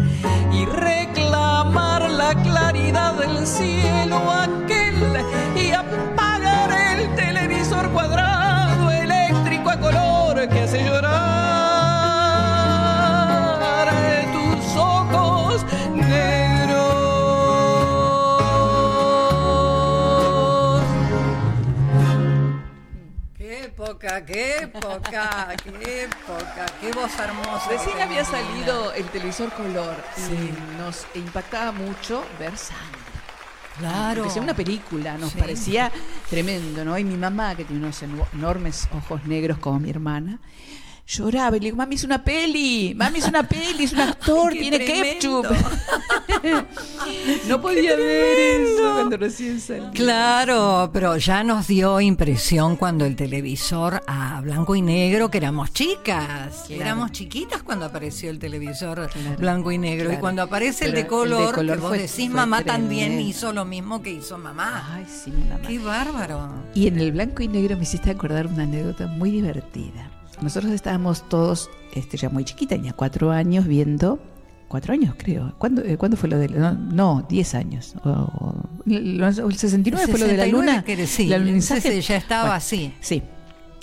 y 0.52 0.64
reclamar 0.66 2.10
la 2.10 2.34
claridad 2.42 3.14
del 3.14 3.46
cielo 3.46 4.20
aquel 4.30 4.94
y 5.56 5.72
apagar 5.72 6.70
el 6.72 7.14
televisor 7.14 7.90
cuadrado 7.90 8.90
eléctrico 8.90 9.70
a 9.70 9.78
color 9.78 10.48
que 10.48 10.60
hace 10.60 10.84
llorar 10.84 11.23
época, 24.18 24.24
qué 24.26 24.58
época, 24.62 25.54
qué 25.80 26.04
época, 26.04 26.66
qué 26.80 26.92
voz 26.92 27.18
hermosa. 27.18 27.68
Recién 27.70 27.96
que 27.96 28.02
había 28.02 28.24
salido 28.24 28.92
el 28.92 29.04
televisor 29.06 29.50
color 29.52 29.96
y 30.30 30.78
nos 30.78 31.06
impactaba 31.14 31.72
mucho 31.72 32.24
ver 32.38 32.56
sangre. 32.56 33.00
Claro. 33.78 34.22
Parecía 34.22 34.42
una 34.42 34.54
película, 34.54 35.18
nos 35.18 35.32
Sí. 35.32 35.38
parecía 35.38 35.90
tremendo, 36.30 36.84
¿no? 36.84 36.96
Y 36.96 37.02
mi 37.04 37.16
mamá, 37.16 37.56
que 37.56 37.64
tiene 37.64 37.82
unos 37.82 38.00
eno- 38.02 38.26
enormes 38.32 38.88
ojos 38.96 39.24
negros 39.24 39.58
como 39.58 39.80
mi 39.80 39.90
hermana, 39.90 40.38
lloraba 41.06 41.56
y 41.56 41.60
le 41.60 41.64
digo, 41.66 41.76
mami, 41.76 41.96
es 41.96 42.04
una 42.04 42.24
peli, 42.24 42.94
mami, 42.96 43.18
es 43.18 43.28
una 43.28 43.42
peli, 43.46 43.84
es 43.84 43.92
un 43.92 44.00
actor, 44.00 44.52
tiene 44.52 44.78
tremendo. 44.78 45.42
ketchup. 45.42 45.46
no 47.48 47.60
podía 47.60 47.96
ver 47.96 48.38
eso 48.38 48.92
cuando 48.94 49.16
recién 49.16 49.60
salió. 49.60 49.90
Claro, 49.92 50.90
pero 50.92 51.16
ya 51.16 51.42
nos 51.44 51.66
dio 51.66 52.00
impresión 52.00 52.76
cuando 52.76 53.04
el 53.04 53.16
televisor 53.16 54.02
a 54.06 54.40
blanco 54.40 54.74
y 54.74 54.82
negro, 54.82 55.30
que 55.30 55.38
éramos 55.38 55.72
chicas, 55.72 56.64
Claro. 56.66 56.82
éramos 56.82 57.12
chiquitas 57.12 57.62
cuando 57.62 57.86
apareció 57.86 58.30
el 58.30 58.38
televisor 58.38 59.08
Claro, 59.10 59.36
blanco 59.38 59.72
y 59.72 59.78
negro. 59.78 60.04
claro. 60.06 60.18
Y 60.18 60.20
cuando 60.20 60.42
aparece 60.42 60.86
el 60.86 60.92
de 60.92 60.98
el 61.00 61.04
de 61.04 61.08
color, 61.10 61.54
que 61.66 61.76
vos 61.76 61.88
fue- 61.88 61.98
decís, 61.98 62.14
fue 62.14 62.28
mamá 62.28 62.62
también 62.64 63.20
hizo 63.20 63.52
lo 63.52 63.64
mismo 63.64 64.02
que 64.02 64.10
hizo 64.10 64.38
mamá. 64.38 64.90
Ay, 64.94 65.06
sí, 65.06 65.30
mamá. 65.30 65.60
Qué 65.66 65.78
bárbaro. 65.78 66.50
Y 66.74 66.86
en 66.86 66.98
el 66.98 67.12
blanco 67.12 67.42
y 67.42 67.48
negro 67.48 67.76
me 67.76 67.82
hiciste 67.82 68.10
acordar 68.10 68.46
una 68.46 68.64
anécdota 68.64 69.06
muy 69.06 69.30
divertida. 69.30 70.10
Nosotros 70.42 70.72
estábamos 70.72 71.28
todos, 71.28 71.70
este, 71.92 72.16
ya 72.16 72.28
muy 72.28 72.44
chiquita, 72.44 72.74
tenía 72.76 72.92
cuatro 72.92 73.30
años 73.30 73.66
viendo, 73.66 74.18
cuatro 74.68 74.92
años 74.92 75.14
creo. 75.16 75.54
¿Cuándo, 75.58 75.82
eh, 75.82 75.96
¿cuándo 75.96 76.16
fue 76.16 76.28
lo 76.28 76.38
de 76.38 76.48
la, 76.48 76.72
no, 76.72 76.92
no, 76.92 77.26
diez 77.28 77.54
años. 77.54 77.94
O, 78.04 78.10
o- 78.10 78.68
lo- 78.86 79.28
el 79.28 79.54
69 79.56 80.06
fue 80.08 80.18
lo 80.20 80.26
de 80.26 80.36
la 80.36 80.44
69 80.44 80.50
luna. 80.52 80.84
que 80.84 81.06
sí, 81.06 81.24
el 81.26 81.32
alunizaje. 81.34 81.88
ese 81.88 82.00
ya 82.00 82.16
estaba 82.16 82.42
Bueno, 82.42 82.54
así. 82.56 82.92
Sí, 83.00 83.22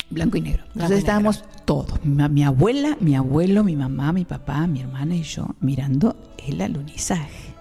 blanco 0.09 0.37
y 0.37 0.41
negro. 0.41 0.59
Blanco 0.63 0.73
Entonces 0.75 0.97
estábamos 0.99 1.43
todos, 1.65 2.03
mi, 2.03 2.27
mi 2.29 2.43
abuela, 2.43 2.97
mi 2.99 3.15
abuelo, 3.15 3.63
mi 3.63 3.75
mamá, 3.75 4.11
mi 4.13 4.25
papá, 4.25 4.67
mi 4.67 4.81
hermana 4.81 5.15
y 5.15 5.23
yo, 5.23 5.55
mirando 5.61 6.15
el 6.47 6.61
alunizaje. 6.61 7.51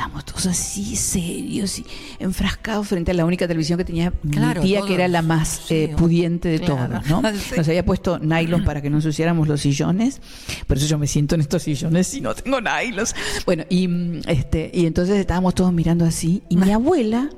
Estábamos 0.00 0.24
todos 0.24 0.46
así, 0.46 0.96
serios 0.96 1.78
y 1.78 1.84
enfrascados 2.20 2.88
frente 2.88 3.10
a 3.10 3.14
la 3.14 3.26
única 3.26 3.46
televisión 3.46 3.76
que 3.76 3.84
tenía 3.84 4.10
Claro, 4.30 4.62
mi 4.62 4.68
tía, 4.68 4.78
todos. 4.78 4.88
que 4.88 4.94
era 4.94 5.08
la 5.08 5.20
más 5.20 5.60
Sí, 5.66 5.74
eh, 5.74 5.94
pudiente 5.94 6.48
de 6.48 6.58
claro. 6.58 7.00
todas, 7.02 7.06
¿no? 7.06 7.20
Sí. 7.38 7.54
Nos 7.58 7.68
había 7.68 7.84
puesto 7.84 8.18
nylon 8.18 8.64
para 8.64 8.80
que 8.80 8.88
no 8.88 8.96
ensuciáramos 8.96 9.46
los 9.46 9.60
sillones. 9.60 10.22
Por 10.66 10.78
eso 10.78 10.86
yo 10.86 10.96
me 10.96 11.06
siento 11.06 11.34
en 11.34 11.42
estos 11.42 11.64
sillones 11.64 12.14
y 12.14 12.22
no 12.22 12.34
tengo 12.34 12.62
nylon. 12.62 13.04
Bueno, 13.44 13.64
y, 13.68 13.88
mm, 13.88 14.20
este, 14.26 14.70
y 14.72 14.86
entonces 14.86 15.18
estábamos 15.18 15.54
todos 15.54 15.70
mirando 15.70 16.06
así. 16.06 16.42
Y 16.48 16.56
mi 16.56 16.70
abuela 16.72 17.28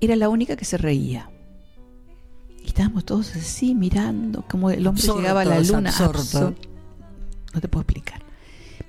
era 0.00 0.14
la 0.14 0.28
única 0.28 0.54
que 0.54 0.64
se 0.64 0.76
reía. 0.78 1.30
Y 2.62 2.68
estábamos 2.68 3.04
todos 3.04 3.34
así 3.34 3.74
mirando, 3.74 4.44
como 4.48 4.70
el 4.70 4.86
hombre 4.86 5.02
llegaba 5.02 5.40
a 5.40 5.44
la 5.46 5.58
luna. 5.58 5.90
Absorto. 5.90 6.54
No 7.52 7.60
te 7.60 7.66
puedo 7.66 7.82
explicar. 7.82 8.21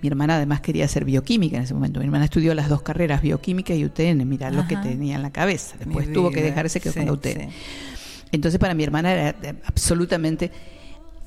Mi 0.03 0.09
hermana 0.09 0.35
además 0.35 0.59
quería 0.59 0.85
ser 0.89 1.05
bioquímica 1.05 1.55
en 1.55 1.63
ese 1.63 1.73
momento. 1.73 2.01
Mi 2.01 2.05
hermana 2.05 2.25
estudió 2.25 2.53
las 2.53 2.67
dos 2.67 2.81
carreras, 2.81 3.21
bioquímica 3.21 3.73
y 3.73 3.85
UTN. 3.85 4.27
Mirá 4.27 4.51
lo 4.51 4.67
que 4.67 4.75
tenía 4.75 5.15
en 5.15 5.21
la 5.21 5.31
cabeza. 5.31 5.77
Después 5.79 6.11
tuvo 6.11 6.29
que 6.29 6.41
dejarse 6.41 6.81
que 6.81 6.91
con 6.91 7.05
la 7.05 7.13
UTN. 7.13 7.47
Entonces 8.33 8.59
para 8.59 8.73
mi 8.73 8.83
hermana 8.83 9.13
era 9.13 9.35
absolutamente 9.65 10.51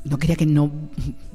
no 0.05 0.19
quería 0.19 0.37
que 0.37 0.45
no 0.45 0.71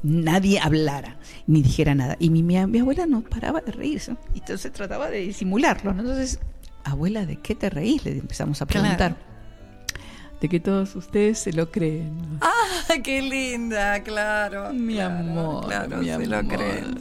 nadie 0.03 0.59
hablara 0.59 1.17
ni 1.47 1.63
dijera 1.63 1.95
nada. 1.95 2.15
Y 2.19 2.29
mi, 2.29 2.43
mi, 2.43 2.57
abuela 2.57 3.07
no 3.07 3.21
paraba 3.21 3.59
de 3.61 3.71
reírse. 3.71 4.15
Y 4.35 4.39
entonces 4.39 4.71
trataba 4.71 5.09
de 5.09 5.17
disimularlo. 5.21 5.89
Entonces, 5.91 6.39
abuela, 6.83 7.25
¿de 7.25 7.37
qué 7.37 7.55
te 7.55 7.71
reís? 7.71 8.05
Le 8.05 8.19
empezamos 8.19 8.61
a 8.61 8.67
preguntar. 8.67 9.17
De 10.41 10.49
que 10.49 10.59
todos 10.59 10.95
ustedes 10.95 11.37
se 11.37 11.53
lo 11.53 11.69
creen. 11.69 12.39
¡Ah, 12.41 12.95
qué 13.03 13.21
linda! 13.21 14.01
Claro. 14.01 14.73
Mi 14.73 14.99
amor. 14.99 15.67
Claro, 15.67 15.97
mi 15.97 16.07
se 16.07 16.25
lo 16.25 16.43
creen. 16.47 16.99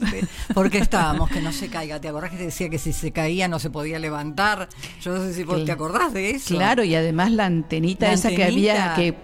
Porque 0.52 0.76
estábamos, 0.76 1.30
que 1.30 1.40
no 1.40 1.50
se 1.50 1.68
caiga. 1.68 1.98
¿Te 1.98 2.08
acordás 2.08 2.32
que 2.32 2.36
te 2.36 2.44
decía 2.44 2.68
que 2.68 2.78
si 2.78 2.92
se 2.92 3.12
caía 3.12 3.48
no 3.48 3.58
se 3.58 3.70
podía 3.70 3.98
levantar? 3.98 4.68
Yo 5.00 5.14
no 5.14 5.24
sé 5.24 5.32
si 5.32 5.44
vos 5.44 5.64
te 5.64 5.72
acordás 5.72 6.12
de 6.12 6.32
eso. 6.32 6.54
Claro, 6.54 6.84
y 6.84 6.94
además 6.94 7.32
la 7.32 7.46
antenita 7.46 8.12
esa 8.12 8.28
que 8.28 8.44
había 8.44 8.94
que 8.94 9.14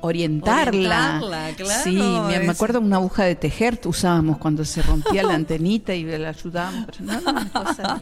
mm, 0.00 0.06
orientarla. 0.06 1.20
claro. 1.20 1.82
Sí, 1.84 1.96
me, 1.96 2.48
acuerdo 2.48 2.80
una 2.80 2.96
aguja 2.96 3.24
de 3.24 3.34
tejer 3.34 3.80
usábamos 3.84 4.38
cuando 4.38 4.64
se 4.64 4.82
rompía 4.82 5.22
la 5.22 5.34
antenita 5.34 5.94
y 5.94 6.04
la 6.04 6.30
ayudábamos. 6.30 6.86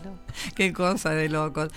Qué 0.54 0.72
cosa 0.72 1.10
de 1.10 1.28
locos. 1.28 1.70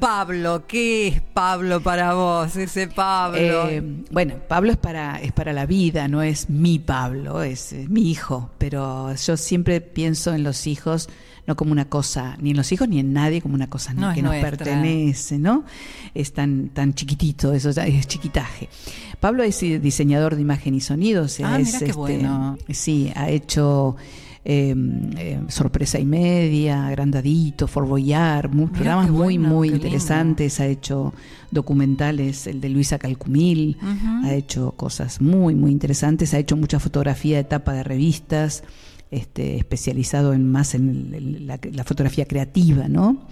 Pablo, 0.00 0.66
¿qué 0.66 1.08
es 1.08 1.20
Pablo 1.20 1.80
para 1.80 2.14
vos? 2.14 2.56
Ese 2.56 2.88
Pablo. 2.88 3.68
Eh, 3.68 3.82
bueno, 4.10 4.34
Pablo 4.48 4.72
es 4.72 4.76
para, 4.76 5.20
es 5.20 5.32
para 5.32 5.52
la 5.52 5.66
vida, 5.66 6.08
no 6.08 6.22
es 6.22 6.50
mi 6.50 6.78
Pablo, 6.78 7.42
es, 7.42 7.72
mi 7.88 8.10
hijo. 8.10 8.50
Pero 8.58 9.14
yo 9.14 9.36
siempre 9.36 9.80
pienso 9.80 10.34
en 10.34 10.42
los 10.42 10.66
hijos 10.66 11.08
no 11.48 11.56
como 11.56 11.72
una 11.72 11.86
cosa, 11.86 12.36
ni 12.42 12.50
en 12.50 12.58
los 12.58 12.70
hijos 12.72 12.86
ni 12.90 13.00
en 13.00 13.14
nadie, 13.14 13.40
como 13.40 13.54
una 13.54 13.70
cosa 13.70 13.94
que 14.14 14.20
nos 14.20 14.34
pertenece, 14.34 15.38
¿no? 15.38 15.64
Es 16.14 16.34
tan, 16.34 16.68
tan 16.68 16.92
chiquitito, 16.92 17.54
eso 17.54 17.70
es 17.70 18.06
chiquitaje. 18.06 18.68
Pablo 19.18 19.42
es 19.42 19.58
diseñador 19.58 20.36
de 20.36 20.42
imagen 20.42 20.74
y 20.74 20.80
sonido, 20.80 21.24
o 21.24 21.28
sea, 21.28 21.54
ah, 21.54 21.58
es, 21.58 21.72
este, 21.72 21.92
bueno. 21.94 22.58
sí, 22.68 23.10
ha 23.16 23.30
hecho 23.30 23.96
em, 24.44 25.16
em, 25.16 25.48
Sorpresa 25.48 25.98
y 25.98 26.04
Media, 26.04 26.86
Agrandadito, 26.86 27.66
For 27.66 27.86
Boyar, 27.86 28.50
programas 28.50 29.08
muy, 29.08 29.38
muy 29.38 29.70
interesantes, 29.70 30.60
ha 30.60 30.66
hecho 30.66 31.14
documentales, 31.50 32.46
el 32.46 32.60
de 32.60 32.68
Luisa 32.68 32.98
Calcumil, 32.98 33.78
ha 34.22 34.34
hecho 34.34 34.72
cosas 34.72 35.22
muy, 35.22 35.54
muy 35.54 35.72
interesantes, 35.72 36.34
ha 36.34 36.38
hecho 36.38 36.58
mucha 36.58 36.78
fotografía 36.78 37.38
de 37.38 37.44
tapa 37.44 37.72
de 37.72 37.84
revistas, 37.84 38.64
este, 39.10 39.56
especializado 39.56 40.32
en 40.32 40.50
más 40.50 40.74
en 40.74 41.46
la, 41.46 41.58
la 41.72 41.84
fotografía 41.84 42.26
creativa, 42.26 42.88
¿no? 42.88 43.26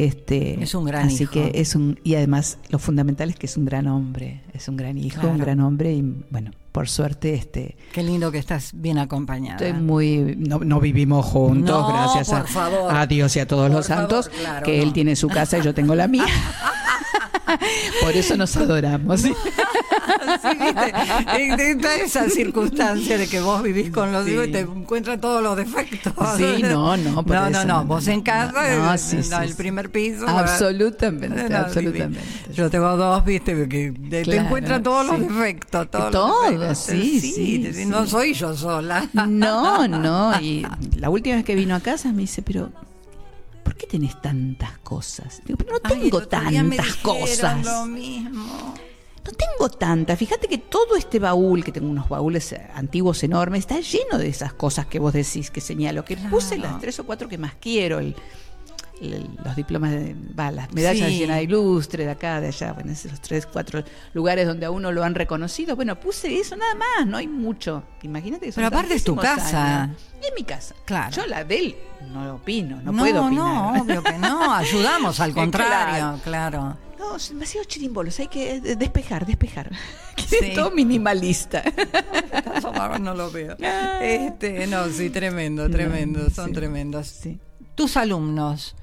Este, 0.00 0.62
es 0.62 0.74
un 0.74 0.84
gran 0.84 1.08
así 1.08 1.24
hijo. 1.24 1.32
que 1.32 1.52
es 1.56 1.74
un 1.74 2.00
y 2.02 2.14
además 2.14 2.56
lo 2.70 2.78
fundamental 2.78 3.28
es 3.28 3.36
que 3.36 3.44
es 3.44 3.58
un 3.58 3.66
gran 3.66 3.86
hombre, 3.86 4.40
es 4.54 4.66
un 4.66 4.78
gran 4.78 4.96
hijo, 4.96 5.26
un 5.26 5.36
gran 5.36 5.60
hombre 5.60 5.92
y 5.92 6.02
bueno, 6.30 6.52
por 6.72 6.88
suerte 6.88 7.34
este 7.34 7.76
Qué 7.92 8.02
lindo 8.02 8.32
que 8.32 8.38
estás 8.38 8.70
bien 8.72 8.96
acompañada. 8.96 9.58
Estoy 9.58 9.78
muy 9.78 10.36
no, 10.38 10.80
vivimos 10.80 11.26
juntos, 11.26 11.86
gracias 11.86 12.32
a, 12.32 13.06
Dios 13.06 13.36
y 13.36 13.40
a 13.40 13.46
todos 13.46 13.70
los 13.70 13.86
santos, 13.86 14.30
que 14.64 14.80
él 14.82 14.94
tiene 14.94 15.16
su 15.16 15.28
casa 15.28 15.58
y 15.58 15.62
yo 15.62 15.74
tengo 15.74 15.94
la 15.94 16.08
mía. 16.08 16.24
Por 18.00 18.16
eso 18.16 18.36
nos 18.36 18.56
adoramos. 18.56 19.22
¿sí? 19.22 19.32
En, 21.38 21.84
esa 21.84 22.28
circunstancia 22.28 23.18
de 23.18 23.26
que 23.28 23.40
vos 23.40 23.62
vivís 23.62 23.90
con 23.90 24.12
los 24.12 24.26
hijos 24.28 24.48
y 24.48 24.52
te 24.52 24.60
encuentran 24.60 25.20
todos 25.20 25.42
los 25.42 25.56
defectos. 25.56 26.12
Sí, 26.36 26.62
no, 26.62 26.96
no. 26.96 27.22
no, 27.22 27.50
no, 27.50 27.64
no. 27.64 27.84
Vos 27.84 28.08
en 28.08 28.22
casa, 28.22 28.94
el, 29.44 29.54
primer 29.54 29.90
piso. 29.90 30.28
Absolutamente, 30.28 31.54
absolutamente. 31.54 32.20
Yo 32.52 32.70
tengo 32.70 32.96
dos, 32.96 33.24
viste, 33.24 33.68
que 33.68 33.92
te, 34.10 34.36
encuentran 34.36 34.82
todos 34.82 35.06
los 35.06 35.20
defectos. 35.20 35.90
Todos, 35.90 36.78
sí, 36.78 37.20
sí, 37.20 37.84
No 37.86 38.06
soy 38.06 38.34
yo 38.34 38.56
sola. 38.56 39.08
No, 39.12 39.86
no. 39.88 40.40
Y 40.40 40.66
la 40.96 41.10
última 41.10 41.36
vez 41.36 41.44
que 41.44 41.54
vino 41.54 41.74
a 41.74 41.80
casa 41.80 42.12
me 42.12 42.22
dice, 42.22 42.42
pero 42.42 42.70
¿por 43.62 43.74
qué 43.76 43.86
tenés 43.86 44.20
tantas 44.20 44.78
cosas? 44.78 45.42
Digo, 45.44 45.58
pero 45.58 45.72
no 45.72 45.80
tengo 45.80 46.26
tantas 46.26 46.96
cosas. 46.96 47.64
Lo 47.64 47.86
mismo. 47.86 48.74
No 49.24 49.32
tengo 49.32 49.68
tantas. 49.68 50.18
Fíjate 50.18 50.48
que 50.48 50.58
todo 50.58 50.96
este 50.96 51.18
baúl, 51.18 51.62
que 51.62 51.72
tengo 51.72 51.88
unos 51.88 52.08
baúles 52.08 52.52
eh, 52.52 52.66
antiguos 52.74 53.22
enormes, 53.22 53.60
está 53.60 53.80
lleno 53.80 54.18
de 54.18 54.28
esas 54.28 54.54
cosas 54.54 54.86
que 54.86 54.98
vos 54.98 55.12
decís 55.12 55.50
que 55.50 55.60
señalo. 55.60 56.04
Que 56.04 56.16
puse 56.16 56.56
las 56.58 56.80
tres 56.80 56.98
o 57.00 57.04
cuatro 57.04 57.28
que 57.28 57.36
más 57.36 57.54
quiero. 57.60 57.98
El, 57.98 58.16
los 59.00 59.56
diplomas 59.56 59.92
de 59.92 60.14
balas, 60.34 60.72
medallas 60.72 61.08
de 61.08 61.16
llena 61.16 61.40
ilustre 61.40 62.04
de 62.04 62.10
acá, 62.10 62.40
de 62.40 62.48
allá, 62.48 62.72
bueno, 62.72 62.92
esos 62.92 63.20
tres, 63.20 63.46
cuatro 63.46 63.82
lugares 64.12 64.46
donde 64.46 64.66
a 64.66 64.70
uno 64.70 64.92
lo 64.92 65.02
han 65.02 65.14
reconocido. 65.14 65.76
Bueno, 65.76 65.98
puse 65.98 66.38
eso 66.38 66.56
nada 66.56 66.74
más, 66.74 67.06
no 67.06 67.16
hay 67.16 67.28
mucho. 67.28 67.82
Imagínate 68.02 68.46
que 68.46 68.52
Pero 68.52 68.66
aparte 68.66 68.94
es 68.94 69.04
tu 69.04 69.16
casa. 69.16 69.90
Es 70.22 70.32
mi 70.36 70.44
casa. 70.44 70.74
Claro. 70.84 71.16
Yo 71.16 71.26
la 71.26 71.44
de 71.44 71.58
él 71.58 71.76
no 72.12 72.34
opino, 72.34 72.80
no, 72.82 72.92
puedo 72.92 73.26
opinar. 73.26 73.44
No, 73.44 73.82
obvio 73.82 74.02
que 74.02 74.18
no, 74.18 74.54
ayudamos 74.54 75.20
al 75.20 75.32
contrario, 75.34 76.20
claro. 76.24 76.76
No, 76.98 77.16
demasiado 77.16 77.64
chirimbolos, 77.64 78.18
hay 78.20 78.28
que 78.28 78.60
despejar, 78.60 79.26
despejar. 79.26 79.70
Sí. 80.20 80.52
todo 80.54 80.70
minimalista. 80.70 81.64
no 83.00 83.14
lo 83.14 83.32
veo. 83.32 83.56
Este, 84.00 84.66
no, 84.68 84.86
sí, 84.88 85.10
tremendo, 85.10 85.68
tremendo, 85.68 86.30
son 86.30 86.52
tremendos. 86.52 87.08
Sí. 87.08 87.40
Tus 87.74 87.96
alumnos, 87.96 88.76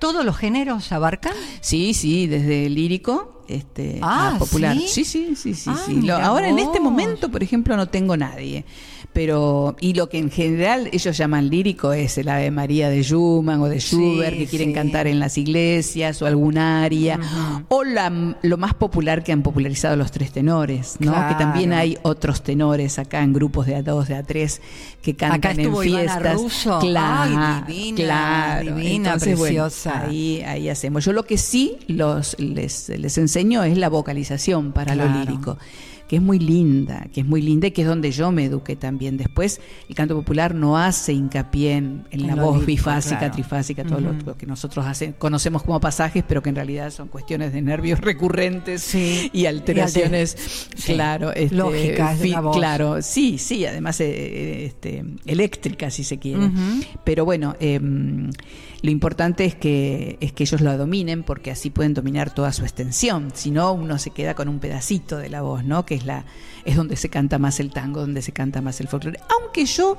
¿Todos 0.00 0.24
los 0.24 0.38
géneros 0.38 0.90
abarcan? 0.92 1.34
Sí, 1.60 1.92
sí, 1.92 2.26
desde 2.26 2.70
lírico 2.70 3.39
este, 3.56 3.98
ah, 4.02 4.36
popular. 4.38 4.76
Sí, 4.76 5.04
sí, 5.04 5.34
sí, 5.36 5.54
sí. 5.54 5.70
sí, 5.86 6.10
ahora 6.10 6.48
en 6.48 6.58
este 6.58 6.80
momento, 6.80 7.30
por 7.30 7.42
ejemplo, 7.42 7.76
no 7.76 7.88
tengo 7.88 8.16
nadie 8.16 8.64
pero 9.12 9.76
y 9.80 9.94
lo 9.94 10.08
que 10.08 10.18
en 10.18 10.30
general 10.30 10.88
ellos 10.92 11.16
llaman 11.16 11.50
lírico 11.50 11.92
es 11.92 12.16
el 12.18 12.28
Ave 12.28 12.50
María 12.50 12.88
de 12.88 13.02
Schumann 13.02 13.60
o 13.60 13.68
de 13.68 13.80
Schubert 13.80 14.36
que 14.36 14.46
quieren 14.46 14.72
cantar 14.72 15.06
en 15.08 15.18
las 15.18 15.36
iglesias 15.36 16.22
o 16.22 16.26
algún 16.26 16.58
área 16.58 17.18
o 17.68 17.82
la, 17.82 18.36
lo 18.42 18.56
más 18.56 18.74
popular 18.74 19.24
que 19.24 19.32
han 19.32 19.42
popularizado 19.42 19.96
los 19.96 20.12
tres 20.12 20.30
tenores, 20.30 20.96
¿no? 21.00 21.12
Que 21.28 21.34
también 21.34 21.72
hay 21.72 21.98
otros 22.02 22.42
tenores 22.42 22.98
acá 22.98 23.22
en 23.22 23.32
grupos 23.32 23.66
de 23.66 23.76
a 23.76 23.82
dos, 23.82 24.08
de 24.08 24.14
a 24.14 24.22
tres 24.22 24.60
que 25.02 25.16
cantan 25.16 25.58
en 25.58 25.76
fiestas. 25.76 26.40
Claro, 26.80 27.66
divina, 27.66 28.60
divina, 28.62 29.16
preciosa. 29.16 30.02
ahí 30.06 30.42
ahí 30.42 30.68
hacemos. 30.68 31.04
Yo 31.04 31.12
lo 31.12 31.24
que 31.24 31.36
sí 31.36 31.78
los 31.88 32.38
les 32.38 32.88
les 32.90 33.18
enseño 33.18 33.39
es 33.64 33.76
la 33.78 33.88
vocalización 33.88 34.72
para 34.72 34.94
lo 34.94 35.06
lírico 35.08 35.58
que 36.10 36.16
es 36.16 36.22
muy 36.22 36.40
linda, 36.40 37.06
que 37.14 37.20
es 37.20 37.26
muy 37.26 37.40
linda 37.40 37.68
y 37.68 37.70
que 37.70 37.82
es 37.82 37.86
donde 37.86 38.10
yo 38.10 38.32
me 38.32 38.46
eduqué 38.46 38.74
también. 38.74 39.16
Después, 39.16 39.60
el 39.88 39.94
canto 39.94 40.16
popular 40.16 40.56
no 40.56 40.76
hace 40.76 41.12
hincapié 41.12 41.74
en, 41.74 42.04
la 42.26 42.34
voz 42.34 42.66
bifásica, 42.66 43.30
trifásica, 43.30 43.84
todo 43.84 44.00
lo, 44.00 44.36
que 44.36 44.44
nosotros 44.44 44.84
conocemos 45.18 45.62
como 45.62 45.78
pasajes, 45.78 46.24
pero 46.26 46.42
que 46.42 46.48
en 46.48 46.56
realidad 46.56 46.90
son 46.90 47.06
cuestiones 47.06 47.52
de 47.52 47.62
nervios 47.62 48.00
recurrentes 48.00 48.92
y 48.92 49.46
alteraciones, 49.46 50.68
claro, 50.84 51.32
este, 51.32 51.54
lógicas. 51.54 52.18
Claro, 52.54 53.02
sí, 53.02 53.38
sí, 53.38 53.64
además 53.64 54.00
eh, 54.00 54.64
este, 54.64 55.04
eléctricas, 55.26 55.94
si 55.94 56.02
se 56.02 56.18
quiere. 56.18 56.50
Pero 57.04 57.24
bueno, 57.24 57.54
em, 57.60 58.32
lo 58.82 58.90
importante 58.90 59.44
es 59.44 59.54
que, 59.54 60.16
es 60.20 60.32
que 60.32 60.42
ellos 60.42 60.60
lo 60.60 60.76
dominen 60.76 61.22
porque 61.22 61.52
así 61.52 61.70
pueden 61.70 61.94
dominar 61.94 62.34
toda 62.34 62.52
su 62.52 62.62
extensión. 62.62 63.30
Si 63.34 63.52
no, 63.52 63.72
uno 63.72 63.98
se 63.98 64.10
queda 64.10 64.34
con 64.34 64.48
un 64.48 64.58
pedacito 64.58 65.18
de 65.18 65.28
la 65.28 65.42
voz, 65.42 65.64
¿no? 65.64 65.86
Que 65.86 65.99
es, 66.00 66.06
la, 66.06 66.24
es 66.64 66.76
donde 66.76 66.96
se 66.96 67.08
canta 67.08 67.38
más 67.38 67.60
el 67.60 67.70
tango, 67.70 68.00
donde 68.00 68.22
se 68.22 68.32
canta 68.32 68.60
más 68.60 68.80
el 68.80 68.88
folclore. 68.88 69.20
Aunque 69.40 69.64
yo 69.64 69.98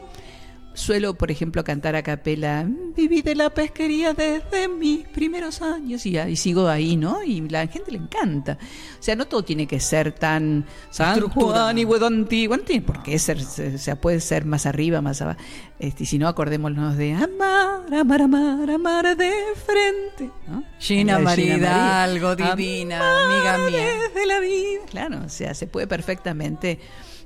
Suelo, 0.73 1.15
por 1.15 1.31
ejemplo, 1.31 1.63
cantar 1.65 1.97
a 1.97 2.01
capela, 2.01 2.65
viví 2.95 3.21
de 3.21 3.35
la 3.35 3.49
pesquería 3.49 4.13
desde 4.13 4.69
mis 4.69 5.05
primeros 5.07 5.61
años 5.61 6.05
y, 6.05 6.17
y, 6.17 6.35
sigo 6.37 6.67
ahí, 6.69 6.95
¿no? 6.95 7.23
Y 7.23 7.41
la 7.49 7.67
gente 7.67 7.91
le 7.91 7.97
encanta. 7.97 8.57
O 8.97 9.03
sea, 9.03 9.17
no 9.17 9.25
todo 9.25 9.43
tiene 9.43 9.67
que 9.67 9.81
ser 9.81 10.13
tan 10.13 10.65
San 10.89 11.19
Juan 11.29 11.77
y 11.77 11.83
Huedo 11.83 12.07
Antiguo, 12.07 12.55
no 12.55 12.63
tiene 12.63 12.83
por 12.83 13.03
qué 13.03 13.19
ser, 13.19 13.39
o 13.39 13.77
sea, 13.77 13.99
puede 13.99 14.21
ser 14.21 14.45
más 14.45 14.65
arriba, 14.65 15.01
más 15.01 15.21
abajo. 15.21 15.39
Este, 15.77 16.05
si 16.05 16.17
no, 16.17 16.29
acordémonos 16.29 16.95
de 16.95 17.13
amar, 17.13 17.93
amar, 17.93 18.21
amar, 18.21 18.69
amar 18.69 19.17
de 19.17 19.33
frente, 19.65 20.31
¿no? 20.47 20.63
Gina 20.79 21.19
María 21.19 22.03
algo 22.03 22.35
divina, 22.35 23.01
amiga 23.25 23.57
mía. 23.69 23.87
de 24.15 24.25
la 24.25 24.39
vida. 24.39 24.81
Claro, 24.89 25.21
o 25.25 25.29
sea, 25.29 25.53
se 25.53 25.67
puede 25.67 25.87
perfectamente 25.87 26.79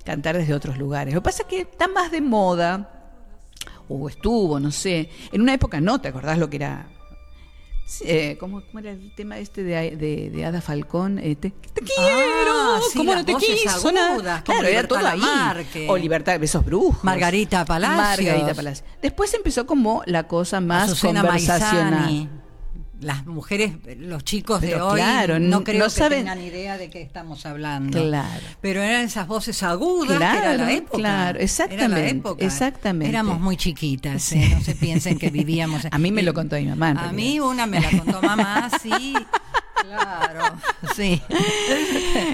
cantar 0.03 0.37
desde 0.37 0.53
otros 0.53 0.77
lugares. 0.77 1.13
Lo 1.13 1.21
que 1.21 1.25
pasa 1.25 1.43
es 1.43 1.49
que 1.49 1.61
está 1.61 1.87
más 1.87 2.11
de 2.11 2.21
moda 2.21 2.94
o 3.89 4.09
estuvo, 4.09 4.59
no 4.59 4.71
sé. 4.71 5.09
En 5.31 5.41
una 5.41 5.53
época 5.53 5.81
no, 5.81 5.99
¿te 5.99 6.07
acordás 6.07 6.37
lo 6.37 6.49
que 6.49 6.57
era 6.57 6.87
eh, 8.01 8.35
¿cómo, 8.39 8.61
¿cómo, 8.61 8.79
era 8.79 8.91
el 8.91 9.13
tema 9.13 9.37
este 9.37 9.63
de, 9.63 9.95
de, 9.95 10.31
de 10.31 10.45
Ada 10.45 10.59
Falcón? 10.59 11.19
Eh, 11.19 11.35
te, 11.35 11.51
te, 11.51 11.81
quiero, 11.81 12.51
ah, 12.51 12.79
sí, 12.91 12.97
¿cómo 12.97 13.13
no 13.13 13.23
te 13.23 13.35
quiso? 13.35 13.89
Agudas, 13.89 14.41
claro, 14.41 14.67
era 14.67 14.87
todo 14.87 15.05
ahí. 15.05 15.19
Marque. 15.19 15.87
O 15.87 15.95
Libertad, 15.95 16.39
Besos 16.39 16.65
Brujos. 16.65 17.03
Margarita 17.03 17.63
Palacios. 17.63 18.25
Margarita 18.25 18.55
Palacios. 18.55 18.87
Después 19.03 19.33
empezó 19.35 19.67
como 19.67 20.01
la 20.07 20.27
cosa 20.27 20.61
más 20.61 20.91
Azucena 20.91 21.21
conversacional. 21.21 21.91
Maizani. 21.91 22.29
Las 23.01 23.25
mujeres, 23.25 23.73
los 23.99 24.23
chicos 24.23 24.59
Pero 24.61 24.77
de 24.77 24.81
hoy, 24.81 24.95
claro, 25.01 25.37
no 25.39 25.63
creo 25.65 25.79
no 25.79 25.85
que 25.85 25.91
saben- 25.91 26.19
tengan 26.19 26.41
idea 26.41 26.77
de 26.77 26.89
qué 26.89 27.01
estamos 27.01 27.45
hablando. 27.45 28.01
Claro. 28.01 28.41
Pero 28.61 28.81
eran 28.81 29.01
esas 29.05 29.27
voces 29.27 29.61
agudas, 29.63 30.17
Claro, 30.17 30.39
que 30.41 30.45
era 30.47 30.57
la 30.57 30.71
época. 30.71 30.97
claro, 30.97 31.29
Era 31.29 31.37
la 31.39 31.43
exactamente, 31.43 32.09
época. 32.09 32.45
exactamente. 32.45 33.09
Éramos 33.09 33.39
muy 33.41 33.57
chiquitas, 33.57 34.31
¿eh? 34.31 34.49
no 34.53 34.61
se 34.61 34.75
piensen 34.75 35.17
que 35.19 35.29
vivíamos. 35.29 35.83
A 35.91 35.97
mí 35.97 36.11
me 36.11 36.23
lo 36.23 36.33
contó 36.33 36.55
mi 36.55 36.65
mamá, 36.67 36.91
A 37.09 37.11
mí 37.11 37.39
una 37.39 37.65
me 37.65 37.81
la 37.81 37.89
contó 37.91 38.21
mamá, 38.21 38.69
sí. 38.81 39.13
Claro, 39.85 40.55
sí. 40.95 41.21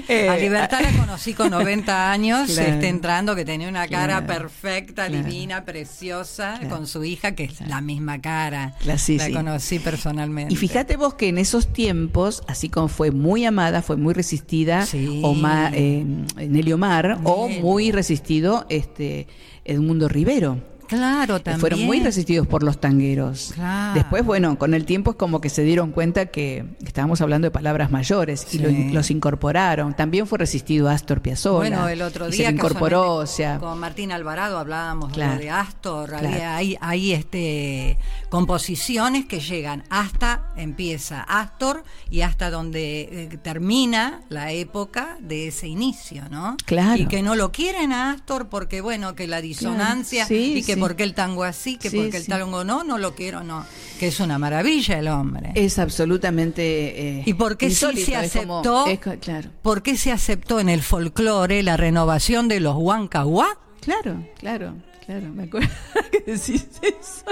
Eh, 0.08 0.28
a 0.28 0.36
Libertad 0.36 0.80
la 0.80 0.90
conocí 0.92 1.34
con 1.34 1.50
90 1.50 2.10
años, 2.10 2.50
Claro. 2.50 2.72
este, 2.72 2.88
entrando, 2.88 3.34
que 3.36 3.44
tenía 3.44 3.68
una 3.68 3.86
cara 3.88 4.24
Claro. 4.24 4.26
perfecta, 4.26 5.06
Claro. 5.08 5.24
divina, 5.26 5.64
preciosa, 5.64 6.58
con 6.70 6.86
su 6.86 7.04
hija, 7.04 7.32
que 7.32 7.44
es 7.44 7.60
la 7.60 7.80
misma 7.82 8.20
cara. 8.22 8.74
La- 8.84 8.96
sí, 8.96 9.18
la 9.18 9.26
sí. 9.26 9.32
conocí 9.32 9.78
personalmente. 9.80 10.51
Y 10.52 10.56
fíjate 10.56 10.96
vos 10.96 11.14
que 11.14 11.28
en 11.28 11.38
esos 11.38 11.66
tiempos, 11.72 12.42
así 12.46 12.68
como 12.68 12.88
fue 12.88 13.10
muy 13.10 13.44
amada, 13.46 13.80
fue 13.80 13.96
muy 13.96 14.12
resistida, 14.12 14.84
Sí. 14.84 15.20
Omar, 15.24 15.72
eh, 15.74 16.04
Nelly 16.36 16.72
Omar, 16.74 17.18
o 17.24 17.48
muy 17.48 17.90
resistido 17.90 18.66
este 18.68 19.26
Edmundo 19.64 20.08
Rivero. 20.08 20.58
Claro, 20.92 21.40
también. 21.40 21.60
Fueron 21.60 21.80
muy 21.84 22.00
resistidos 22.00 22.46
por 22.46 22.62
los 22.62 22.80
tangueros. 22.80 23.52
Claro. 23.54 23.94
Después, 23.94 24.24
bueno, 24.24 24.58
con 24.58 24.74
el 24.74 24.84
tiempo 24.84 25.12
es 25.12 25.16
como 25.16 25.40
que 25.40 25.48
se 25.48 25.62
dieron 25.62 25.90
cuenta 25.90 26.26
que 26.26 26.66
estábamos 26.84 27.20
hablando 27.22 27.46
de 27.46 27.50
palabras 27.50 27.90
mayores 27.90 28.46
y 28.52 28.58
lo 28.58 28.70
los 28.92 29.10
incorporaron. 29.10 29.94
También 29.94 30.26
fue 30.26 30.38
resistido 30.38 30.88
Astor 30.88 31.22
Piazzolla. 31.22 31.58
Bueno, 31.58 31.88
el 31.88 32.02
otro 32.02 32.28
día 32.28 32.48
se 32.48 32.54
incorporó, 32.54 33.14
o 33.14 33.26
sea, 33.26 33.58
con 33.58 33.78
Martín 33.78 34.12
Alvarado 34.12 34.58
hablábamos 34.58 35.12
Claro, 35.12 35.38
de 35.40 35.50
Astor, 35.50 36.10
claro. 36.10 36.28
había, 36.28 36.56
hay, 36.56 36.76
hay 36.80 37.12
este 37.12 37.98
composiciones 38.28 39.26
que 39.26 39.40
llegan 39.40 39.84
hasta 39.90 40.52
empieza 40.56 41.22
Astor 41.22 41.84
y 42.10 42.22
hasta 42.22 42.50
donde 42.50 43.00
eh, 43.02 43.38
termina 43.42 44.22
la 44.28 44.52
época 44.52 45.16
de 45.20 45.48
ese 45.48 45.68
inicio, 45.68 46.28
¿no? 46.30 46.56
Claro. 46.64 47.00
Y 47.00 47.06
que 47.06 47.22
no 47.22 47.34
lo 47.34 47.52
quieren 47.52 47.92
a 47.92 48.12
Astor 48.12 48.48
porque 48.48 48.80
bueno, 48.80 49.14
que 49.14 49.26
la 49.26 49.40
disonancia 49.40 50.26
Sí, 50.26 50.54
y 50.58 50.62
que 50.62 50.74
sí. 50.74 50.80
Porque 50.82 51.02
el 51.04 51.14
tango 51.14 51.44
así, 51.44 51.76
que 51.78 51.90
porque 51.90 52.16
el 52.18 52.26
tango 52.26 52.64
no, 52.64 52.84
no 52.84 52.98
lo 52.98 53.14
quiero, 53.14 53.42
no, 53.42 53.64
que 53.98 54.08
es 54.08 54.20
una 54.20 54.38
maravilla 54.38 54.98
el 54.98 55.08
hombre. 55.08 55.52
es 55.54 55.78
absolutamente 55.78 57.18
eh, 57.20 57.22
¿Y 57.26 57.34
por 57.34 57.56
qué 57.56 57.70
sí 57.70 57.74
se 58.04 58.24
es 58.24 58.32
como- 58.32 58.58
aceptó? 58.60 58.86
es 58.86 58.98
claro. 59.20 59.50
¿Por 59.62 59.82
qué 59.82 59.96
se 59.96 60.12
aceptó 60.12 60.60
en 60.60 60.68
el 60.68 60.82
folclore 60.82 61.62
la 61.62 61.76
renovación 61.76 62.48
de 62.48 62.60
los 62.60 62.76
huancahuá? 62.76 63.58
Claro, 63.80 64.24
claro, 64.38 64.74
claro. 65.06 65.28
Me 65.30 65.44
acuerdo 65.44 65.68
que 66.12 66.20
decís 66.32 66.66
eso. 66.82 67.24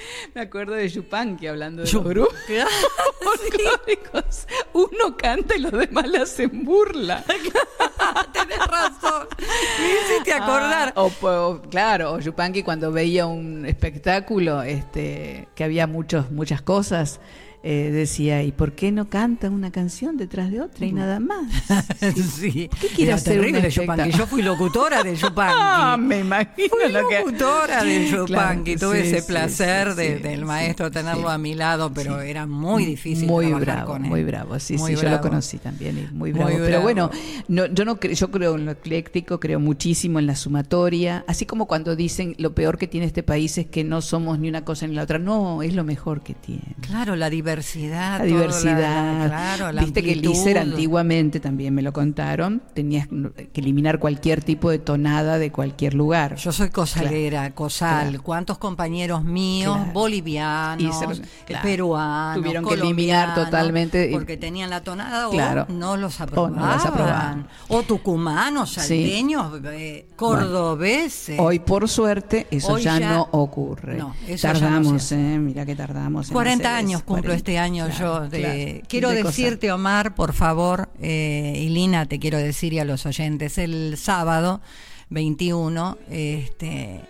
Me 0.34 0.40
acuerdo 0.42 0.74
de 0.74 0.88
Yupanqui 0.88 1.46
hablando 1.46 1.82
de 1.82 1.92
los. 1.92 2.04
Uno 4.72 5.16
canta 5.16 5.56
y 5.56 5.60
los 5.60 5.72
demás 5.72 6.08
le 6.08 6.18
hacen 6.18 6.64
burla. 6.64 7.24
Tenés 8.32 8.58
razón. 8.66 9.28
Me 9.38 10.14
hiciste 10.14 10.32
acordar. 10.32 10.92
Ah, 10.96 11.02
o, 11.02 11.12
o- 11.26 11.62
claro, 11.70 12.12
o 12.12 12.18
Yupanqui 12.20 12.62
cuando 12.62 12.92
veía 12.92 13.26
un 13.26 13.66
espectáculo 13.66 14.62
este, 14.62 15.48
que 15.54 15.64
había 15.64 15.86
muchos, 15.86 16.30
muchas 16.30 16.62
cosas, 16.62 17.20
eh, 17.62 17.90
decía, 17.92 18.42
¿y 18.42 18.52
por 18.52 18.72
qué 18.72 18.90
no 18.90 19.08
cantan 19.10 19.52
una 19.52 19.70
canción 19.70 20.16
detrás 20.16 20.50
de 20.50 20.62
otra 20.62 20.86
y 20.86 20.92
nada 20.92 21.20
más? 21.20 21.44
sí. 22.38 22.70
¿Qué 22.80 22.88
quiere 22.88 23.12
hacer 23.12 23.34
terrible? 23.40 23.68
Yupanqui. 23.70 24.12
Yo 24.16 24.26
fui 24.26 24.40
locutora 24.42 25.02
de 25.02 25.14
Yupanqui. 25.16 25.54
Ah, 25.58 25.96
me 25.98 26.20
imagino 26.20 26.68
Fui 26.70 26.90
lo 26.92 27.06
que... 27.08 27.18
locutora 27.20 27.84
de 27.84 28.06
Claro, 28.10 28.26
Yupanqui. 28.26 28.76
Tuve 28.76 29.02
sí, 29.04 29.14
ese 29.16 29.22
placer 29.26 29.90
sí, 29.90 29.96
de- 29.96 30.18
del 30.20 30.44
maestro 30.46 30.90
tenerlo 30.90 31.28
a 31.28 31.36
mi 31.36 31.54
lado, 31.54 31.92
pero 31.92 32.20
era 32.20 32.46
muy 32.46 32.84
difícil 32.86 33.26
muy 33.28 33.46
trabajar 33.48 33.74
bravo, 33.74 33.92
con 33.92 34.04
él. 34.04 34.10
muy 34.10 34.24
bravo, 34.24 34.58
sí, 34.58 34.76
Muy 34.78 34.92
sí, 34.92 34.96
yo 34.96 35.02
lo 35.02 35.08
bravo. 35.10 35.28
conocí 35.28 35.58
también, 35.58 35.98
y 35.98 36.02
muy 36.14 36.30
Muy 36.30 36.32
bravo. 36.32 36.50
Pero 36.50 36.66
bravo. 36.66 36.82
bueno, 36.82 37.10
no, 37.48 37.66
yo 37.66 37.84
no 37.84 37.96
cre- 38.00 38.14
yo 38.14 38.30
creo 38.30 38.56
en 38.56 38.64
lo 38.64 38.72
ecléctico, 38.72 39.38
creo 39.38 39.60
muchísimo 39.60 40.18
en 40.18 40.26
la 40.26 40.34
sumatoria, 40.34 41.24
así 41.26 41.44
como 41.46 41.66
cuando 41.66 41.94
dicen 41.94 42.34
lo 42.38 42.54
peor 42.54 42.78
que 42.78 42.86
tiene 42.86 43.06
este 43.06 43.22
país 43.22 43.58
es 43.58 43.66
que 43.66 43.84
no 43.84 44.00
somos 44.00 44.38
ni 44.38 44.48
una 44.48 44.64
cosa 44.64 44.86
ni 44.86 44.94
la 44.94 45.02
otra, 45.02 45.18
no, 45.18 45.62
es 45.62 45.74
lo 45.74 45.84
mejor 45.84 46.22
que 46.22 46.32
tiene. 46.34 46.74
Claro, 46.80 47.16
la 47.16 47.28
diversidad. 47.28 47.49
La 47.56 48.16
toda 48.18 48.24
diversidad. 48.26 49.26
claro, 49.28 49.72
la 49.72 49.82
Viste 49.82 50.02
que 50.02 50.12
el 50.12 50.18
amplitud. 50.18 50.40
ISER 50.40 50.58
antiguamente 50.58 51.40
también 51.40 51.74
me 51.74 51.82
lo 51.82 51.92
contaron, 51.92 52.62
tenías 52.74 53.08
que 53.52 53.60
eliminar 53.60 53.98
cualquier 53.98 54.42
tipo 54.42 54.70
de 54.70 54.78
tonada 54.78 55.38
de 55.38 55.50
cualquier 55.52 55.94
lugar. 55.94 56.36
Yo 56.36 56.52
soy 56.52 56.70
cosalera, 56.70 57.50
cosal. 57.54 58.08
claro. 58.10 58.22
¿Cuántos 58.22 58.58
compañeros 58.58 59.24
míos, 59.24 59.76
Claro. 59.76 59.92
bolivianos, 59.92 61.20
claro. 61.46 61.62
peruanos, 61.62 62.42
Tuvieron 62.42 62.64
que 62.66 62.74
eliminar 62.74 63.34
totalmente 63.34 64.08
porque 64.12 64.36
tenían 64.36 64.70
la 64.70 64.82
tonada 64.82 65.28
o 65.28 65.30
Claro. 65.32 65.66
no 65.68 65.96
los 65.96 66.20
O 66.20 66.24
aprobaban. 66.24 66.56
no 66.56 66.66
los 66.74 66.86
aprobaban. 66.86 67.48
O 67.68 67.82
tucumanos, 67.82 68.70
Sí. 68.70 68.74
salteños, 68.80 69.60
eh, 69.72 70.06
cordobeses. 70.16 71.38
Hoy, 71.38 71.58
por 71.58 71.88
suerte, 71.88 72.46
eso 72.50 72.78
ya, 72.78 72.98
ya- 72.98 73.12
no 73.14 73.28
ocurre. 73.32 73.96
No, 73.96 74.14
eso 74.26 74.48
ya 74.48 74.52
no 74.54 74.60
tardamos, 74.60 75.12
eh, 75.12 75.38
mira 75.40 75.64
que 75.66 75.74
tardamos. 75.76 76.28
en 76.28 76.32
40 76.34 76.68
hacer 76.68 76.78
años 76.84 77.02
cumplo 77.02 77.22
40, 77.22 77.34
este 77.40 77.58
año 77.58 77.86
claro, 77.88 78.28
yo. 78.30 78.82
Quiero 78.88 79.10
decirte, 79.10 79.72
Omar, 79.72 80.14
por 80.14 80.32
favor, 80.32 80.88
eh, 81.00 81.54
y 81.56 81.68
Lina, 81.70 82.06
te 82.06 82.18
quiero 82.18 82.38
decir 82.38 82.72
y 82.72 82.78
a 82.78 82.84
los 82.84 83.06
oyentes, 83.06 83.58
el 83.58 83.96
sábado 83.96 84.60
21, 85.08 85.98
este, 86.10 87.00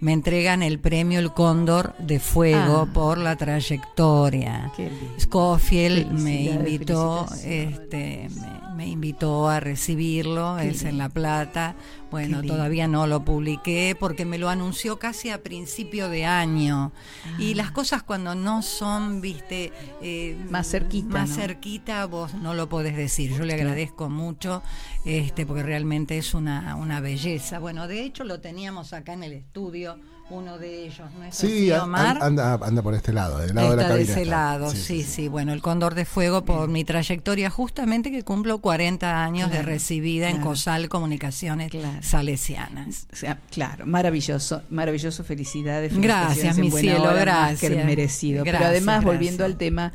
me 0.00 0.12
entregan 0.12 0.62
el 0.62 0.78
premio 0.78 1.18
El 1.18 1.32
Cóndor 1.32 1.94
de 1.98 2.18
Fuego 2.20 2.86
Ah. 2.88 2.92
por 2.92 3.18
la 3.18 3.36
trayectoria. 3.36 4.70
Qué 4.76 4.84
lindo. 4.88 5.20
Scofield 5.20 6.10
me 6.12 6.42
invitó, 6.44 7.26
este, 7.44 8.28
me, 8.40 8.61
me 8.76 8.86
invitó 8.88 9.48
a 9.48 9.60
recibirlo, 9.60 10.56
Qué 10.58 10.68
es 10.68 10.84
en 10.84 10.98
La 10.98 11.08
Plata. 11.08 11.76
Bueno, 12.10 12.42
todavía 12.42 12.88
no 12.88 13.06
lo 13.06 13.24
publiqué 13.24 13.96
porque 13.98 14.26
me 14.26 14.36
lo 14.36 14.50
anunció 14.50 14.98
casi 14.98 15.30
a 15.30 15.42
principio 15.42 16.10
de 16.10 16.26
año. 16.26 16.92
Y 17.38 17.54
las 17.54 17.70
cosas 17.70 18.02
cuando 18.02 18.34
no 18.34 18.60
son, 18.62 19.20
viste, 19.20 19.72
eh, 20.02 20.36
Ah. 20.42 20.46
Más 20.50 20.70
cerquita, 20.70 21.08
más 21.08 21.30
¿no? 21.30 21.34
cerquita, 21.36 22.06
vos 22.06 22.34
no 22.34 22.54
lo 22.54 22.68
podés 22.68 22.96
decir. 22.96 23.32
Yo 23.36 23.44
le 23.44 23.54
agradezco 23.54 24.08
mucho, 24.08 24.62
este, 25.04 25.46
porque 25.46 25.62
realmente 25.62 26.18
es 26.18 26.34
una, 26.34 26.76
una 26.76 27.00
belleza. 27.00 27.58
Bueno, 27.58 27.88
de 27.88 28.02
hecho 28.04 28.24
lo 28.24 28.40
teníamos 28.40 28.92
acá 28.92 29.12
en 29.14 29.22
el 29.24 29.32
estudio, 29.32 29.98
uno 30.30 30.56
de 30.58 30.86
ellos, 30.86 31.06
¿no 31.18 31.24
es 31.24 31.34
Sí, 31.34 31.70
Omar? 31.72 32.18
anda, 32.22 32.54
anda 32.54 32.80
por 32.82 32.94
este 32.94 33.12
lado, 33.12 33.38
del 33.38 33.54
lado 33.54 33.70
de 33.72 33.76
la 33.76 33.82
Está 33.82 33.94
de 33.94 34.00
cabina. 34.06 34.12
ese 34.20 34.24
lado, 34.30 34.70
sí, 34.70 35.02
sí, 35.02 35.28
Bueno, 35.28 35.52
el 35.52 35.60
Cóndor 35.60 35.94
de 35.94 36.04
Fuego 36.06 36.44
por 36.44 36.68
mi 36.68 36.84
trayectoria, 36.84 37.50
justamente 37.50 38.10
que 38.10 38.22
cumplo 38.22 38.58
40 38.58 39.22
años 39.24 39.50
de 39.50 39.56
Claro, 39.56 39.68
recibida 39.68 40.30
en. 40.30 40.40
COSAL 40.40 40.88
Comunicaciones 40.88 41.70
Claro. 41.70 41.98
Salesianas. 42.02 43.06
O 43.12 43.16
sea, 43.16 43.38
claro, 43.50 43.84
maravilloso, 43.86 44.62
maravilloso, 44.70 45.22
felicidades. 45.24 45.94
Gracias, 45.98 46.56
mi 46.56 46.70
cielo, 46.70 47.02
hora, 47.04 47.14
gracias. 47.20 47.70
que 47.72 47.84
merecido. 47.84 48.44
Pero 48.44 48.58
además, 48.58 49.02
gracias. 49.02 49.04
volviendo 49.04 49.44
al 49.44 49.56
tema, 49.56 49.92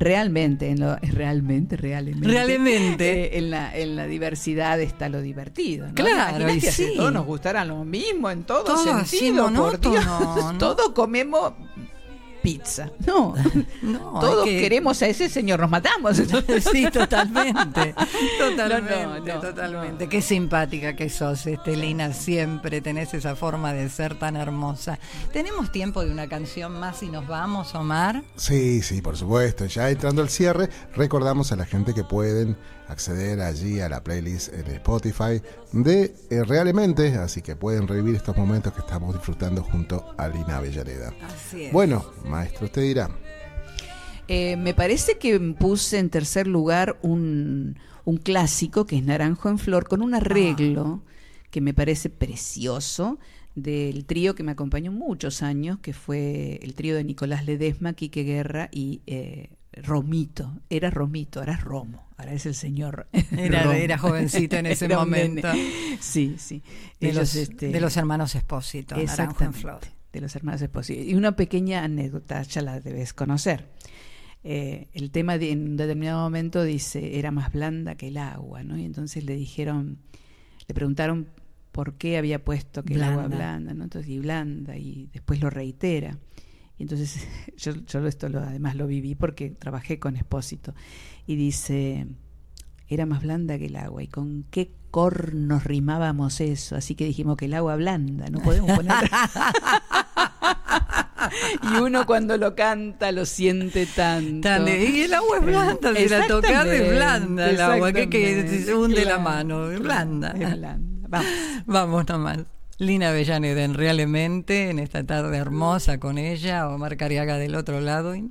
realmente, 0.00 0.70
en 0.70 0.80
lo, 0.80 0.96
realmente, 1.02 1.76
realmente, 1.76 2.26
Realmente. 2.26 3.24
eh, 3.26 3.38
en, 3.38 3.50
la, 3.50 3.76
en 3.76 3.94
la 3.94 4.06
diversidad 4.06 4.80
está 4.80 5.08
lo 5.08 5.20
divertido. 5.20 5.86
¿no? 5.88 5.94
Claro, 5.94 6.50
y 6.50 6.60
sí. 6.60 6.94
todos 6.96 7.12
nos 7.12 7.26
gustara 7.26 7.64
lo 7.64 7.84
mismo 7.84 8.30
en 8.30 8.42
todo, 8.42 8.64
Todo 8.64 9.04
sentido, 9.04 9.52
por 9.52 9.78
Dios. 9.78 10.04
Todos 10.58 10.88
comemos 10.90 11.52
pizza. 12.42 12.90
No, 13.06 13.34
No, 13.82 14.20
todos 14.20 14.44
que- 14.44 14.60
queremos 14.60 15.00
a 15.02 15.06
ese 15.06 15.28
señor, 15.28 15.60
nos 15.60 15.70
matamos. 15.70 16.16
Sí, 16.72 16.86
totalmente. 16.92 17.94
Totalmente, 18.38 19.02
No, 19.06 19.18
no, 19.18 19.24
no, 19.24 19.40
totalmente. 19.40 20.08
Qué 20.08 20.22
simpática 20.22 20.94
que 20.96 21.08
sos, 21.08 21.46
Estelina. 21.46 22.12
Siempre 22.12 22.80
tenés 22.80 23.14
esa 23.14 23.36
forma 23.36 23.72
de 23.72 23.88
ser 23.88 24.18
tan 24.18 24.36
hermosa. 24.36 24.98
¿Tenemos 25.32 25.70
tiempo 25.72 26.04
de 26.04 26.10
una 26.10 26.28
canción 26.28 26.78
más 26.78 27.02
y 27.02 27.08
nos 27.08 27.26
vamos, 27.26 27.74
Omar? 27.74 28.22
Sí, 28.36 28.82
sí, 28.82 29.00
por 29.02 29.16
supuesto. 29.16 29.66
Ya 29.66 29.90
entrando 29.90 30.22
al 30.22 30.28
cierre, 30.30 30.68
recordamos 30.94 31.52
a 31.52 31.56
la 31.56 31.66
gente 31.66 31.94
que 31.94 32.04
pueden 32.04 32.56
acceder 32.90 33.40
allí 33.40 33.80
a 33.80 33.88
la 33.88 34.02
playlist 34.02 34.52
en 34.52 34.66
Spotify 34.76 35.40
de 35.72 36.14
eh, 36.30 36.44
Realmente, 36.44 37.14
así 37.14 37.42
que 37.42 37.56
pueden 37.56 37.86
revivir 37.86 38.16
estos 38.16 38.36
momentos 38.36 38.72
que 38.72 38.80
estamos 38.80 39.14
disfrutando 39.14 39.62
junto 39.62 40.14
a 40.16 40.28
Lina 40.28 40.58
Avellaneda. 40.58 41.12
Así 41.22 41.64
es. 41.64 41.72
Bueno, 41.72 42.04
maestro, 42.24 42.66
usted 42.66 42.82
dirá. 42.82 43.10
Eh, 44.28 44.56
me 44.56 44.74
parece 44.74 45.18
que 45.18 45.38
puse 45.40 45.98
en 45.98 46.08
tercer 46.08 46.46
lugar 46.46 46.98
un, 47.02 47.78
un 48.04 48.16
clásico 48.16 48.86
que 48.86 48.96
es 48.96 49.04
Naranjo 49.04 49.48
en 49.48 49.58
Flor 49.58 49.88
con 49.88 50.02
un 50.02 50.14
arreglo 50.14 51.02
que 51.50 51.60
me 51.60 51.74
parece 51.74 52.10
precioso 52.10 53.18
del 53.54 54.04
trío 54.04 54.34
que 54.34 54.42
me 54.42 54.52
acompañó 54.52 54.92
muchos 54.92 55.42
años, 55.42 55.78
que 55.80 55.92
fue 55.92 56.60
el 56.62 56.74
trío 56.74 56.94
de 56.94 57.04
Nicolás 57.04 57.44
Ledesma, 57.44 57.92
Quique 57.92 58.22
Guerra 58.22 58.68
y 58.72 59.00
eh, 59.06 59.50
Romito. 59.72 60.52
Era 60.70 60.90
Romito, 60.90 61.40
ahora 61.40 61.54
es 61.54 61.60
Romo, 61.64 62.06
es 62.28 62.46
el 62.46 62.54
señor. 62.54 63.08
Era, 63.36 63.76
era 63.76 63.98
jovencito 63.98 64.56
en 64.56 64.66
ese 64.66 64.88
momento. 64.94 65.48
Sí, 66.00 66.36
sí. 66.38 66.62
De, 66.98 67.12
los, 67.12 67.34
este, 67.34 67.68
de 67.68 67.80
los 67.80 67.96
hermanos 67.96 68.34
Espósito, 68.34 68.96
Naranjo 68.96 69.44
en 69.44 69.54
Flor. 69.54 69.80
De 70.12 70.20
los 70.20 70.34
hermanos 70.34 70.62
Espósito. 70.62 71.02
Y 71.02 71.14
una 71.14 71.36
pequeña 71.36 71.84
anécdota, 71.84 72.42
ya 72.42 72.62
la 72.62 72.80
debes 72.80 73.12
conocer. 73.12 73.68
Eh, 74.42 74.88
el 74.94 75.10
tema 75.10 75.36
de, 75.36 75.52
en 75.52 75.70
un 75.70 75.76
determinado 75.76 76.22
momento 76.22 76.62
dice, 76.62 77.18
era 77.18 77.30
más 77.30 77.52
blanda 77.52 77.94
que 77.94 78.08
el 78.08 78.16
agua, 78.16 78.62
¿no? 78.62 78.78
Y 78.78 78.84
entonces 78.84 79.24
le 79.24 79.36
dijeron, 79.36 79.98
le 80.66 80.74
preguntaron 80.74 81.28
por 81.72 81.94
qué 81.94 82.16
había 82.16 82.42
puesto 82.42 82.82
que 82.82 82.94
el 82.94 83.02
agua 83.02 83.28
blanda, 83.28 83.74
¿no? 83.74 83.84
Entonces, 83.84 84.10
y 84.10 84.18
blanda, 84.18 84.76
y 84.76 85.08
después 85.12 85.40
lo 85.40 85.50
reitera. 85.50 86.18
Y 86.78 86.84
entonces 86.84 87.26
yo, 87.58 87.72
yo 87.86 88.06
esto 88.06 88.28
lo, 88.28 88.40
además 88.40 88.74
lo 88.74 88.86
viví 88.86 89.14
porque 89.14 89.50
trabajé 89.50 89.98
con 89.98 90.16
Espósito. 90.16 90.74
Y 91.26 91.36
dice, 91.36 92.06
era 92.88 93.06
más 93.06 93.22
blanda 93.22 93.58
que 93.58 93.66
el 93.66 93.76
agua. 93.76 94.02
¿Y 94.02 94.08
con 94.08 94.44
qué 94.50 94.72
cornos 94.90 95.64
rimábamos 95.64 96.40
eso? 96.40 96.76
Así 96.76 96.94
que 96.94 97.04
dijimos 97.04 97.36
que 97.36 97.44
el 97.46 97.54
agua 97.54 97.76
blanda, 97.76 98.28
no 98.30 98.40
podemos 98.40 98.76
poner... 98.76 98.94
y 101.62 101.76
uno 101.78 102.06
cuando 102.06 102.36
lo 102.36 102.54
canta 102.54 103.12
lo 103.12 103.24
siente 103.26 103.86
tanto. 103.86 104.48
y 104.68 105.02
el 105.02 105.14
agua 105.14 105.38
es 105.38 105.44
blanda, 105.44 105.94
si 105.94 106.08
la 106.08 106.26
tocas 106.26 106.66
es 106.66 106.90
blanda 106.90 107.50
el 107.50 107.60
agua, 107.60 107.92
que, 107.92 108.08
que 108.08 108.62
se 108.64 108.74
hunde 108.74 109.04
la 109.04 109.18
mano, 109.18 109.70
es 109.70 109.78
blanda. 109.80 110.34
Vamos. 111.08 111.28
Vamos 111.66 112.08
nomás. 112.08 112.38
Lina 112.78 113.10
Avellaneda 113.10 113.66
Realmente, 113.68 114.70
en 114.70 114.78
esta 114.78 115.04
tarde 115.04 115.36
hermosa 115.36 116.00
con 116.00 116.16
ella, 116.16 116.68
Omar 116.68 116.96
Cariaga 116.96 117.36
del 117.36 117.54
otro 117.54 117.80
lado 117.80 118.16
y 118.16 118.30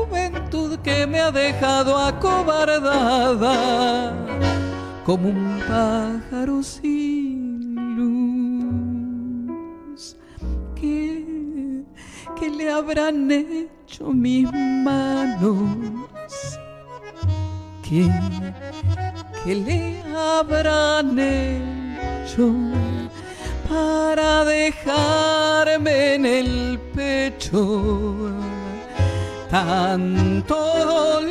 que 0.83 1.07
me 1.07 1.19
ha 1.19 1.31
dejado 1.31 1.97
acobardada 1.97 4.13
como 5.05 5.29
un 5.29 5.59
pájaro 5.67 6.63
sin 6.63 7.75
luz. 7.95 10.15
¿Qué, 10.75 11.25
qué 12.39 12.49
le 12.49 12.71
habrán 12.71 13.29
hecho? 13.31 13.71
mis 13.99 14.49
manos 14.51 15.77
que, 17.83 18.09
que 19.43 19.55
le 19.55 20.01
habrán 20.15 21.19
hecho 21.19 22.53
para 23.67 24.45
dejarme 24.45 26.15
en 26.15 26.25
el 26.25 26.79
pecho 26.95 28.31
tanto 29.51 30.55
dolor, 30.55 31.27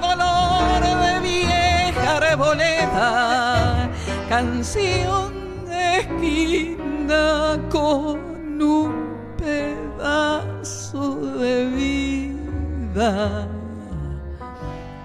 dolor 0.00 0.82
de 0.82 1.14
vieja 1.20 2.16
arboleda, 2.16 3.88
canción 4.28 5.32
de 5.66 6.00
esquina 6.00 7.60
con 7.70 8.18
un 8.60 8.92
pedazo 9.38 11.14
de 11.38 11.66
vida, 11.66 13.46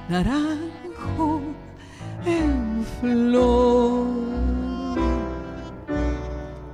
naranjo 0.09 1.41
en 2.25 2.83
flor, 2.99 4.07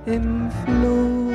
en 0.06 0.50
flor. 0.64 1.25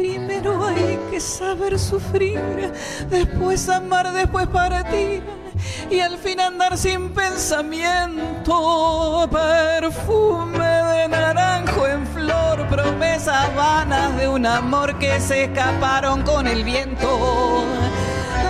Primero 0.00 0.64
hay 0.66 0.98
que 1.10 1.20
saber 1.20 1.78
sufrir, 1.78 2.40
después 3.10 3.68
amar, 3.68 4.10
después 4.14 4.46
partir 4.46 5.22
y 5.90 6.00
al 6.00 6.16
fin 6.16 6.40
andar 6.40 6.78
sin 6.78 7.10
pensamiento. 7.10 8.56
Perfume 9.30 10.58
de 10.58 11.06
naranjo 11.06 11.86
en 11.86 12.06
flor, 12.06 12.66
promesas 12.68 13.54
vanas 13.54 14.16
de 14.16 14.26
un 14.26 14.46
amor 14.46 14.98
que 14.98 15.20
se 15.20 15.44
escaparon 15.44 16.22
con 16.22 16.46
el 16.46 16.64
viento. 16.64 17.62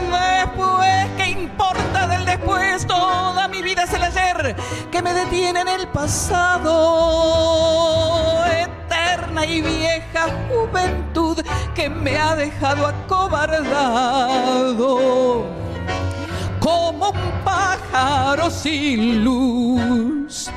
Después, 0.08 1.08
¿qué 1.16 1.19
importa 1.30 2.06
del 2.06 2.24
después? 2.24 2.86
Toda 2.86 3.48
mi 3.48 3.62
vida 3.62 3.86
se 3.86 3.98
la 3.98 4.10
mujer 4.10 4.56
que 4.90 5.02
me 5.02 5.12
detiene 5.14 5.60
en 5.60 5.68
el 5.68 5.86
pasado. 5.88 6.76
Eterna 8.46 9.44
y 9.46 9.60
vieja 9.60 10.26
juventud 10.48 11.40
que 11.74 11.88
me 11.88 12.18
ha 12.18 12.34
dejado 12.36 12.86
acobardado. 12.86 13.66
Como 16.58 17.10
un 17.10 17.44
pájaro 17.44 18.50
sin 18.50 19.24
luz 19.24 20.50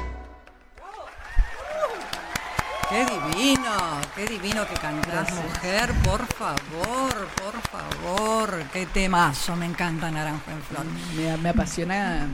Qué 2.94 3.06
divino, 3.06 3.72
qué 4.16 4.28
divino 4.28 4.68
que 4.68 4.76
cantás, 4.76 5.34
mujer, 5.34 5.90
por 6.04 6.28
favor, 6.28 7.28
por 7.42 7.60
favor, 7.72 8.64
qué 8.72 8.86
temazo, 8.86 9.56
me 9.56 9.66
encanta 9.66 10.12
Naranjo 10.12 10.52
en 10.52 10.62
Flor. 10.62 10.86
Me, 11.42 11.50
apasiona. 11.50 12.28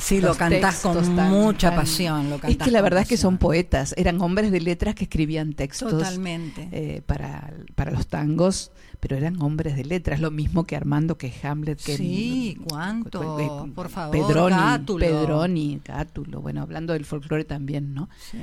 Sí, 0.00 0.20
lo 0.20 0.34
cantás 0.34 0.80
con 0.80 1.14
mucha 1.14 1.76
pasión. 1.76 2.28
Lo 2.28 2.40
es 2.42 2.56
que 2.56 2.72
la 2.72 2.82
verdad 2.82 3.02
es 3.02 3.08
que 3.08 3.16
son 3.16 3.38
poetas, 3.38 3.94
eran 3.96 4.20
hombres 4.20 4.50
de 4.50 4.60
letras 4.60 4.96
que 4.96 5.04
escribían 5.04 5.52
textos. 5.52 5.92
Totalmente. 5.92 6.68
Eh, 6.72 7.02
para, 7.06 7.52
para 7.76 7.92
los 7.92 8.08
tangos 8.08 8.72
pero 9.00 9.16
eran 9.16 9.40
hombres 9.42 9.76
de 9.76 9.84
letras, 9.84 10.20
lo 10.20 10.30
mismo 10.30 10.64
que 10.64 10.76
Armando, 10.76 11.16
que 11.16 11.32
Hamlet, 11.42 11.82
que... 11.82 11.96
Sí, 11.96 12.58
¿cuánto? 12.68 13.70
Por 13.74 13.88
favor, 13.88 14.12
Pedroni, 14.12 14.54
Cátulo. 14.54 15.06
Pedroni, 15.06 15.80
Cátulo, 15.82 16.40
bueno, 16.42 16.60
hablando 16.62 16.92
del 16.92 17.06
folclore 17.06 17.44
también, 17.44 17.94
¿no? 17.94 18.08
Sí. 18.18 18.38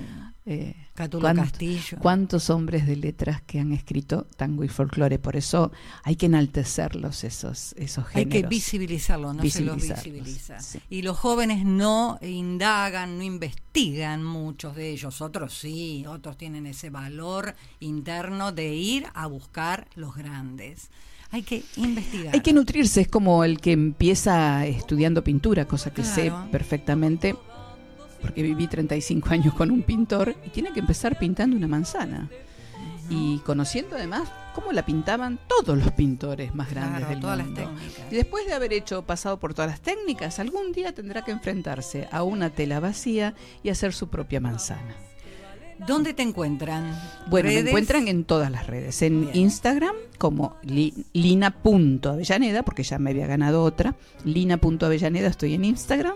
Eh, 0.49 0.75
Cátulo 0.93 1.31
Castillo. 1.35 1.99
¿Cuántos 1.99 2.49
hombres 2.49 2.87
de 2.87 2.95
letras 2.95 3.41
que 3.41 3.59
han 3.59 3.71
escrito 3.73 4.25
tango 4.37 4.63
y 4.63 4.69
folclore? 4.69 5.19
Por 5.19 5.35
eso 5.35 5.71
hay 6.03 6.15
que 6.15 6.25
enaltecerlos 6.25 7.23
esos, 7.23 7.73
esos 7.77 8.07
géneros. 8.07 8.33
Hay 8.33 8.41
que 8.41 8.47
visibilizarlos, 8.47 9.35
no 9.35 9.43
se 9.43 9.61
los 9.61 9.75
visibiliza. 9.75 10.57
Y 10.89 11.01
los 11.01 11.17
jóvenes 11.17 11.65
no 11.65 12.17
indagan, 12.21 13.17
no 13.17 13.23
investigan, 13.23 14.23
muchos 14.23 14.75
de 14.75 14.89
ellos, 14.89 15.21
otros 15.21 15.53
sí, 15.53 16.05
otros 16.07 16.37
tienen 16.37 16.65
ese 16.65 16.89
valor 16.89 17.53
interno 17.79 18.51
de 18.51 18.73
ir 18.73 19.05
a 19.13 19.27
buscar 19.27 19.87
los 19.95 20.15
grandes. 20.15 20.46
Hay 21.31 21.43
que 21.43 21.63
investigar. 21.75 22.33
Hay 22.33 22.41
que 22.41 22.53
nutrirse, 22.53 23.01
es 23.01 23.07
como 23.07 23.43
el 23.43 23.59
que 23.59 23.73
empieza 23.73 24.65
estudiando 24.65 25.23
pintura, 25.23 25.65
cosa 25.65 25.93
que 25.93 26.03
sé 26.03 26.31
perfectamente, 26.51 27.35
porque 28.21 28.41
viví 28.41 28.67
35 28.67 29.29
años 29.29 29.53
con 29.53 29.71
un 29.71 29.83
pintor 29.83 30.35
y 30.45 30.49
tiene 30.49 30.71
que 30.71 30.79
empezar 30.79 31.19
pintando 31.19 31.55
una 31.55 31.67
manzana. 31.67 32.29
Y 33.09 33.39
conociendo 33.39 33.95
además 33.95 34.29
cómo 34.53 34.71
la 34.73 34.85
pintaban 34.85 35.39
todos 35.47 35.77
los 35.77 35.91
pintores 35.91 36.53
más 36.53 36.69
grandes 36.69 37.07
del 37.07 37.19
todas 37.19 37.37
mundo. 37.45 37.61
Las 37.61 37.69
técnicas. 37.69 38.11
Y 38.11 38.15
después 38.15 38.45
de 38.45 38.53
haber 38.53 38.73
hecho, 38.73 39.03
pasado 39.03 39.37
por 39.37 39.53
todas 39.53 39.71
las 39.71 39.81
técnicas, 39.81 40.39
algún 40.39 40.71
día 40.73 40.93
tendrá 40.93 41.23
que 41.23 41.31
enfrentarse 41.31 42.07
a 42.11 42.23
una 42.23 42.49
tela 42.49 42.79
vacía 42.79 43.33
y 43.63 43.69
hacer 43.69 43.93
su 43.93 44.09
propia 44.09 44.41
manzana. 44.41 45.06
¿Dónde 45.85 46.13
te 46.13 46.23
encuentran? 46.23 46.97
Bueno, 47.29 47.49
me 47.49 47.59
encuentran 47.59 48.07
en 48.07 48.23
todas 48.23 48.51
las 48.51 48.67
redes. 48.67 49.01
En 49.01 49.29
Instagram 49.33 49.95
como 50.17 50.55
lina.avellaneda, 51.13 52.63
porque 52.63 52.83
ya 52.83 52.97
me 52.97 53.11
había 53.11 53.27
ganado 53.27 53.63
otra. 53.63 53.95
Lina.avellaneda, 54.23 55.27
estoy 55.27 55.53
en 55.53 55.65
Instagram. 55.65 56.15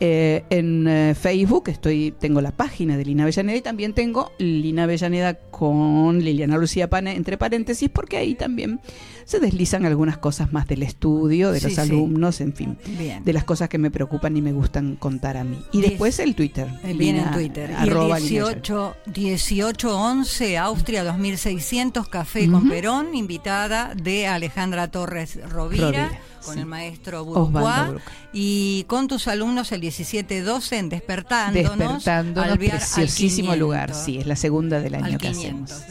Eh, 0.00 0.44
en 0.50 0.88
eh, 0.88 1.14
Facebook 1.14 1.68
estoy, 1.68 2.12
tengo 2.18 2.40
la 2.40 2.50
página 2.50 2.96
de 2.96 3.04
Lina 3.04 3.22
Avellaneda 3.22 3.56
y 3.56 3.62
también 3.62 3.92
tengo 3.92 4.32
Lina 4.38 4.84
Avellaneda 4.84 5.34
con 5.34 6.18
Liliana 6.18 6.58
Lucía 6.58 6.90
Pane 6.90 7.14
entre 7.14 7.38
paréntesis 7.38 7.88
porque 7.90 8.16
ahí 8.16 8.34
también 8.34 8.80
se 9.24 9.40
deslizan 9.40 9.86
algunas 9.86 10.18
cosas 10.18 10.52
más 10.52 10.66
del 10.66 10.82
estudio, 10.82 11.52
de 11.52 11.60
los 11.60 11.78
alumnos, 11.78 12.40
en 12.40 12.52
fin, 12.54 12.78
de 13.24 13.32
las 13.32 13.44
cosas 13.44 13.68
que 13.68 13.78
me 13.78 13.90
preocupan 13.90 14.36
y 14.36 14.42
me 14.42 14.52
gustan 14.52 14.96
contar 14.96 15.36
a 15.36 15.44
mí. 15.44 15.58
Y 15.72 15.80
después 15.80 16.18
el 16.18 16.34
Twitter. 16.34 16.68
Viene 16.96 17.22
en 17.22 17.30
Twitter. 17.32 17.74
y 17.84 17.88
el 17.88 17.94
18, 17.94 18.96
1811 19.06 20.58
Austria 20.58 21.04
2600 21.04 22.08
Café 22.08 22.50
con 22.50 22.68
Perón, 22.68 23.14
invitada 23.14 23.94
de 23.94 24.26
Alejandra 24.26 24.88
Torres 24.88 25.38
Rovira 25.48 26.10
con 26.44 26.58
el 26.58 26.66
maestro 26.66 27.24
Bourgois 27.24 28.00
y 28.32 28.84
con 28.84 29.08
tus 29.08 29.28
alumnos 29.28 29.72
el 29.72 29.80
17-12 29.80 30.76
en 30.76 30.88
Despertándonos. 30.88 31.78
Despertándonos, 31.78 32.58
preciosísimo 32.58 33.56
lugar, 33.56 33.94
sí, 33.94 34.18
es 34.18 34.26
la 34.26 34.36
segunda 34.36 34.80
del 34.80 34.94
año 34.94 35.18
que 35.18 35.28
hacemos. 35.28 35.84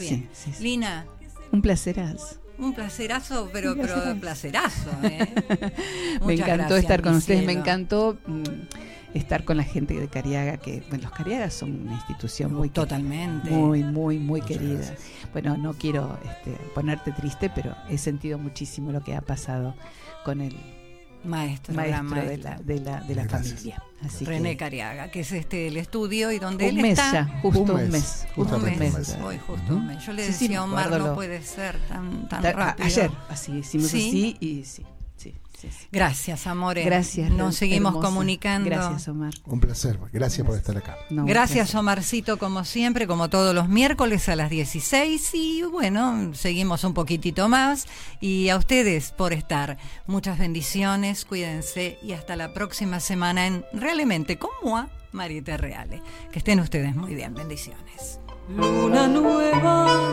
Lina. 0.60 1.06
Un 1.52 1.62
placerazo. 1.62 2.43
Un 2.58 2.72
placerazo, 2.74 3.50
pero, 3.52 3.74
pero 3.76 4.16
placerazo. 4.20 4.90
¿eh? 5.02 5.34
me 6.26 6.34
encantó 6.34 6.76
estar 6.76 7.02
con 7.02 7.14
ustedes, 7.14 7.44
me 7.44 7.52
encantó 7.52 8.18
mm, 8.26 8.42
estar 9.14 9.44
con 9.44 9.56
la 9.56 9.64
gente 9.64 9.94
de 9.94 10.08
Cariaga, 10.08 10.58
que 10.58 10.82
bueno, 10.88 11.04
los 11.04 11.12
Cariagas 11.12 11.54
son 11.54 11.82
una 11.82 11.94
institución 11.94 12.52
muy 12.52 12.70
totalmente 12.70 13.50
muy 13.50 13.82
muy 13.82 14.18
muy 14.18 14.40
querida. 14.40 14.94
Bueno, 15.32 15.56
no 15.56 15.74
quiero 15.74 16.18
este, 16.24 16.52
ponerte 16.74 17.12
triste, 17.12 17.50
pero 17.54 17.74
he 17.88 17.98
sentido 17.98 18.38
muchísimo 18.38 18.92
lo 18.92 19.02
que 19.02 19.14
ha 19.14 19.20
pasado 19.20 19.74
con 20.24 20.40
el 20.40 20.56
maestro, 21.24 21.74
maestro, 21.74 22.22
de 22.22 22.38
la, 22.38 22.56
de 22.56 22.80
la, 22.80 23.00
de 23.00 23.14
la 23.14 23.28
familia. 23.28 23.82
Así 24.04 24.24
René 24.24 24.56
Cariaga, 24.56 25.10
que 25.10 25.20
es 25.20 25.32
este 25.32 25.68
el 25.68 25.76
estudio 25.76 26.30
y 26.30 26.38
donde 26.38 26.64
un 26.64 26.76
él 26.76 26.82
mes 26.82 26.98
está. 26.98 27.12
Ya, 27.12 27.40
justo 27.40 27.74
un 27.74 27.90
mes. 27.90 28.26
Justo 28.34 28.56
un 28.56 28.64
mes. 28.64 29.16
Hoy, 29.22 29.38
justo 29.46 29.76
un 29.76 29.86
mes. 29.86 30.04
Yo 30.04 30.12
le 30.12 30.26
decía 30.26 30.58
a 30.60 30.64
Omar, 30.64 30.90
no 30.90 31.14
puede 31.14 31.42
ser 31.42 31.78
tan, 31.88 32.28
tan 32.28 32.42
rápido. 32.42 32.86
Ayer, 32.86 33.10
así 33.28 33.52
hicimos 33.52 33.86
así 33.86 34.36
y 34.40 34.64
sí. 34.64 34.84
Gracias, 35.90 36.46
amores. 36.46 36.84
Gracias. 36.84 37.30
Nos 37.30 37.56
seguimos 37.56 37.96
comunicando. 37.96 38.68
Gracias, 38.68 39.08
Omar. 39.08 39.34
Un 39.46 39.60
placer. 39.60 39.98
Gracias, 40.12 40.46
por 40.46 40.56
estar 40.56 40.76
acá. 40.76 40.96
gracias, 41.10 41.74
Omarcito, 41.74 42.38
como 42.38 42.64
siempre, 42.64 43.06
como 43.06 43.28
todos 43.28 43.54
los 43.54 43.68
miércoles 43.68 44.28
a 44.28 44.36
las 44.36 44.50
16. 44.50 45.30
Y 45.34 45.62
bueno, 45.62 46.34
seguimos 46.34 46.84
un 46.84 46.94
poquitito 46.94 47.48
más. 47.48 47.86
Y 48.20 48.48
a 48.48 48.56
ustedes 48.56 49.12
por 49.12 49.32
estar. 49.32 49.78
Muchas 50.06 50.38
bendiciones, 50.38 51.24
cuídense 51.24 51.98
y 52.02 52.12
hasta 52.12 52.36
la 52.36 52.52
próxima 52.52 53.00
semana 53.00 53.46
en 53.46 53.64
Realmente 53.72 54.38
como 54.38 54.76
a 54.76 54.88
Marita 55.12 55.56
Reale. 55.56 56.02
Que 56.32 56.38
estén 56.38 56.60
ustedes 56.60 56.94
muy 56.94 57.14
bien. 57.14 57.34
Bendiciones. 57.34 58.20
Luna 58.48 59.08
nueva 59.08 60.12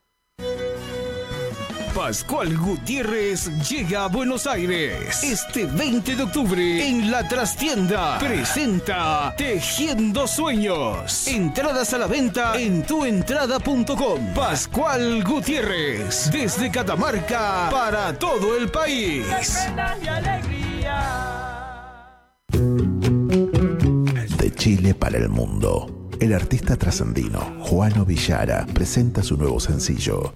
Pascual 1.95 2.57
Gutiérrez 2.57 3.51
llega 3.69 4.05
a 4.05 4.07
Buenos 4.07 4.47
Aires 4.47 5.21
este 5.23 5.65
20 5.65 6.15
de 6.15 6.23
octubre 6.23 6.87
en 6.87 7.11
la 7.11 7.27
trastienda. 7.27 8.17
Presenta 8.17 9.33
Tejiendo 9.37 10.25
Sueños. 10.25 11.27
Entradas 11.27 11.93
a 11.93 11.97
la 11.97 12.07
venta 12.07 12.57
en 12.57 12.83
tuentrada.com. 12.83 14.33
Pascual 14.33 15.21
Gutiérrez, 15.23 16.31
desde 16.31 16.71
Catamarca 16.71 17.67
para 17.69 18.17
todo 18.17 18.57
el 18.57 18.69
país. 18.69 19.25
De 24.37 24.55
Chile 24.55 24.93
para 24.93 25.17
el 25.17 25.27
mundo. 25.27 26.09
El 26.21 26.33
artista 26.33 26.77
trascendino 26.77 27.39
Juano 27.59 28.05
Villara 28.05 28.65
presenta 28.73 29.23
su 29.23 29.35
nuevo 29.35 29.59
sencillo 29.59 30.35